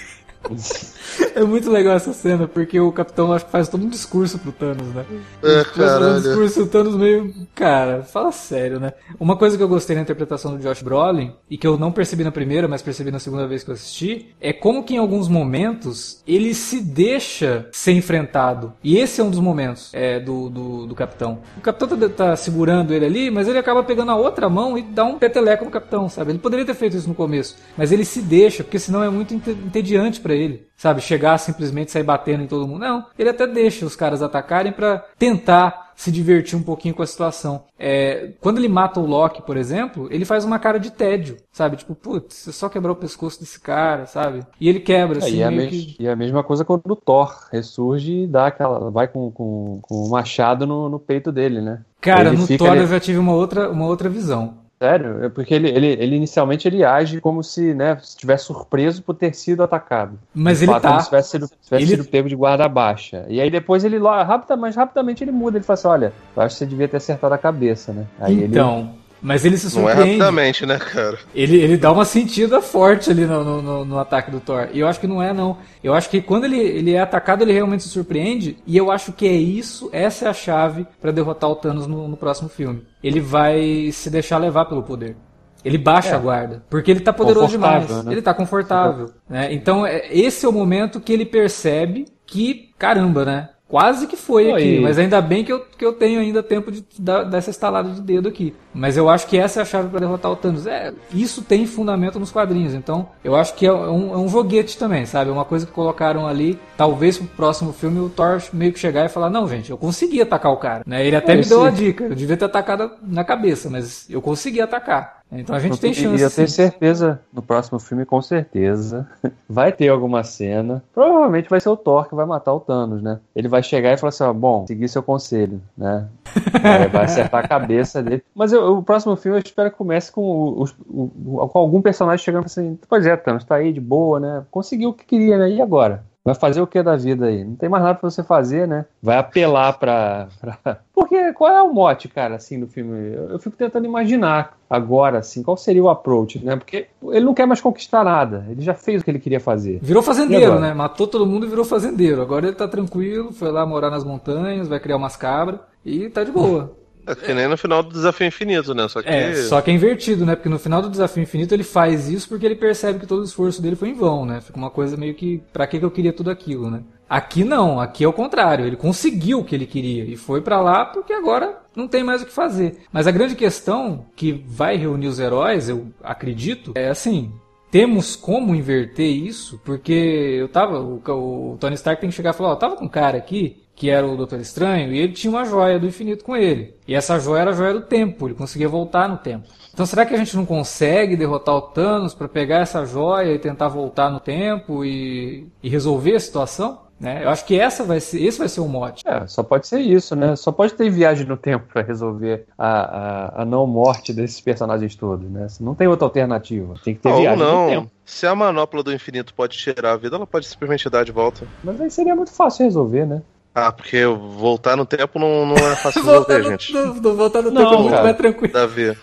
[1.34, 4.52] É muito legal essa cena, porque o Capitão acho que faz todo um discurso pro
[4.52, 5.04] Thanos, né?
[5.42, 6.18] É, caralho.
[6.18, 7.32] Um discurso do Thanos meio.
[7.54, 8.92] Cara, fala sério, né?
[9.18, 12.24] Uma coisa que eu gostei na interpretação do Josh Brolin, e que eu não percebi
[12.24, 15.28] na primeira, mas percebi na segunda vez que eu assisti, é como que em alguns
[15.28, 18.72] momentos ele se deixa ser enfrentado.
[18.82, 21.40] E esse é um dos momentos é, do, do, do Capitão.
[21.56, 24.82] O Capitão tá, tá, segurando ele ali, mas ele acaba pegando a outra mão e
[24.82, 26.32] dá um peteleco no Capitão, sabe?
[26.32, 29.34] Ele poderia ter feito isso no começo, mas ele se deixa, porque senão é muito
[29.34, 31.00] entediante para ele, sabe?
[31.00, 32.80] Chegar simplesmente sair batendo em todo mundo.
[32.80, 37.06] Não, ele até deixa os caras atacarem para tentar se divertir um pouquinho com a
[37.06, 37.64] situação.
[37.78, 41.76] É, quando ele mata o Loki, por exemplo, ele faz uma cara de tédio, sabe?
[41.76, 44.44] Tipo, putz, você só quebrou o pescoço desse cara, sabe?
[44.60, 45.96] E ele quebra, é, assim, é, e, a que...
[46.00, 48.90] e a mesma coisa quando o Thor ressurge e dá aquela.
[48.90, 51.82] vai com, com, com o machado no, no peito dele, né?
[52.00, 52.80] Cara, no Thor ali...
[52.80, 54.63] eu já tive uma outra, uma outra visão.
[54.84, 55.24] Sério?
[55.24, 59.34] É porque ele, ele, ele inicialmente ele age como se, né, estivesse surpreso por ter
[59.34, 60.18] sido atacado.
[60.34, 60.94] Mas ele fato, tá.
[60.94, 61.86] Ele tivesse sido, tivesse ele...
[61.86, 63.24] sido pego de guarda baixa.
[63.28, 65.56] E aí depois ele, rápida, mas rapidamente ele muda.
[65.56, 68.04] Ele fala assim: olha, eu acho que você devia ter acertado a cabeça, né?
[68.20, 68.80] Aí então.
[68.80, 69.03] Ele...
[69.24, 69.96] Mas ele se surpreende.
[69.96, 71.18] Não é rapidamente, né, cara?
[71.34, 74.68] Ele, ele dá uma sentida forte ali no, no, no, ataque do Thor.
[74.70, 75.56] E eu acho que não é, não.
[75.82, 78.58] Eu acho que quando ele, ele é atacado, ele realmente se surpreende.
[78.66, 82.06] E eu acho que é isso, essa é a chave para derrotar o Thanos no,
[82.06, 82.82] no próximo filme.
[83.02, 85.16] Ele vai se deixar levar pelo poder.
[85.64, 86.14] Ele baixa é.
[86.14, 86.62] a guarda.
[86.68, 87.88] Porque ele tá poderoso demais.
[88.04, 88.12] Né?
[88.12, 89.10] Ele tá confortável.
[89.26, 89.54] Né?
[89.54, 93.48] Então, é, esse é o momento que ele percebe que, caramba, né?
[93.66, 96.84] Quase que foi aqui, mas ainda bem que eu, que eu tenho ainda tempo de
[96.98, 98.54] dar dessa estalada de dedo aqui.
[98.74, 100.66] Mas eu acho que essa é a chave para derrotar o Thanos.
[100.66, 104.76] É, isso tem fundamento nos quadrinhos, então eu acho que é um, é um joguete
[104.76, 105.30] também, sabe?
[105.30, 109.06] É uma coisa que colocaram ali, talvez pro próximo filme o Thor meio que chegar
[109.06, 110.82] e falar: Não, gente, eu consegui atacar o cara.
[110.86, 111.06] Né?
[111.06, 114.20] Ele até é, me deu a dica, eu devia ter atacado na cabeça, mas eu
[114.20, 115.23] consegui atacar.
[115.32, 116.20] Então a gente tem chance.
[116.20, 119.08] E eu tenho certeza, no próximo filme, com certeza,
[119.48, 120.82] vai ter alguma cena.
[120.92, 123.18] Provavelmente vai ser o Thor que vai matar o Thanos, né?
[123.34, 126.08] Ele vai chegar e falar assim: ó, bom, seguir seu conselho, né?
[126.64, 128.22] É, vai acertar a cabeça dele.
[128.34, 132.24] Mas eu, o próximo filme eu espero que comece com, o, o, com algum personagem
[132.24, 134.44] chegando assim: pois é, Thanos, tá aí de boa, né?
[134.50, 135.50] Conseguiu o que queria, né?
[135.50, 136.04] E agora?
[136.24, 137.44] Vai fazer o que da vida aí?
[137.44, 138.86] Não tem mais nada pra você fazer, né?
[139.02, 140.78] Vai apelar pra, pra.
[140.94, 143.14] Porque qual é o mote, cara, assim, do filme?
[143.14, 146.56] Eu, eu fico tentando imaginar agora, assim, qual seria o approach, né?
[146.56, 148.46] Porque ele não quer mais conquistar nada.
[148.48, 149.80] Ele já fez o que ele queria fazer.
[149.82, 150.72] Virou fazendeiro, né?
[150.72, 152.22] Matou todo mundo e virou fazendeiro.
[152.22, 156.24] Agora ele tá tranquilo, foi lá morar nas montanhas, vai criar umas cabras e tá
[156.24, 156.72] de boa.
[157.06, 158.88] É que nem no final do Desafio Infinito, né?
[158.88, 159.08] Só que...
[159.08, 160.34] É, só que é invertido, né?
[160.34, 163.24] Porque no final do Desafio Infinito ele faz isso porque ele percebe que todo o
[163.24, 164.40] esforço dele foi em vão, né?
[164.40, 166.82] Fica uma coisa meio que, pra que eu queria tudo aquilo, né?
[167.08, 168.66] Aqui não, aqui é o contrário.
[168.66, 172.22] Ele conseguiu o que ele queria e foi para lá porque agora não tem mais
[172.22, 172.78] o que fazer.
[172.90, 177.30] Mas a grande questão que vai reunir os heróis, eu acredito, é assim:
[177.70, 180.80] temos como inverter isso, porque eu tava.
[180.80, 183.18] O, o Tony Stark tem que chegar e falar: Ó, eu tava com um cara
[183.18, 186.74] aqui que era o Doutor Estranho, e ele tinha uma joia do infinito com ele.
[186.86, 189.48] E essa joia era a joia do tempo, ele conseguia voltar no tempo.
[189.72, 193.38] Então será que a gente não consegue derrotar o Thanos para pegar essa joia e
[193.38, 196.84] tentar voltar no tempo e, e resolver a situação?
[196.98, 197.24] Né?
[197.24, 199.02] Eu acho que essa vai ser, esse vai ser o mote.
[199.06, 200.36] É, só pode ser isso, né?
[200.36, 204.94] Só pode ter viagem no tempo para resolver a, a, a, não morte desses personagens
[204.94, 205.48] todos, né?
[205.60, 206.74] Não tem outra alternativa.
[206.84, 207.64] Tem que ter Ou viagem não.
[207.64, 207.90] no tempo.
[208.04, 211.46] Se a manopla do infinito pode tirar a vida, ela pode simplesmente dar de volta.
[211.64, 213.22] Mas aí seria muito fácil resolver, né?
[213.54, 216.72] Ah, porque voltar no tempo não, não é fácil resolver, gente.
[216.72, 218.52] No, no, voltar no não, tempo é muito mais tranquilo.
[218.52, 218.98] Davi.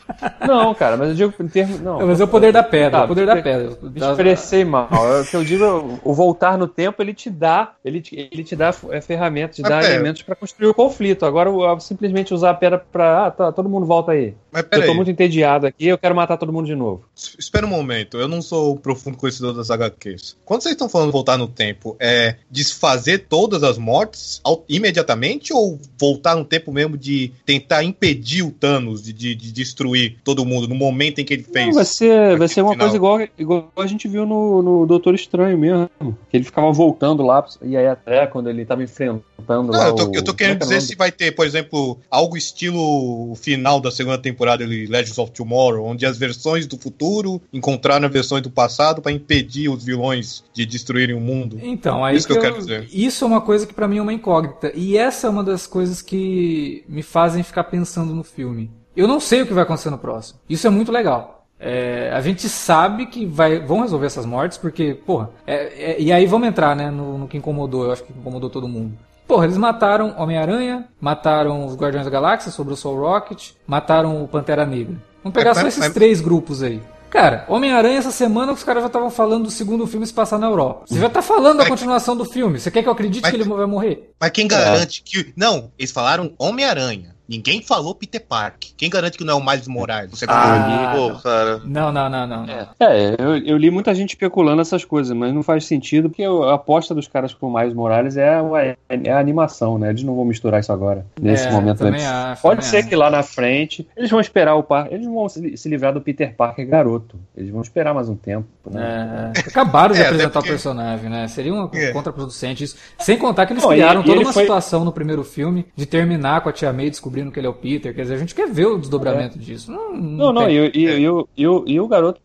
[0.45, 1.79] Não, cara, mas eu digo em termos.
[1.79, 3.77] Não, mas é o poder da pedra, tá, o poder da pedra.
[3.81, 4.89] Me expressei mal.
[4.91, 8.53] O que eu digo, o voltar no tempo, ele te dá, ele te, ele te
[8.53, 11.25] dá é, ferramentas, te dá elementos para construir o conflito.
[11.25, 11.49] Agora,
[11.79, 13.27] simplesmente usar a pedra pra.
[13.27, 14.35] Ah, tá, todo mundo volta aí.
[14.51, 17.05] Mas eu tô muito entediado aqui, eu quero matar todo mundo de novo.
[17.15, 20.35] Espera um momento, eu não sou profundo conhecedor das HQs.
[20.43, 26.35] Quando vocês estão falando voltar no tempo, é desfazer todas as mortes imediatamente ou voltar
[26.35, 30.75] no tempo mesmo de tentar impedir o Thanos de, de, de destruir todo mundo no
[30.75, 31.67] momento em que ele fez?
[31.67, 32.87] Não, vai ser, vai ser uma final.
[32.87, 35.89] coisa igual, igual a gente viu no, no Doutor Estranho mesmo.
[36.29, 39.87] Que ele ficava voltando lá, e aí até quando ele estava enfrentando não, lá.
[39.87, 42.35] Eu tô, o, eu tô querendo é, é dizer se vai ter, por exemplo, algo
[42.35, 47.41] estilo o final da segunda temporada de Legends of Tomorrow, onde as versões do futuro
[47.53, 51.59] encontraram as versões do passado para impedir os vilões de destruírem o mundo.
[51.61, 52.87] Então, aí isso que eu, eu, quero dizer.
[52.91, 54.71] Isso é uma coisa que para mim é uma incógnita.
[54.75, 58.71] E essa é uma das coisas que me fazem ficar pensando no filme.
[58.95, 60.39] Eu não sei o que vai acontecer no próximo.
[60.49, 61.41] Isso é muito legal.
[61.63, 66.11] É, a gente sabe que vai, vão resolver essas mortes, porque, porra, é, é, e
[66.11, 68.97] aí vamos entrar, né, no, no, que incomodou, eu acho que incomodou todo mundo.
[69.31, 74.27] Porra, eles mataram Homem-Aranha, mataram os Guardiões da Galáxia, sobrou só o Rocket, mataram o
[74.27, 74.97] Pantera Negra.
[75.23, 76.83] Vamos pegar só esses três grupos aí.
[77.09, 80.47] Cara, Homem-Aranha essa semana os caras já estavam falando do segundo filme se passar na
[80.47, 80.83] Europa.
[80.85, 82.59] Você já tá falando da continuação do filme.
[82.59, 84.11] Você quer que eu acredite mas, que ele vai morrer?
[84.19, 85.09] Mas quem garante é.
[85.09, 85.33] que.
[85.33, 87.15] Não, eles falaram Homem-Aranha.
[87.31, 88.63] Ninguém falou Peter Park.
[88.75, 90.11] Quem garante que não é o Miles Morales?
[90.11, 91.61] Você ah, pô, cara.
[91.63, 92.45] Não, não, não, não.
[92.45, 96.25] É, é eu, eu, li muita gente especulando essas coisas, mas não faz sentido porque
[96.25, 99.91] a aposta dos caras com o Miles Morales é a, é a animação, né?
[99.91, 101.85] Eles não vão misturar isso agora, nesse é, momento.
[101.85, 102.05] Né?
[102.05, 102.89] Acho, Pode ser acho.
[102.89, 106.35] que lá na frente eles vão esperar o par, eles vão se, livrar do Peter
[106.35, 107.17] Parker garoto.
[107.33, 108.49] Eles vão esperar mais um tempo.
[108.69, 109.31] Né?
[109.37, 110.49] É, acabaram de é, apresentar porque...
[110.49, 111.29] o personagem, né?
[111.29, 111.93] Seria uma é.
[111.93, 112.75] contraproducente isso.
[112.99, 114.43] Sem contar que eles não, criaram e, toda uma foi...
[114.43, 117.49] situação no primeiro filme de terminar com a Tia May descobrindo descobrindo que ele é
[117.49, 117.93] o Peter.
[117.93, 119.41] Quer dizer, a gente quer ver o desdobramento é.
[119.41, 119.71] disso.
[119.71, 122.19] Não, não, não, e, e, e, e, o garoto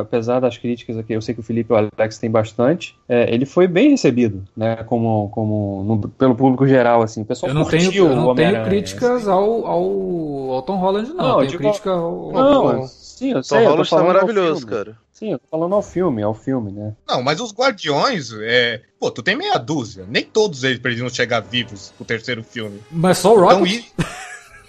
[0.00, 3.32] apesar das críticas aqui, eu sei que o Felipe e o Alex têm bastante, é,
[3.32, 7.54] ele foi bem recebido, né, como, como no, pelo público geral, assim, o pessoal Eu
[7.54, 9.30] não tenho, eu não tenho críticas assim.
[9.30, 12.88] ao, ao, ao, Tom Holland, não, não eu tenho crítica ao, não, ao...
[12.88, 14.96] Sim, eu sei, Tom Holland tá maravilhoso, cara.
[15.12, 16.94] Sim, eu tô falando ao filme, ao filme, né?
[17.06, 18.80] Não, mas os Guardiões, é...
[18.98, 20.06] pô, tu tem meia dúzia.
[20.08, 22.80] Nem todos eles precisam chegar vivos pro terceiro filme.
[22.90, 23.84] Mas só o Rocket?
[23.84, 24.06] Então,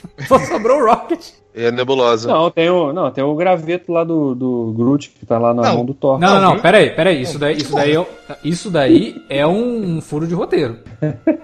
[0.27, 1.31] Só sobrou o Rocket.
[1.53, 2.29] E a nebulosa.
[2.29, 5.63] Não, tem o, não, tem o graveto lá do, do Groot que tá lá na
[5.63, 5.75] não.
[5.75, 6.17] mão do Thor.
[6.17, 7.21] Não, não, não, peraí, peraí.
[7.21, 8.07] Isso daí, isso daí, é,
[8.43, 10.79] isso daí é um, um furo de roteiro.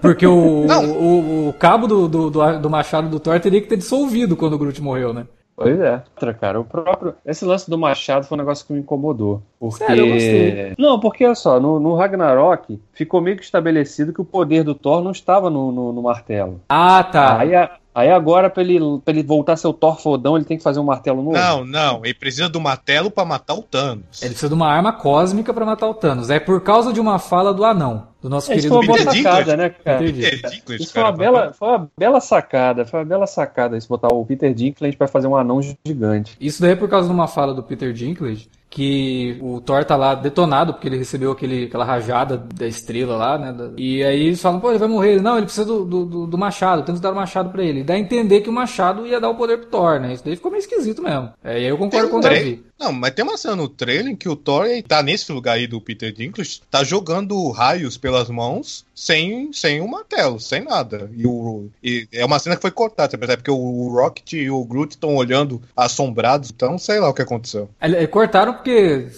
[0.00, 4.34] Porque o, o, o, cabo do, do, do, machado do Thor teria que ter dissolvido
[4.34, 5.26] quando o Groot morreu, né?
[5.54, 5.94] Pois é.
[6.14, 7.14] Outra, cara, o próprio.
[7.26, 9.42] Esse lance do machado foi um negócio que me incomodou.
[9.58, 9.84] Porque.
[9.84, 10.74] Sério, eu gostei.
[10.78, 14.72] Não, porque olha só, no, no, Ragnarok ficou meio que estabelecido que o poder do
[14.72, 16.60] Thor não estava no, no, no martelo.
[16.68, 17.40] Ah, tá.
[17.40, 20.44] Aí a, Aí agora, pra ele, pra ele voltar a ser o Thor fodão, ele
[20.44, 21.36] tem que fazer um martelo novo?
[21.36, 22.04] Não, não.
[22.04, 24.22] Ele precisa do martelo para matar o Thanos.
[24.22, 26.30] Ele precisa de uma arma cósmica para matar o Thanos.
[26.30, 28.06] É por causa de uma fala do anão.
[28.22, 29.98] Do nosso é, querido Isso foi uma boa sacada, né, cara?
[30.12, 32.84] Dinklage, isso foi uma, bela, foi uma bela sacada.
[32.84, 36.36] Foi uma bela sacada isso, botar o Peter Dinklage para fazer um anão gigante.
[36.40, 38.48] Isso daí é por causa de uma fala do Peter Dinklage
[38.78, 43.36] que o Thor tá lá detonado, porque ele recebeu aquele, aquela rajada da estrela lá,
[43.36, 43.72] né?
[43.76, 45.20] E aí eles falam, pô, ele vai morrer.
[45.20, 47.80] Não, ele precisa do, do, do machado, tenta dar o machado pra ele.
[47.80, 50.12] E dá a entender que o machado ia dar o poder pro Thor, né?
[50.12, 51.32] Isso daí ficou meio esquisito mesmo.
[51.42, 52.67] É, e aí eu concordo com o Davi.
[52.78, 55.66] Não, mas tem uma cena no trailer em que o Thor tá nesse lugar aí
[55.66, 61.10] do Peter Dinklage, tá jogando raios pelas mãos sem, sem um martelo, sem nada.
[61.16, 63.42] E, o, e é uma cena que foi cortada, você percebe?
[63.42, 67.68] Porque o Rocket e o Groot estão olhando assombrados, então sei lá o que aconteceu.
[67.80, 69.08] É, cortaram porque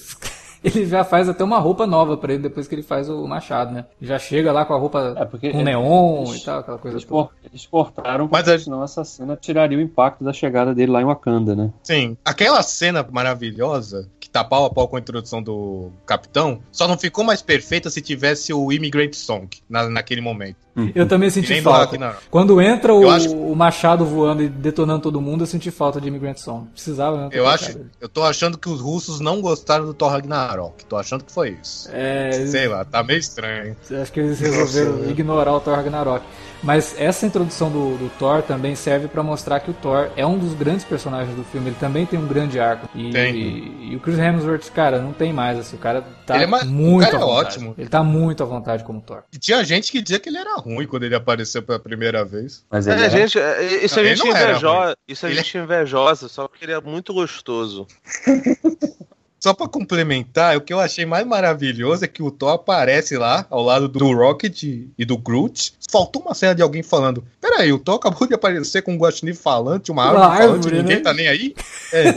[0.62, 3.72] ele já faz até uma roupa nova para ele depois que ele faz o machado,
[3.72, 3.86] né?
[4.00, 6.96] Já chega lá com a roupa é porque, com neon eles, e tal, aquela coisa
[6.96, 7.30] eles, toda.
[7.44, 8.58] Eles cortaram, mas é...
[8.58, 11.70] senão essa cena tiraria o impacto da chegada dele lá em Wakanda, né?
[11.82, 12.16] Sim.
[12.24, 16.96] Aquela cena maravilhosa que tá pau a pau com a introdução do Capitão, só não
[16.96, 20.56] ficou mais perfeita se tivesse o Immigrant Song na, naquele momento.
[20.94, 22.16] Eu também senti falta.
[22.30, 23.34] Quando entra o, acho...
[23.34, 26.68] o, Machado voando e detonando todo mundo, eu senti falta de Immigrant Song.
[26.72, 27.28] Precisava, né?
[27.32, 27.78] Eu acho.
[28.00, 30.84] Eu tô achando que os russos não gostaram do Thor Ragnarok.
[30.86, 31.88] Tô achando que foi isso.
[31.92, 32.46] É...
[32.46, 33.76] Sei lá, tá meio estranho.
[34.00, 36.24] Acho que eles resolveram ignorar o Thor Ragnarok.
[36.62, 40.38] Mas essa introdução do, do Thor também serve para mostrar que o Thor é um
[40.38, 41.68] dos grandes personagens do filme.
[41.68, 42.88] Ele também tem um grande arco.
[42.94, 45.58] E, e, e o Chris Hemsworth, cara, não tem mais.
[45.58, 47.74] Assim, o cara tá é muito o cara é ótimo.
[47.78, 49.22] Ele tá muito à vontade como Thor.
[49.32, 52.64] E tinha gente que dizia que ele era ruim quando ele apareceu pela primeira vez.
[52.70, 53.38] Mas é, é gente,
[53.82, 54.96] isso não, a gente invejosa.
[55.06, 55.38] Isso a ele...
[55.38, 57.86] gente invejosa, só porque ele é muito gostoso.
[59.40, 63.46] Só pra complementar, o que eu achei mais maravilhoso é que o Thor aparece lá,
[63.48, 65.72] ao lado do Rocket e do Groot.
[65.90, 69.34] Faltou uma cena de alguém falando: Peraí, o Thor acabou de aparecer com um guaxinim
[69.34, 70.82] falante, uma árvore, uma árvore falante, né?
[70.82, 71.54] ninguém tá nem aí?
[71.92, 72.12] É.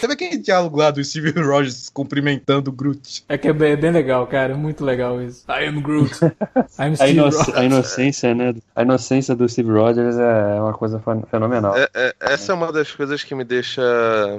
[0.00, 3.22] Sabe aquele diálogo lá do Steve Rogers cumprimentando o Groot?
[3.28, 4.56] É que é bem, é bem legal, cara.
[4.56, 5.44] Muito legal isso.
[5.48, 6.12] I am Groot.
[6.80, 7.56] I'm Steve a, inoc Rogers.
[7.56, 8.54] a inocência, né?
[8.74, 11.76] A inocência do Steve Rogers é uma coisa fenomenal.
[11.76, 13.82] É, é, essa é uma das coisas que me deixa.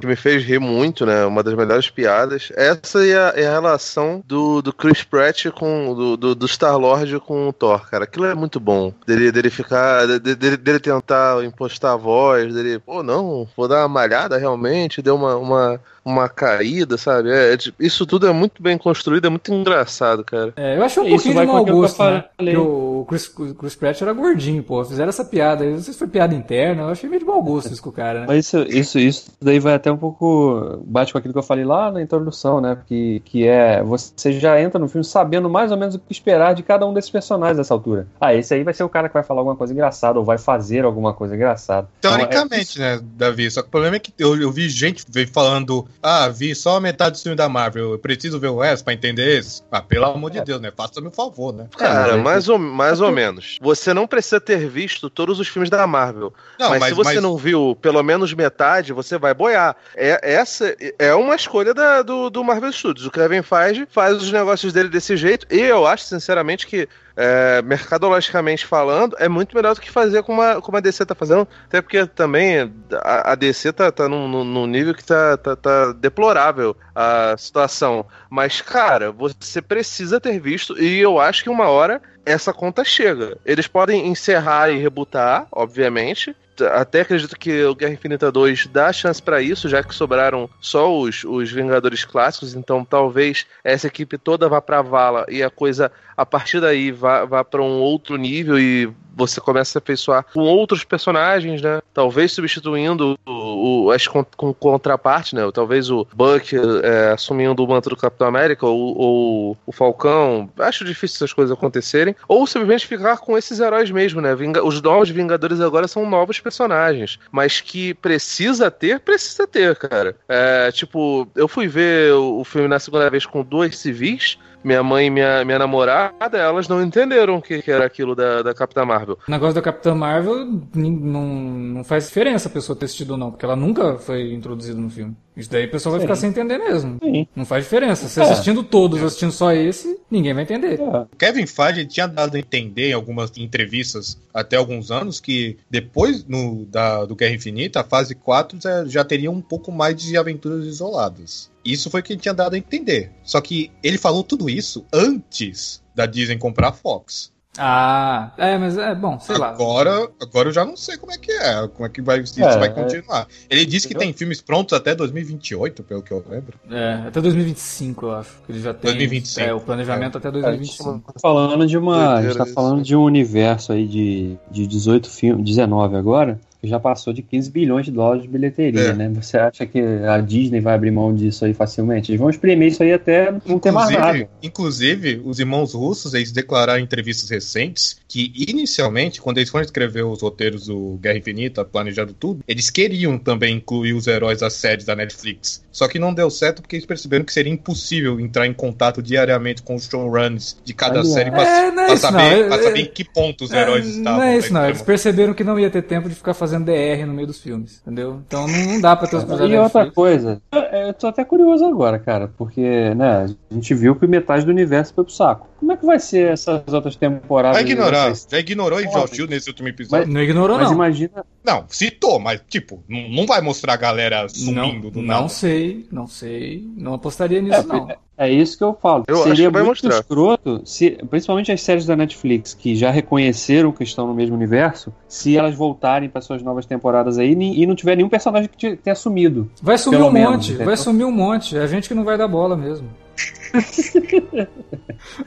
[0.02, 1.24] que me fez rir muito, né?
[1.26, 2.52] Uma das melhores piadas.
[2.56, 5.94] Essa é a, é a relação do, do Chris Pratt com.
[5.94, 8.01] do, do, do Star-Lord com o Thor, cara.
[8.04, 8.94] Aquilo é muito bom.
[9.06, 10.06] Dele, dele ficar.
[10.20, 12.80] Dele, dele tentar impostar a voz, dele.
[12.80, 17.32] Pô, não, vou dar uma malhada realmente, deu uma, uma uma caída, sabe?
[17.32, 20.54] É, é, isso tudo é muito bem construído, é muito engraçado, cara.
[20.56, 22.26] É, eu achei um pouquinho de mau gosto, né?
[22.58, 24.84] O Chris, Chris Pratt era gordinho, pô.
[24.84, 25.64] Fizeram essa piada.
[25.64, 27.94] Não sei se foi piada interna, eu achei meio de mau gosto isso com o
[27.94, 28.26] cara, né?
[28.28, 30.82] Mas isso, isso, isso daí vai até um pouco.
[30.86, 32.78] bate com aquilo que eu falei lá na introdução, né?
[32.88, 33.84] Que, que é.
[33.84, 36.94] Você já entra no filme sabendo mais ou menos o que esperar de cada um
[36.94, 38.08] desses personagens nessa altura.
[38.20, 40.38] Ah, esse aí vai ser o cara que vai falar alguma coisa engraçada ou vai
[40.38, 41.88] fazer alguma coisa engraçada.
[42.02, 42.96] Teoricamente, então, é...
[42.96, 43.50] né, Davi?
[43.52, 46.82] Só que o problema é que eu, eu vi gente falando ah, vi só a
[46.82, 49.62] metade do filme da Marvel, eu preciso ver o resto pra entender esse.
[49.72, 50.44] Ah, pelo amor de é.
[50.44, 50.72] Deus, né?
[50.76, 51.68] Faça-me um favor, né?
[51.78, 53.58] Cara, mais ou, mais ou menos.
[53.62, 56.34] Você não precisa ter visto todos os filmes da Marvel.
[56.60, 57.24] Não, mas, mas se você mas...
[57.24, 59.76] não viu pelo menos metade, você vai boiar.
[59.96, 63.06] É, essa é uma escolha da, do, do Marvel Studios.
[63.06, 67.62] O Kevin Feige faz os negócios dele desse jeito, e eu acho, sinceramente, que é,
[67.62, 71.48] mercadologicamente falando, é muito melhor do que fazer como a, como a DC tá fazendo,
[71.66, 72.72] até porque também
[73.04, 78.06] a, a DC tá, tá num, num, nível que tá, tá, tá, deplorável a situação.
[78.30, 83.38] Mas, cara, você precisa ter visto, e eu acho que uma hora essa conta chega.
[83.46, 89.22] Eles podem encerrar e rebutar, obviamente, até acredito que o Guerra Infinita 2 dá chance
[89.22, 94.50] para isso, já que sobraram só os, os Vingadores clássicos, então talvez essa equipe toda
[94.50, 98.60] vá pra vala e a coisa a partir daí vá, vá para um outro nível
[98.60, 101.82] e você começa a afeiçoar com outros personagens, né?
[101.94, 103.18] Talvez substituindo
[103.62, 105.42] o, o as com, contraparte, né?
[105.54, 110.50] Talvez o Buck é, assumindo o manto do Capitão América ou, ou, o Falcão.
[110.58, 112.16] Acho difícil essas coisas acontecerem.
[112.28, 114.36] Ou simplesmente ficar com esses heróis mesmo, né?
[114.36, 117.20] Vinga, os novos Vingadores agora são novos personagens.
[117.32, 120.16] Mas que precisa ter, precisa ter, cara.
[120.28, 125.08] É, tipo, eu fui ver o filme na segunda vez com dois civis minha mãe
[125.08, 128.86] e minha, minha namorada, elas não entenderam o que, que era aquilo da, da Capitã
[128.86, 129.18] Marvel.
[129.28, 133.32] O negócio da Capitã Marvel não, não faz diferença a pessoa ter assistido ou não,
[133.32, 135.16] porque ela nunca foi introduzida no filme.
[135.36, 136.08] Isso daí o pessoal vai Sim.
[136.08, 136.98] ficar sem entender mesmo.
[137.02, 137.28] Sim.
[137.36, 138.08] Não faz diferença.
[138.08, 138.24] Se é.
[138.24, 140.80] assistindo todos, assistindo só esse, ninguém vai entender.
[140.80, 141.06] É.
[141.18, 146.66] Kevin Feige tinha dado a entender em algumas entrevistas até alguns anos que depois no,
[146.66, 150.66] da, do Guerra Infinita, a fase 4 já, já teria um pouco mais de aventuras
[150.66, 151.51] isoladas.
[151.64, 153.12] Isso foi o que ele tinha dado a entender.
[153.24, 157.32] Só que ele falou tudo isso antes da Disney comprar a Fox.
[157.58, 160.08] Ah, é, mas é bom, sei agora, lá.
[160.22, 162.58] Agora eu já não sei como é que é, como é que vai, isso é,
[162.58, 162.72] vai é.
[162.72, 163.28] continuar.
[163.50, 166.58] Ele disse que tem filmes prontos até 2028, pelo que eu lembro.
[166.70, 168.32] É, até 2025, eu acho.
[168.48, 169.42] Ele já tem 2025.
[169.42, 170.20] É, o planejamento é.
[170.20, 171.00] até 2025.
[171.14, 175.10] Tá falando de uma, a gente tá falando de um universo aí de, de 18
[175.10, 178.94] filmes, 19 agora já passou de 15 bilhões de dólares de bilheteria, é.
[178.94, 179.10] né?
[179.16, 182.12] Você acha que a Disney vai abrir mão disso aí facilmente?
[182.12, 184.30] Eles vão espremer isso aí até não ter mais nada.
[184.42, 190.04] Inclusive, os irmãos russos, eles declararam em entrevistas recentes que, inicialmente, quando eles foram escrever
[190.04, 194.86] os roteiros do Guerra Infinita, planejando tudo, eles queriam também incluir os heróis das séries
[194.86, 195.64] da Netflix.
[195.72, 199.62] Só que não deu certo porque eles perceberam que seria impossível entrar em contato diariamente
[199.62, 202.62] com os showruns de cada série para é, é saber, não.
[202.62, 204.20] saber em que ponto os é, heróis estavam.
[204.20, 204.66] Não é isso, não.
[204.68, 207.40] Eles perceberam que não ia ter tempo de ficar fazendo fazendo DR no meio dos
[207.40, 208.22] filmes, entendeu?
[208.28, 209.58] Então não, dá pra ter os personagens.
[209.58, 214.06] E outra coisa, eu tô até curioso agora, cara, porque, né, a gente viu que
[214.06, 215.48] metade do universo foi pro saco.
[215.62, 217.62] Como é que vai ser essas outras temporadas?
[217.62, 218.12] Vai ignorar.
[218.16, 220.08] Já ignorou Ivy Shield nesse último episódio.
[220.08, 220.74] Mas, não ignorou, mas não.
[220.74, 221.24] imagina.
[221.44, 225.22] Não, citou, mas, tipo, não vai mostrar a galera sumindo não, do nada.
[225.22, 226.68] Não sei, não sei.
[226.76, 227.88] Não apostaria nisso, é, não.
[228.18, 229.04] É isso que eu falo.
[229.08, 230.00] Eu Seria muito mostrar.
[230.00, 234.92] escroto, se, principalmente as séries da Netflix, que já reconheceram que estão no mesmo universo,
[235.08, 238.96] se elas voltarem para suas novas temporadas aí e não tiver nenhum personagem que tenha
[238.96, 239.48] sumido.
[239.62, 240.66] Vai sumir um menos, monte, entendeu?
[240.66, 241.56] vai sumir um monte.
[241.56, 242.90] É gente que não vai dar bola mesmo.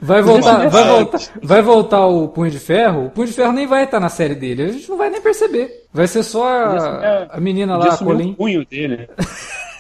[0.01, 3.07] Vai voltar, vai voltar, vai voltar o Punho de Ferro.
[3.07, 4.63] O Punho de Ferro nem vai estar na série dele.
[4.63, 5.87] A gente não vai nem perceber.
[5.93, 8.33] Vai ser só a, a menina lá, a Colin.
[8.33, 9.09] o punho dele.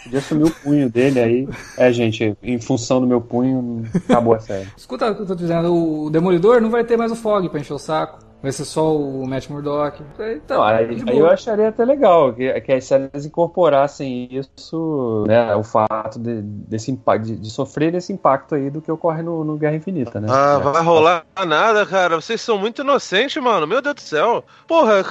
[0.04, 1.48] Podia assumir o punho dele aí.
[1.78, 4.68] É, gente, em função do meu punho, acabou a série.
[4.76, 5.74] Escuta o que eu tô dizendo.
[5.74, 8.18] O Demolidor não vai ter mais o Fog pra encher o saco.
[8.44, 10.02] Vai ser só o Matt Murdock.
[10.46, 15.56] Não, aí, aí, eu acharia até legal que, que as séries incorporassem isso, né?
[15.56, 19.42] O fato de, desse impacto, de, de, sofrer esse impacto aí do que ocorre no,
[19.44, 20.28] no Guerra Infinita, né?
[20.30, 20.62] Ah, é.
[20.62, 22.20] vai rolar nada, cara.
[22.20, 23.66] Vocês são muito inocentes, mano.
[23.66, 24.44] Meu Deus do céu.
[24.68, 25.02] Porra,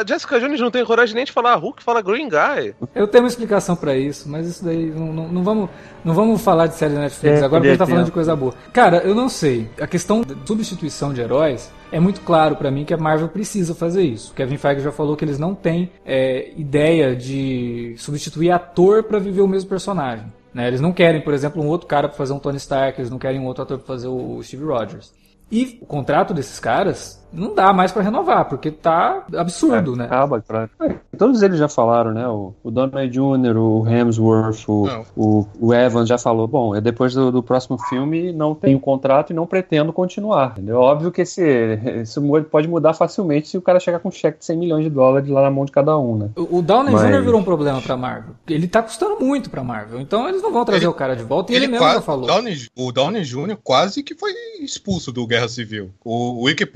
[0.00, 2.74] a Jessica Jones não tem coragem nem de falar Hulk, fala Green Guy.
[2.92, 5.70] Eu tenho uma explicação para isso, mas isso daí não, não, não, vamos,
[6.04, 8.10] não vamos falar de série da Netflix é, agora porque a gente tá falando de
[8.10, 8.52] coisa boa.
[8.72, 9.70] Cara, eu não sei.
[9.80, 13.74] A questão da substituição de heróis é muito claro para mim que a Marvel precisa
[13.74, 14.32] fazer isso.
[14.34, 19.40] Kevin Feige já falou que eles não têm é, ideia de substituir ator para viver
[19.40, 20.26] o mesmo personagem.
[20.52, 20.68] Né?
[20.68, 23.18] Eles não querem, por exemplo, um outro cara para fazer um Tony Stark, eles não
[23.18, 25.12] querem um outro ator para fazer o Steve Rogers.
[25.50, 30.04] E o contrato desses caras não dá mais para renovar, porque tá absurdo, é, né?
[30.04, 30.70] Acaba, claro.
[30.82, 32.26] É, todos eles já falaram, né?
[32.28, 37.14] O, o Donald Jr., o Hemsworth, o, o, o, Evans já falou, bom, é depois
[37.14, 40.52] do, do, próximo filme não tenho contrato e não pretendo continuar.
[40.52, 40.78] Entendeu?
[40.78, 42.20] Óbvio que esse, esse
[42.50, 45.28] pode mudar facilmente se o cara chegar com um cheque de 100 milhões de dólares
[45.28, 46.30] lá na mão de cada um, né?
[46.36, 47.02] O, o Downey Mas...
[47.02, 47.22] Jr.
[47.22, 48.34] virou um problema pra Marvel.
[48.48, 51.22] Ele tá custando muito pra Marvel, então eles não vão trazer ele, o cara de
[51.22, 52.26] volta e ele, ele mesmo quase, já falou.
[52.26, 53.56] Downey, o Downey Jr.
[53.62, 55.90] quase que foi expulso do Guerra Civil.
[56.04, 56.66] O Wiki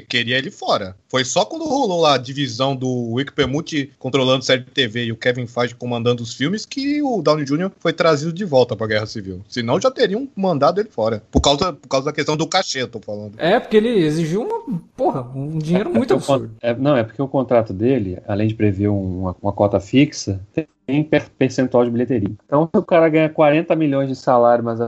[0.00, 0.96] Queria ele fora.
[1.08, 5.12] Foi só quando rolou lá a divisão do Rick Permutti controlando série de TV e
[5.12, 7.70] o Kevin Feige comandando os filmes que o Downey Jr.
[7.78, 9.42] foi trazido de volta pra Guerra Civil.
[9.48, 11.22] Senão já teriam mandado ele fora.
[11.30, 13.34] Por causa, por causa da questão do cachê, tô falando.
[13.38, 16.46] É, porque ele exigiu uma, porra, um dinheiro é, muito é absurdo.
[16.46, 20.40] O, é, não, é porque o contrato dele, além de prever uma, uma cota fixa,
[20.88, 22.30] em percentual de bilheteria.
[22.44, 24.78] Então, se o cara ganha 40 milhões de salário, mas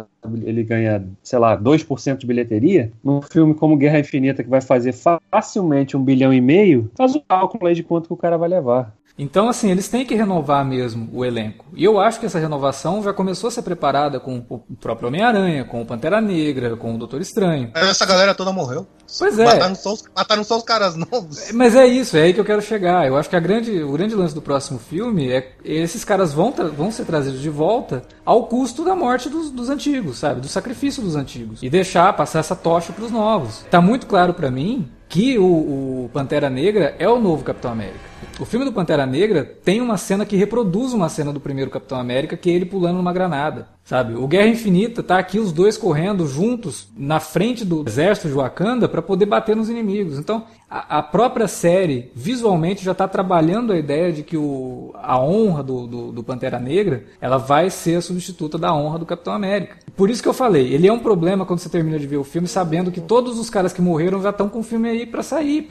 [0.45, 4.93] ele ganha, sei lá, 2% de bilheteria, num filme como Guerra Infinita, que vai fazer
[4.93, 8.49] facilmente um bilhão e meio, faz o cálculo aí de quanto que o cara vai
[8.49, 8.95] levar.
[9.19, 11.64] Então, assim, eles têm que renovar mesmo o elenco.
[11.75, 15.64] E eu acho que essa renovação já começou a ser preparada com o próprio Homem-Aranha,
[15.64, 17.73] com o Pantera Negra, com o Doutor Estranho.
[17.75, 18.87] Essa galera toda morreu.
[19.19, 19.45] Pois é.
[19.45, 21.51] Mataram só os, mataram só os caras novos.
[21.53, 23.07] Mas é isso, é aí que eu quero chegar.
[23.07, 26.53] Eu acho que a grande, o grande lance do próximo filme é esses caras vão,
[26.53, 30.41] vão ser trazidos de volta ao custo da morte dos, dos antigos, sabe?
[30.41, 31.62] Do sacrifício dos antigos.
[31.62, 33.64] E deixar passar essa tocha para os novos.
[33.71, 38.08] Tá muito claro para mim que o, o Pantera Negra é o novo Capitão América.
[38.39, 41.99] O filme do Pantera Negra tem uma cena que reproduz uma cena do primeiro Capitão
[41.99, 43.69] América, que é ele pulando numa granada.
[43.89, 44.14] Sabe?
[44.14, 48.87] O Guerra Infinita tá aqui os dois correndo juntos na frente do exército de Wakanda
[48.87, 50.19] para poder bater nos inimigos.
[50.19, 55.19] Então, a, a própria série visualmente já está trabalhando a ideia de que o, a
[55.19, 59.33] honra do, do, do, Pantera Negra ela vai ser a substituta da honra do Capitão
[59.33, 59.79] América.
[59.97, 62.25] Por isso que eu falei, ele é um problema quando você termina de ver o
[62.25, 65.23] filme sabendo que todos os caras que morreram já estão com o filme aí para
[65.23, 65.66] sair,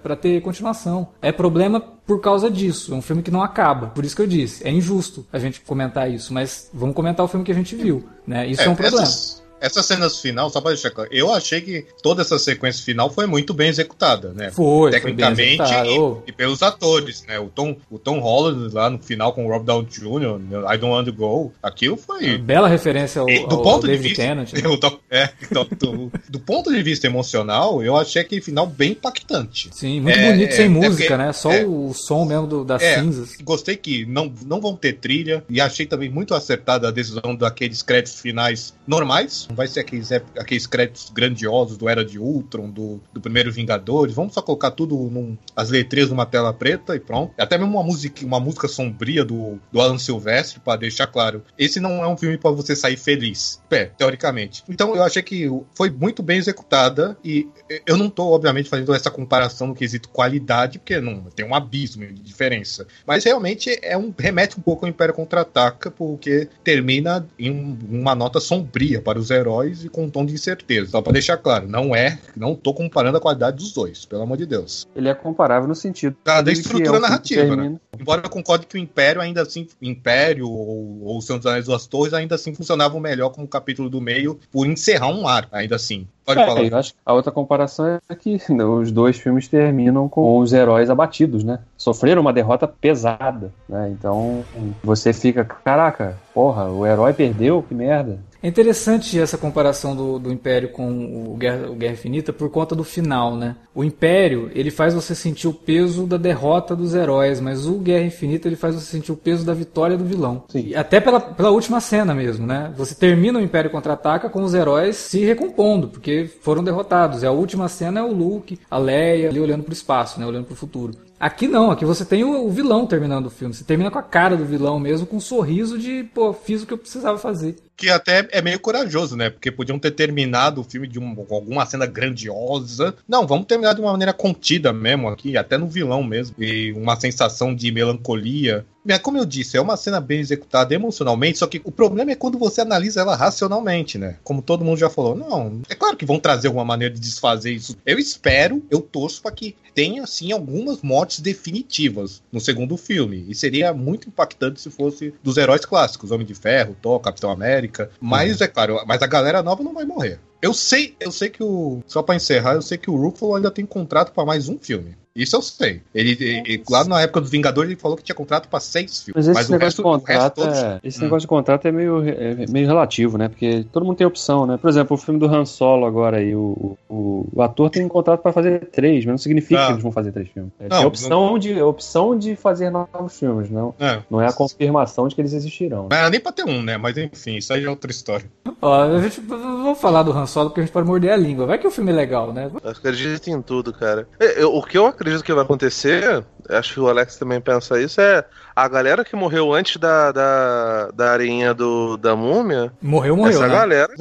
[0.00, 1.08] para ter continuação.
[1.20, 2.92] É problema por causa disso.
[2.94, 3.88] É um filme que não acaba.
[3.88, 7.28] Por isso que eu disse, é injusto a gente comentar isso, mas vamos comentar o
[7.28, 8.46] filme que a gente viu, né?
[8.46, 9.02] Isso é, é um problema.
[9.02, 13.08] Essas essas cenas final, só pra deixar claro, eu achei que toda essa sequência final
[13.08, 14.50] foi muito bem executada, né?
[14.50, 17.38] Foi, Tecnicamente foi e, e, pelos atores, né?
[17.38, 20.86] O Tom, o Tom Holland lá no final com o Rob Downey Jr., I Don't
[20.86, 22.38] Want to Go, aquilo foi...
[22.38, 24.52] Bela referência ao, do ao ponto David de vista, Tennant.
[24.52, 24.62] Né?
[24.82, 29.68] Do, é, do, do, do, ponto de vista emocional, eu achei aquele final bem impactante.
[29.72, 31.32] Sim, muito é, bonito, sem é, música, né?
[31.32, 31.64] Só é.
[31.64, 33.36] o som mesmo do, das é, cinzas.
[33.42, 37.82] Gostei que não, não vão ter trilha e achei também muito acertada a decisão daqueles
[37.82, 43.20] créditos finais normais, vai ser aqueles, aqueles créditos grandiosos do Era de Ultron, do, do
[43.20, 44.14] primeiro Vingadores.
[44.14, 47.32] Vamos só colocar tudo, num, as letrinhas numa tela preta e pronto.
[47.38, 51.42] Até mesmo uma música, uma música sombria do, do Alan Silvestre, para deixar claro.
[51.58, 54.62] Esse não é um filme para você sair feliz, é, teoricamente.
[54.68, 57.48] Então eu achei que foi muito bem executada e
[57.86, 62.06] eu não tô, obviamente, fazendo essa comparação no quesito qualidade, porque não tem um abismo
[62.06, 62.86] de diferença.
[63.06, 68.40] Mas realmente é um remete um pouco ao Império Contra-Ataca, porque termina em uma nota
[68.40, 69.41] sombria para os heróis
[69.84, 70.90] e com um tom de incerteza.
[70.90, 74.36] Só para deixar claro, não é, não tô comparando a qualidade dos dois, pelo amor
[74.36, 74.86] de Deus.
[74.94, 77.76] Ele é comparável no sentido da, da estrutura é narrativa, né?
[77.98, 82.14] Embora eu concorde que o Império ainda assim, Império ou, ou dos Anéis das Torres
[82.14, 86.06] ainda assim funcionavam melhor como capítulo do meio por encerrar um arco, ainda assim.
[86.24, 86.64] Pode é, falar.
[86.64, 88.38] Eu acho que a outra comparação é que
[88.80, 91.58] os dois filmes terminam com os heróis abatidos, né?
[91.76, 93.90] Sofreram uma derrota pesada, né?
[93.90, 94.44] Então
[94.82, 98.18] você fica, caraca, porra, o herói perdeu, que merda.
[98.42, 102.74] É interessante essa comparação do, do Império com o Guerra, o Guerra Infinita por conta
[102.74, 103.54] do final, né?
[103.72, 108.04] O Império, ele faz você sentir o peso da derrota dos heróis, mas o Guerra
[108.04, 110.42] Infinita, ele faz você sentir o peso da vitória do vilão.
[110.48, 110.74] Sim.
[110.74, 112.72] Até pela, pela última cena mesmo, né?
[112.76, 117.22] Você termina o Império Contra-Ataca com os heróis se recompondo, porque foram derrotados.
[117.22, 120.26] E a última cena é o Luke, a Leia, ali olhando para o espaço, né?
[120.26, 120.92] Olhando para o futuro.
[121.22, 123.54] Aqui não, aqui você tem o, vilão terminando o filme.
[123.54, 126.66] Você termina com a cara do vilão mesmo, com um sorriso de, pô, fiz o
[126.66, 127.54] que eu precisava fazer.
[127.76, 129.30] Que até é meio corajoso, né?
[129.30, 132.96] Porque podiam ter terminado o filme de um, alguma cena grandiosa.
[133.06, 136.34] Não, vamos terminar de uma maneira contida mesmo aqui, até no vilão mesmo.
[136.40, 138.66] E uma sensação de melancolia.
[138.86, 142.16] É, como eu disse, é uma cena bem executada emocionalmente, só que o problema é
[142.16, 144.16] quando você analisa ela racionalmente, né?
[144.24, 145.14] Como todo mundo já falou.
[145.14, 147.76] Não, é claro que vão trazer alguma maneira de desfazer isso.
[147.86, 153.24] Eu espero, eu torço para que tenha, assim, algumas mortes definitivas no segundo filme.
[153.28, 157.90] E seria muito impactante se fosse dos heróis clássicos, Homem de Ferro, Thor, Capitão América.
[158.00, 158.44] Mas, uhum.
[158.44, 160.18] é claro, mas a galera nova não vai morrer.
[160.40, 161.82] Eu sei, eu sei que o.
[161.86, 164.96] Só para encerrar, eu sei que o Ruffalo ainda tem contrato para mais um filme.
[165.14, 165.82] Isso eu sei.
[165.94, 169.26] Ele, ele, lá na época dos Vingadores ele falou que tinha contrato para seis filmes.
[169.26, 171.02] Mas esse mas negócio resto, de contrato, é, esse hum.
[171.02, 173.28] negócio de contrato é meio, é meio relativo, né?
[173.28, 174.56] Porque todo mundo tem opção, né?
[174.56, 177.88] Por exemplo, o filme do Han Solo agora aí, o, o, o ator tem um
[177.88, 179.66] contrato para fazer três, mas não significa não.
[179.66, 180.50] que eles vão fazer três filmes.
[180.58, 181.38] É, não, opção, não...
[181.38, 184.00] de, opção de fazer novos filmes, não é.
[184.10, 185.84] não é a confirmação de que eles existirão.
[185.84, 185.88] Né?
[185.90, 186.78] Não era nem pra ter um, né?
[186.78, 188.24] Mas enfim, isso aí é outra história.
[188.60, 191.46] Ó, a gente, vamos falar do Han Solo porque a gente pode morder a língua.
[191.46, 192.50] Vai que o filme é legal, né?
[192.62, 194.06] Eu acredito em tudo, cara.
[194.18, 198.00] Eu, o que eu acredito que vai acontecer acho que o Alex também pensa isso,
[198.00, 198.24] é
[198.54, 202.72] a galera que morreu antes da, da, da areinha do, da múmia.
[202.80, 203.32] Morreu, morreu.
[203.32, 203.54] Essa né?
[203.54, 203.94] galera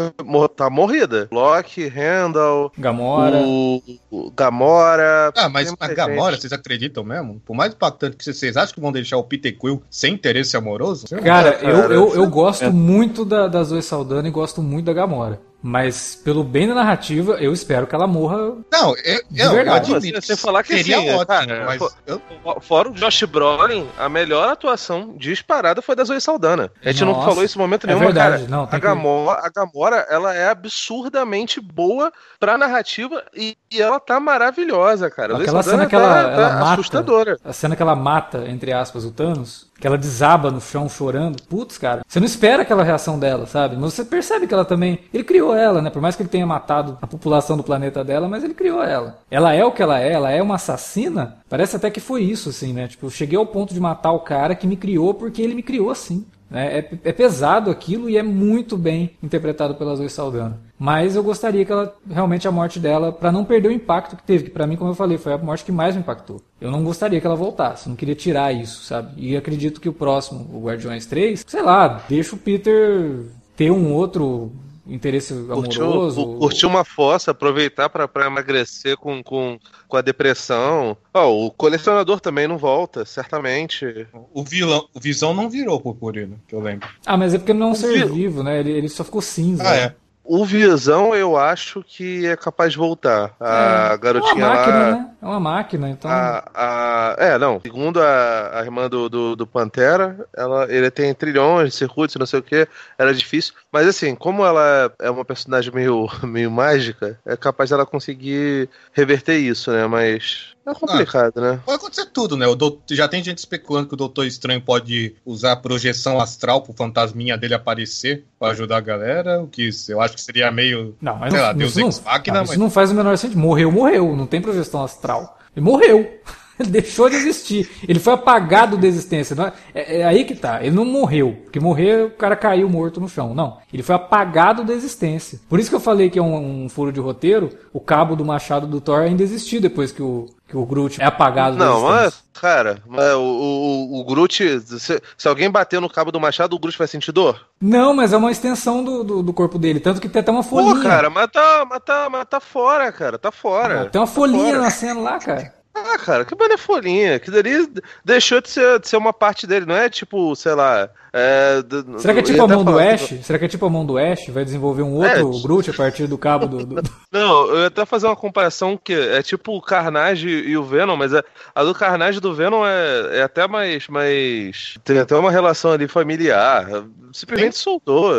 [0.56, 1.28] tá morrida.
[1.32, 3.38] Loki, Randall, Gamora.
[3.38, 5.32] O, o Gamora.
[5.36, 7.42] Ah, mas a Gamora, vocês acreditam mesmo?
[7.46, 11.06] Por mais impactante que vocês acham que vão deixar o Peter Quill sem interesse amoroso?
[11.24, 12.70] Cara, eu, eu, eu gosto é.
[12.70, 15.40] muito da, da Zoe Saldana e gosto muito da Gamora.
[15.62, 18.38] Mas pelo bem da narrativa, eu espero que ela morra.
[18.72, 19.92] Não, eu, de eu, verdade.
[19.92, 20.22] eu admito.
[20.22, 22.22] Você falar que seria sim, ótimo, cara, mas for, eu...
[22.62, 26.72] fora o Josh Brolin, a melhor atuação disparada foi da Zoe Saldana.
[26.84, 28.50] A gente Nossa, não falou isso em momento é nenhum, verdade, cara.
[28.50, 29.48] Não, a, Gamora, que...
[29.48, 35.38] a Gamora, ela é absurdamente boa pra narrativa e, e ela tá maravilhosa, cara.
[35.38, 37.38] Aquela cena que ela, tá, ela tá mata, assustadora.
[37.46, 41.42] A cena que ela mata, entre aspas, o Thanos, que ela desaba no chão chorando.
[41.50, 43.76] Putz, cara, você não espera aquela reação dela, sabe?
[43.76, 45.00] Mas você percebe que ela também.
[45.12, 45.90] Ele criou ela, né?
[45.90, 49.18] Por mais que ele tenha matado a população do planeta dela, mas ele criou ela.
[49.30, 51.38] Ela é o que ela é, ela é uma assassina.
[51.50, 52.88] Parece até que foi isso, assim, né?
[52.88, 55.64] Tipo, eu cheguei ao ponto de matar o cara que me criou porque ele me
[55.64, 56.26] criou assim.
[56.52, 60.60] É, é, é, pesado aquilo e é muito bem interpretado pela Zoe Saldana.
[60.78, 64.24] Mas eu gostaria que ela realmente a morte dela, para não perder o impacto que
[64.24, 66.42] teve, que para mim, como eu falei, foi a morte que mais me impactou.
[66.60, 69.14] Eu não gostaria que ela voltasse, não queria tirar isso, sabe?
[69.16, 73.22] E acredito que o próximo, o Guardiões 3, sei lá, deixa o Peter
[73.56, 74.52] ter um outro
[74.92, 76.24] interesse amoroso.
[76.24, 80.98] Curtiu, curtir uma fossa, aproveitar para emagrecer com, com, com a depressão.
[81.14, 84.08] Oh, o colecionador também não volta, certamente.
[84.34, 86.88] O vilão, o Visão não virou purpurino, que eu lembro.
[87.06, 88.60] Ah, mas é porque ele não é um ser vivo, né?
[88.60, 89.64] Ele, ele só ficou cinza.
[89.68, 89.96] Ah, é.
[90.24, 93.36] O Visão eu acho que é capaz de voltar.
[93.40, 94.92] A é, garotinha é uma máquina, lá.
[94.92, 95.10] Né?
[95.22, 96.12] É uma máquina, então.
[96.12, 97.60] A, a, é, não.
[97.60, 102.26] Segundo a, a irmã do, do, do, Pantera, ela, ele tem trilhões de circuitos, não
[102.26, 102.68] sei o que.
[102.98, 103.54] Era difícil.
[103.72, 109.38] Mas assim, como ela é uma personagem meio, meio mágica, é capaz dela conseguir reverter
[109.38, 109.88] isso, né?
[109.88, 111.60] Mas é complicado, ah, né?
[111.66, 112.46] Pode acontecer tudo, né?
[112.46, 116.62] O doutor, já tem gente especulando que o Doutor Estranho pode usar a projeção astral
[116.62, 120.96] pro fantasminha dele aparecer para ajudar a galera, o que eu acho que seria meio.
[121.02, 122.50] Não, mas sei não, lá, Deus não, Ex Machina, não, mas...
[122.52, 123.40] Isso não faz o menor sentido.
[123.40, 124.16] Morreu, morreu.
[124.16, 125.40] Não tem projeção astral.
[125.56, 126.20] Ele morreu.
[126.62, 127.70] Ele deixou de existir.
[127.88, 129.36] Ele foi apagado da existência.
[129.74, 129.80] É?
[129.80, 130.64] é, é, aí que tá.
[130.64, 131.38] Ele não morreu.
[131.44, 133.34] Porque morrer, o cara caiu morto no chão.
[133.34, 133.58] Não.
[133.74, 135.40] Ele foi apagado da existência.
[135.50, 137.50] Por isso que eu falei que é um, um furo de roteiro.
[137.74, 141.06] O cabo do machado do Thor ainda existiu depois que o, que o Groot é
[141.06, 144.60] apagado Não, mas, cara, mas o, o, o Groot.
[144.60, 147.48] Se, se, alguém bater no cabo do machado, o Groot vai sentir dor?
[147.60, 149.80] Não, mas é uma extensão do, do, do corpo dele.
[149.80, 150.76] Tanto que tem até uma folhinha.
[150.76, 153.18] Pô, cara, mas tá, mas tá, mas tá fora, cara.
[153.18, 153.86] Tá fora.
[153.86, 154.62] tem uma tá folhinha fora.
[154.62, 155.61] nascendo lá, cara.
[155.74, 157.20] Ah, cara, que folhinha.
[157.20, 157.68] Que dali
[158.04, 161.62] deixou de ser, de ser uma parte dele, não é tipo, sei lá, é,
[161.98, 163.10] Será que é tipo a mão do Ash?
[163.10, 163.24] Do...
[163.24, 164.28] Será que é tipo a mão do Ash?
[164.30, 166.82] Vai desenvolver um outro é, Groot a partir do cabo do, do,
[167.12, 170.96] Não, eu ia até fazer uma comparação que é tipo o Carnage e o Venom,
[170.96, 171.22] mas é,
[171.54, 174.78] a do Carnage e do Venom é, é até mais, mais.
[174.86, 176.86] Tem até uma relação ali familiar.
[177.12, 177.62] Simplesmente tem...
[177.62, 178.10] soltou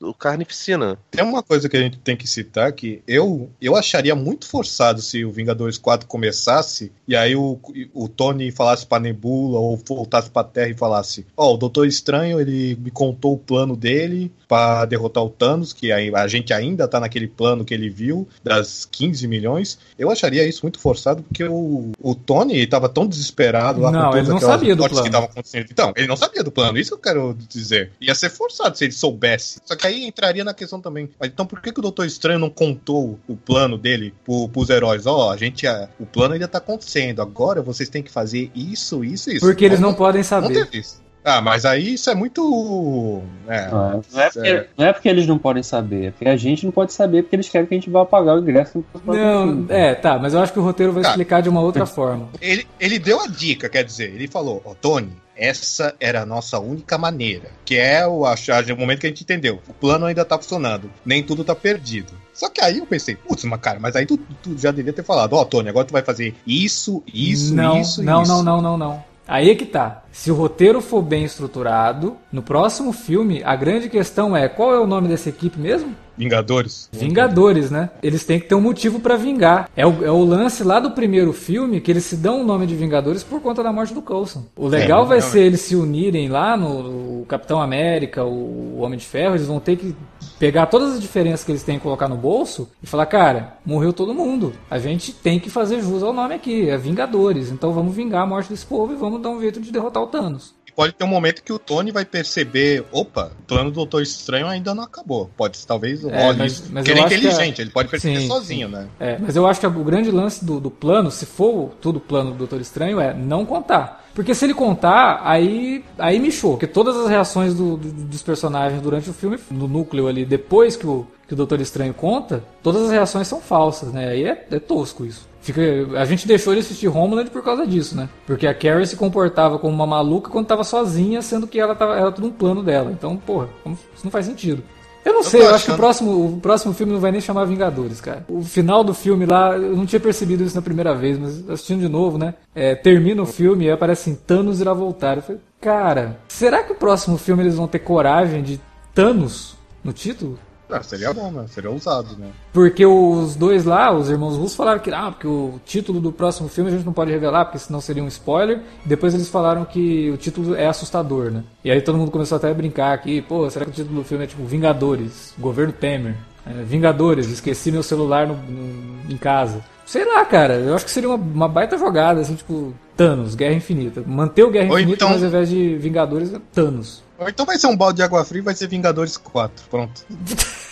[0.00, 0.96] o Carnificina.
[1.10, 5.02] Tem uma coisa que a gente tem que citar que eu, eu acharia muito forçado
[5.02, 7.58] se o Vingadores 4 começasse e aí o,
[7.92, 11.88] o Tony falasse pra Nebula ou voltasse pra Terra e falasse: Ó, oh, o Doutor
[11.88, 16.52] Estranho Estranho, ele me contou o plano dele para derrotar o Thanos, que a, gente
[16.52, 19.78] ainda tá naquele plano que ele viu, das 15 milhões.
[19.98, 24.10] Eu acharia isso muito forçado, porque o, o Tony tava tão desesperado lá não, com
[24.10, 25.02] todas ele não sabia do plano.
[25.02, 25.66] que estavam acontecendo.
[25.70, 27.92] Então, ele não sabia do plano, isso que eu quero dizer.
[28.00, 29.60] Ia ser forçado se ele soubesse.
[29.64, 31.08] Só que aí entraria na questão também.
[31.22, 35.06] Então, por que, que o Doutor Estranho não contou o plano dele pro, pros heróis?
[35.06, 35.66] Ó, oh, a gente.
[35.66, 37.22] A, o plano ainda tá acontecendo.
[37.22, 39.46] Agora vocês têm que fazer isso, isso e isso.
[39.46, 40.48] Porque eles não, não podem saber.
[40.48, 41.00] Não teve isso.
[41.24, 43.22] Ah, mas aí isso é muito.
[43.46, 44.66] É, não, é, é porque, é...
[44.76, 47.36] não, é porque, eles não podem saber, é porque a gente não pode saber porque
[47.36, 48.84] eles querem que a gente vá pagar o ingresso.
[49.04, 52.28] Não, é, tá, mas eu acho que o roteiro vai explicar de uma outra forma.
[52.40, 56.26] Ele, ele deu a dica, quer dizer, ele falou: Ó, oh, Tony, essa era a
[56.26, 57.50] nossa única maneira.
[57.64, 59.60] Que é o, achar, o momento que a gente entendeu.
[59.68, 60.90] O plano ainda tá funcionando.
[61.04, 62.12] Nem tudo tá perdido.
[62.32, 65.02] Só que aí eu pensei, putz, mas cara, mas aí tu, tu já devia ter
[65.02, 68.32] falado, ó, oh, Tony, agora tu vai fazer isso, isso, não, isso, não, isso.
[68.32, 69.09] Não, não, não, não, não.
[69.30, 70.02] Aí é que tá.
[70.10, 74.80] Se o roteiro for bem estruturado, no próximo filme, a grande questão é qual é
[74.80, 75.94] o nome dessa equipe mesmo?
[76.18, 76.90] Vingadores.
[76.92, 77.90] Vingadores, né?
[78.02, 79.70] Eles têm que ter um motivo para vingar.
[79.76, 82.66] É o, é o, lance lá do primeiro filme que eles se dão o nome
[82.66, 84.44] de Vingadores por conta da morte do Coulson.
[84.56, 88.98] O legal é, vai ser eles se unirem lá no, Capitão América, o, o Homem
[88.98, 89.94] de Ferro, eles vão ter que
[90.40, 93.92] pegar todas as diferenças que eles têm e colocar no bolso e falar, cara, morreu
[93.92, 94.54] todo mundo.
[94.70, 97.50] A gente tem que fazer jus ao nome aqui, é Vingadores.
[97.50, 100.06] Então vamos vingar a morte desse povo e vamos dar um jeito de derrotar o
[100.06, 104.00] Thanos pode ter um momento que o Tony vai perceber, opa, o plano do Doutor
[104.00, 105.30] Estranho ainda não acabou.
[105.36, 108.74] Pode talvez é, mas, mas ele é inteligente, que ele pode perceber sim, sozinho, sim.
[108.74, 108.88] né?
[108.98, 112.30] É, mas eu acho que o grande lance do, do plano, se for tudo plano
[112.30, 114.08] do Doutor Estranho, é não contar.
[114.14, 116.52] Porque se ele contar, aí, aí me show.
[116.52, 120.76] Porque todas as reações do, do, dos personagens durante o filme, no núcleo ali, depois
[120.76, 124.08] que o, que o Doutor Estranho conta, todas as reações são falsas, né?
[124.08, 125.28] Aí é, é tosco isso.
[125.40, 125.62] Fica,
[125.96, 128.08] a gente deixou de assistir Homeland por causa disso, né?
[128.26, 131.96] Porque a Carrie se comportava como uma maluca quando estava sozinha, sendo que ela tava,
[131.96, 132.92] era tudo um plano dela.
[132.92, 134.62] Então, porra, isso não faz sentido.
[135.02, 137.22] Eu não eu sei, eu acho que o próximo, o próximo filme não vai nem
[137.22, 138.24] chamar Vingadores, cara.
[138.28, 141.80] O final do filme lá, eu não tinha percebido isso na primeira vez, mas assistindo
[141.80, 142.34] de novo, né?
[142.54, 145.16] É, termina o filme e aparece assim, Thanos irá voltar.
[145.16, 148.60] Eu falei, cara, será que o próximo filme eles vão ter coragem de
[148.94, 150.38] Thanos no título?
[150.76, 151.46] Ah, seria bom, né?
[151.48, 152.28] Seria ousado, né?
[152.52, 156.48] Porque os dois lá, os irmãos russos, falaram que ah, porque o título do próximo
[156.48, 158.60] filme a gente não pode revelar, porque senão seria um spoiler.
[158.84, 161.44] Depois eles falaram que o título é assustador, né?
[161.64, 164.04] E aí todo mundo começou até a brincar aqui, pô, será que o título do
[164.04, 166.16] filme é tipo Vingadores, Governo Temer?
[166.46, 169.62] É, Vingadores, esqueci meu celular no, no, em casa.
[169.84, 173.54] Sei lá, cara, eu acho que seria uma, uma, baita jogada, assim, tipo, Thanos, Guerra
[173.54, 174.02] Infinita.
[174.06, 175.10] Manter o Guerra Ou Infinita, então...
[175.10, 177.02] mas ao invés de Vingadores, é Thanos.
[177.28, 179.66] Então vai ser um balde de água fria e vai ser Vingadores 4.
[179.68, 180.04] Pronto.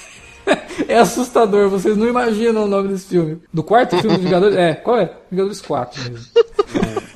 [0.89, 3.41] é assustador, vocês não imaginam o nome desse filme.
[3.53, 4.57] Do quarto filme do Vingadores?
[4.57, 5.13] É, qual é?
[5.31, 6.27] Vingadores 4 mesmo.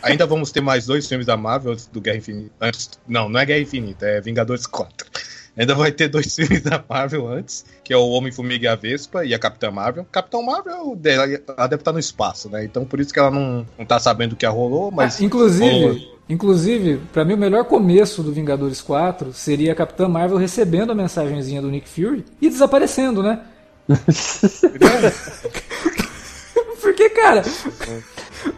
[0.02, 2.52] Ainda vamos ter mais dois filmes da Marvel antes do Guerra Infinita.
[2.60, 5.06] Antes, não, não é Guerra Infinita, é Vingadores 4.
[5.56, 9.24] Ainda vai ter dois filmes da Marvel antes, que é o Homem-Formiga e a Vespa
[9.24, 10.06] e a Capitã Marvel.
[10.10, 12.64] Capitão Marvel, ela deve estar no espaço, né?
[12.64, 15.20] Então por isso que ela não, não tá sabendo o que rolou, mas...
[15.20, 20.38] Ah, inclusive, Inclusive, para mim, o melhor começo do Vingadores 4 seria a Capitã Marvel
[20.38, 23.40] recebendo a mensagenzinha do Nick Fury e desaparecendo, né?
[26.80, 27.42] Porque, cara,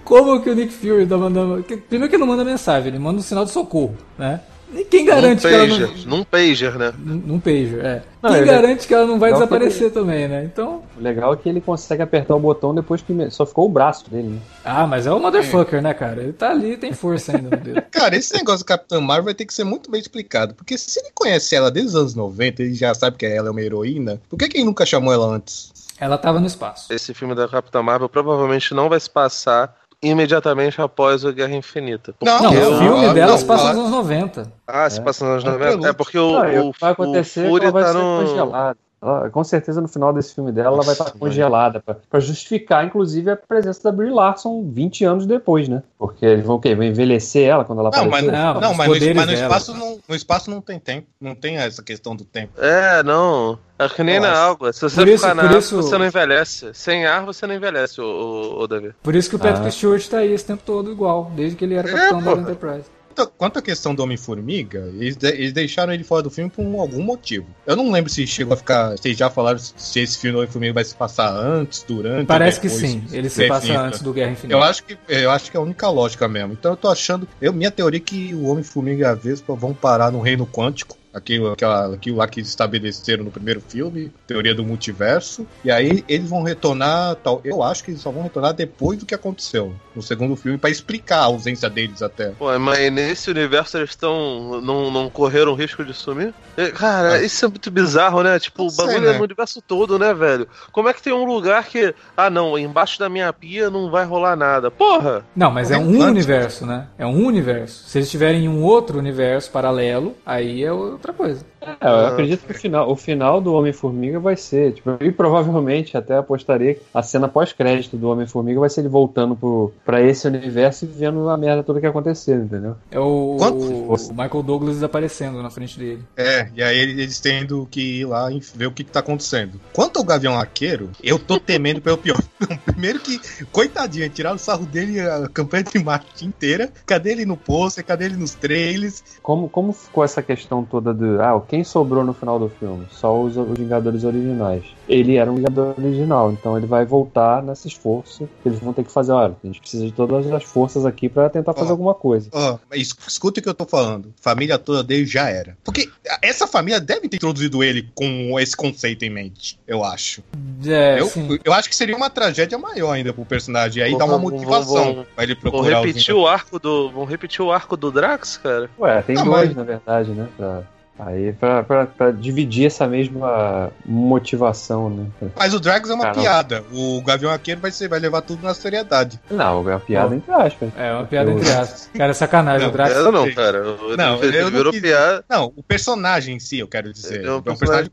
[0.04, 1.62] como que o Nick Fury tá mandando.
[1.62, 4.40] Primeiro que ele não manda mensagem, ele manda um sinal de socorro, né?
[4.72, 6.04] E quem garante num que pager, ela não.
[6.04, 6.94] Num pager, né?
[6.98, 8.02] Num pager, é.
[8.22, 10.44] Não, quem garante que ela não vai desaparecer também, né?
[10.44, 10.82] Então.
[10.96, 14.08] O legal é que ele consegue apertar o botão depois que só ficou o braço
[14.10, 14.40] dele, né?
[14.64, 15.82] Ah, mas é o motherfucker, é.
[15.82, 16.22] né, cara?
[16.22, 17.82] Ele tá ali tem força ainda no dedo.
[17.90, 20.54] cara, esse negócio do Capitão Marvel vai ter que ser muito bem explicado.
[20.54, 23.50] Porque se ele conhece ela desde os anos 90, ele já sabe que ela é
[23.50, 25.72] uma heroína, por que, que ele nunca chamou ela antes?
[25.98, 26.92] Ela tava no espaço.
[26.92, 29.74] Esse filme da Capitã Marvel provavelmente não vai se passar
[30.04, 32.14] imediatamente após o Guerra Infinita.
[32.22, 34.52] Não, não, o filme não, dela não, se passa nos anos 90.
[34.66, 35.88] Ah, se passa nos anos 90?
[35.88, 38.26] É porque o, o, vai acontecer o Fúria tá no...
[38.26, 38.78] congelado.
[39.04, 43.30] Ela, com certeza no final desse filme dela ela vai estar congelada para justificar inclusive
[43.30, 45.82] a presença da Brie Larson 20 anos depois, né?
[45.98, 46.74] Porque eles vão o quê?
[46.74, 48.32] Vão envelhecer ela quando ela não, aparecer?
[48.32, 51.34] Mas, não, não mas, no, mas no, espaço não, no espaço não tem tempo, não
[51.34, 52.52] tem essa questão do tempo.
[52.58, 53.58] É, não.
[53.78, 54.72] É que nem na água.
[54.72, 55.76] Se você por ficar isso, na água, isso...
[55.76, 56.70] você não envelhece.
[56.72, 58.94] Sem ar, você não envelhece, o, o, o Davi.
[59.02, 59.70] Por isso que o Patrick ah.
[59.70, 62.93] Stewart tá aí esse tempo todo igual, desde que ele era é, capitão da Enterprise
[63.36, 67.02] quanto à questão do Homem-Formiga, eles, eles, deixaram ele fora do filme por um, algum
[67.02, 67.46] motivo.
[67.66, 68.90] Eu não lembro se chegou a ficar.
[68.92, 72.26] Vocês já falaram se esse filme do Homem-Formiga vai se passar antes, durante.
[72.26, 74.58] Parece que sim, ele se passa antes do Guerra Infinita.
[74.58, 76.52] Eu acho, que, eu acho que é a única lógica mesmo.
[76.52, 77.28] Então eu tô achando.
[77.40, 80.96] Eu, minha teoria é que o Homem-Formiga e a Vespa vão parar no reino quântico
[81.14, 85.46] aquilo, aquela, aquilo lá que estabeleceram no primeiro filme, teoria do multiverso.
[85.64, 89.06] E aí eles vão retornar, tal, eu acho que eles só vão retornar depois do
[89.06, 92.30] que aconteceu no segundo filme para explicar a ausência deles até.
[92.30, 96.34] Pô, mas nesse universo eles estão não, não correram risco de sumir?
[96.56, 97.24] É, cara, é.
[97.24, 98.38] isso é muito bizarro, né?
[98.38, 99.18] Tipo, o bagulho sei, é né?
[99.18, 100.48] no universo todo, né, velho?
[100.72, 104.04] Como é que tem um lugar que, ah, não, embaixo da minha pia não vai
[104.04, 104.70] rolar nada?
[104.70, 105.24] Porra!
[105.34, 106.88] Não, mas é um universo, né?
[106.98, 107.88] É um universo.
[107.88, 110.72] Se eles estiverem em um outro universo paralelo, aí é
[111.04, 111.46] outra coisa.
[111.80, 115.96] É, eu acredito que o final, o final do Homem-Formiga vai ser, tipo, e provavelmente
[115.96, 120.26] até apostaria que a cena pós-crédito do Homem-Formiga vai ser ele voltando pro, pra esse
[120.26, 122.76] universo e vendo a merda toda que aconteceu, entendeu?
[122.90, 126.02] É o, o, o Michael Douglas aparecendo na frente dele.
[126.16, 129.60] É, e aí eles tendo que ir lá e ver o que, que tá acontecendo.
[129.72, 132.20] Quanto ao Gavião Arqueiro, eu tô temendo pelo pior.
[132.64, 136.70] Primeiro que, coitadinho, tiraram o sarro dele a campanha de marketing inteira.
[136.86, 137.84] Cadê ele no pôster?
[137.84, 139.02] Cadê ele nos trailers?
[139.22, 141.20] Como, como ficou essa questão toda do.
[141.20, 142.84] Ah, quem sobrou no final do filme?
[142.90, 144.64] Só os, os Vingadores originais.
[144.88, 148.28] Ele era um Vingador original, então ele vai voltar nesse esforço.
[148.44, 151.30] Eles vão ter que fazer, olha, a gente precisa de todas as forças aqui para
[151.30, 152.28] tentar fazer alguma coisa.
[152.32, 154.12] Ó, escuta o que eu tô falando.
[154.20, 155.56] Família toda dele já era.
[155.62, 155.88] Porque
[156.20, 160.24] essa família deve ter introduzido ele com esse conceito em mente, eu acho.
[160.66, 161.08] É, eu,
[161.44, 163.80] eu acho que seria uma tragédia maior ainda pro personagem.
[163.80, 165.76] Aí dá uma motivação vão, pra ele procurar.
[165.76, 166.90] Vão repetir o arco do.
[166.90, 168.68] Vão repetir o arco do Drax, cara?
[168.76, 169.56] Ué, tem Não, dois, mas...
[169.56, 170.28] na verdade, né?
[170.36, 170.64] Pra...
[170.98, 175.06] Aí pra, pra, pra, dividir essa mesma motivação, né?
[175.36, 176.20] Mas o Drax é uma Caramba.
[176.20, 176.64] piada.
[176.72, 179.18] O Gavião Arqueiro vai, ser, vai levar tudo na seriedade.
[179.28, 180.14] Não, é uma piada oh.
[180.14, 180.70] entre aspas.
[180.76, 181.90] É uma piada entre aspas.
[181.92, 182.62] Cara, é sacanagem.
[182.62, 182.94] Não, o Drax.
[182.94, 183.58] Eu não, cara.
[183.58, 185.24] Eu não, eu virou não piada.
[185.28, 187.24] Não, o personagem em si, eu quero dizer.
[187.24, 187.90] É um personagem.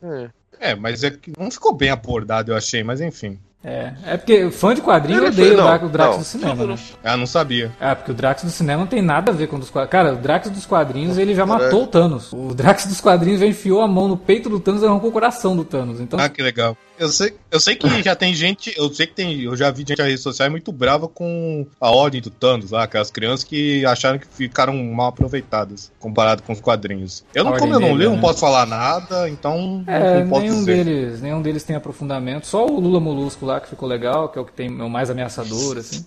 [0.60, 3.36] É, mas é que não ficou bem abordado, eu achei, mas enfim.
[3.64, 6.76] É, é porque fã de quadrinho odeia o Drax do cinema, né?
[7.04, 7.70] Ah, não sabia.
[7.80, 9.90] Ah, porque o Drax do cinema não tem nada a ver com os quadrinhos.
[9.92, 12.32] Cara, o Drax dos quadrinhos ele já matou o Thanos.
[12.32, 15.12] O Drax dos quadrinhos já enfiou a mão no peito do Thanos e arrancou o
[15.12, 16.00] coração do Thanos.
[16.00, 16.18] Então...
[16.18, 16.76] Ah, que legal.
[17.02, 19.80] Eu sei, eu sei que já tem gente, eu sei que tem, eu já vi
[19.80, 23.84] gente nas redes sociais muito brava com a ordem do Thanos lá, aquelas crianças que
[23.84, 27.24] acharam que ficaram mal aproveitadas comparado com os quadrinhos.
[27.34, 28.10] Eu não, como eu não li, né?
[28.10, 30.84] não posso falar nada, então é, não posso nenhum dizer.
[30.84, 34.40] deles, nenhum deles tem aprofundamento, só o Lula Molusco lá que ficou legal, que é
[34.40, 36.06] o que tem é o mais ameaçador assim.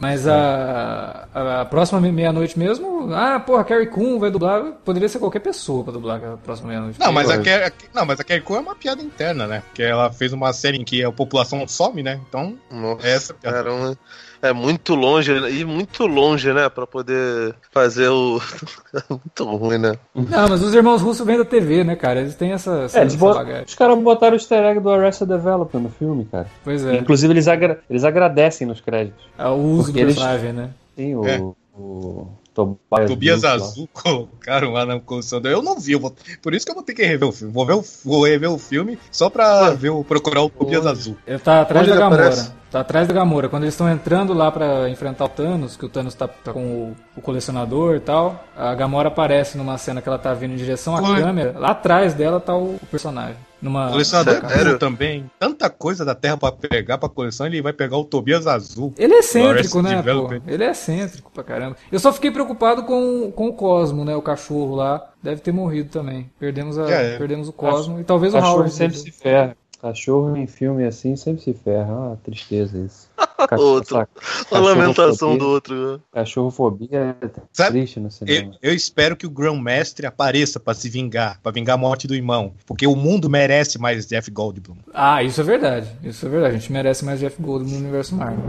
[0.00, 4.72] Mas a, a, próxima meia-noite mesmo, ah, porra, Carrie Coon vai dublar.
[4.82, 6.98] Poderia ser qualquer pessoa pra dublar a próxima meia-noite.
[6.98, 9.62] Não, mas a, Carrie, não, mas a Carrie Coon é uma piada interna, né?
[9.66, 12.18] Porque ela fez uma série em que a população some, né?
[12.26, 13.58] Então, Nossa, essa piada.
[13.58, 13.98] Caramba
[14.42, 18.40] é muito longe e muito longe, né, para poder fazer o
[19.10, 19.96] muito ruim, né?
[20.14, 22.20] Não, mas os irmãos russos vêm da TV, né, cara?
[22.20, 25.28] Eles têm essa, essa, é, eles essa Os caras botaram o easter egg do Arrested
[25.28, 26.46] Development no filme, cara.
[26.64, 26.96] Pois é.
[26.96, 29.24] Inclusive eles, agra eles agradecem nos créditos.
[29.38, 30.70] É, o uso do personagem, né?
[30.96, 31.38] Sim, o, é.
[31.74, 32.28] o
[32.66, 35.50] Tobias, Tobias Azul colocaram lá na construção.
[35.50, 36.14] Eu não vi, eu vou...
[36.42, 37.52] por isso que eu vou ter que rever o filme.
[37.52, 37.84] Vou, ver o...
[38.04, 40.04] vou rever o filme só pra ver o...
[40.04, 41.16] procurar o Tobias Azul.
[41.26, 42.26] Ele tá atrás Onde da Gamora.
[42.26, 42.52] Aparece?
[42.70, 43.48] Tá atrás da Gamora.
[43.48, 46.64] Quando eles estão entrando lá para enfrentar o Thanos, que o Thanos tá, tá com
[46.64, 50.56] o, o, colecionador e tal, a Gamora aparece numa cena que ela tá vindo em
[50.56, 51.20] direção à Foi.
[51.20, 51.58] câmera.
[51.58, 53.36] Lá atrás dela tá o, o personagem.
[53.60, 53.88] Numa...
[53.88, 55.30] O colecionador é também.
[55.38, 58.94] Tanta coisa da Terra para pegar pra coleção, ele vai pegar o Tobias Azul.
[58.96, 60.30] Ele é excêntrico, né, pô?
[60.46, 61.76] Ele é excêntrico pra caramba.
[61.90, 64.16] Eu só fiquei preocupado com, com o Cosmo, né?
[64.16, 65.10] O cachorro lá.
[65.22, 66.30] Deve ter morrido também.
[66.38, 68.72] Perdemos, a, é, perdemos o Cosmo e talvez o Howard.
[68.72, 69.56] sempre se ferra.
[69.80, 72.12] Cachorro em filme assim sempre se ferra.
[72.12, 73.08] Ah, tristeza isso.
[73.56, 74.08] outro.
[74.50, 75.92] a lamentação do outro.
[75.92, 76.00] Né?
[76.12, 78.52] Cachorrofobia é Sabe, triste no cinema.
[78.62, 82.14] Eu, eu espero que o Grandmestre apareça para se vingar, para vingar a morte do
[82.14, 82.54] irmão.
[82.66, 84.76] Porque o mundo merece mais Jeff Goldblum.
[84.92, 85.88] Ah, isso é verdade.
[86.02, 86.56] Isso é verdade.
[86.56, 88.44] A gente merece mais Jeff Goldblum no universo Marvel.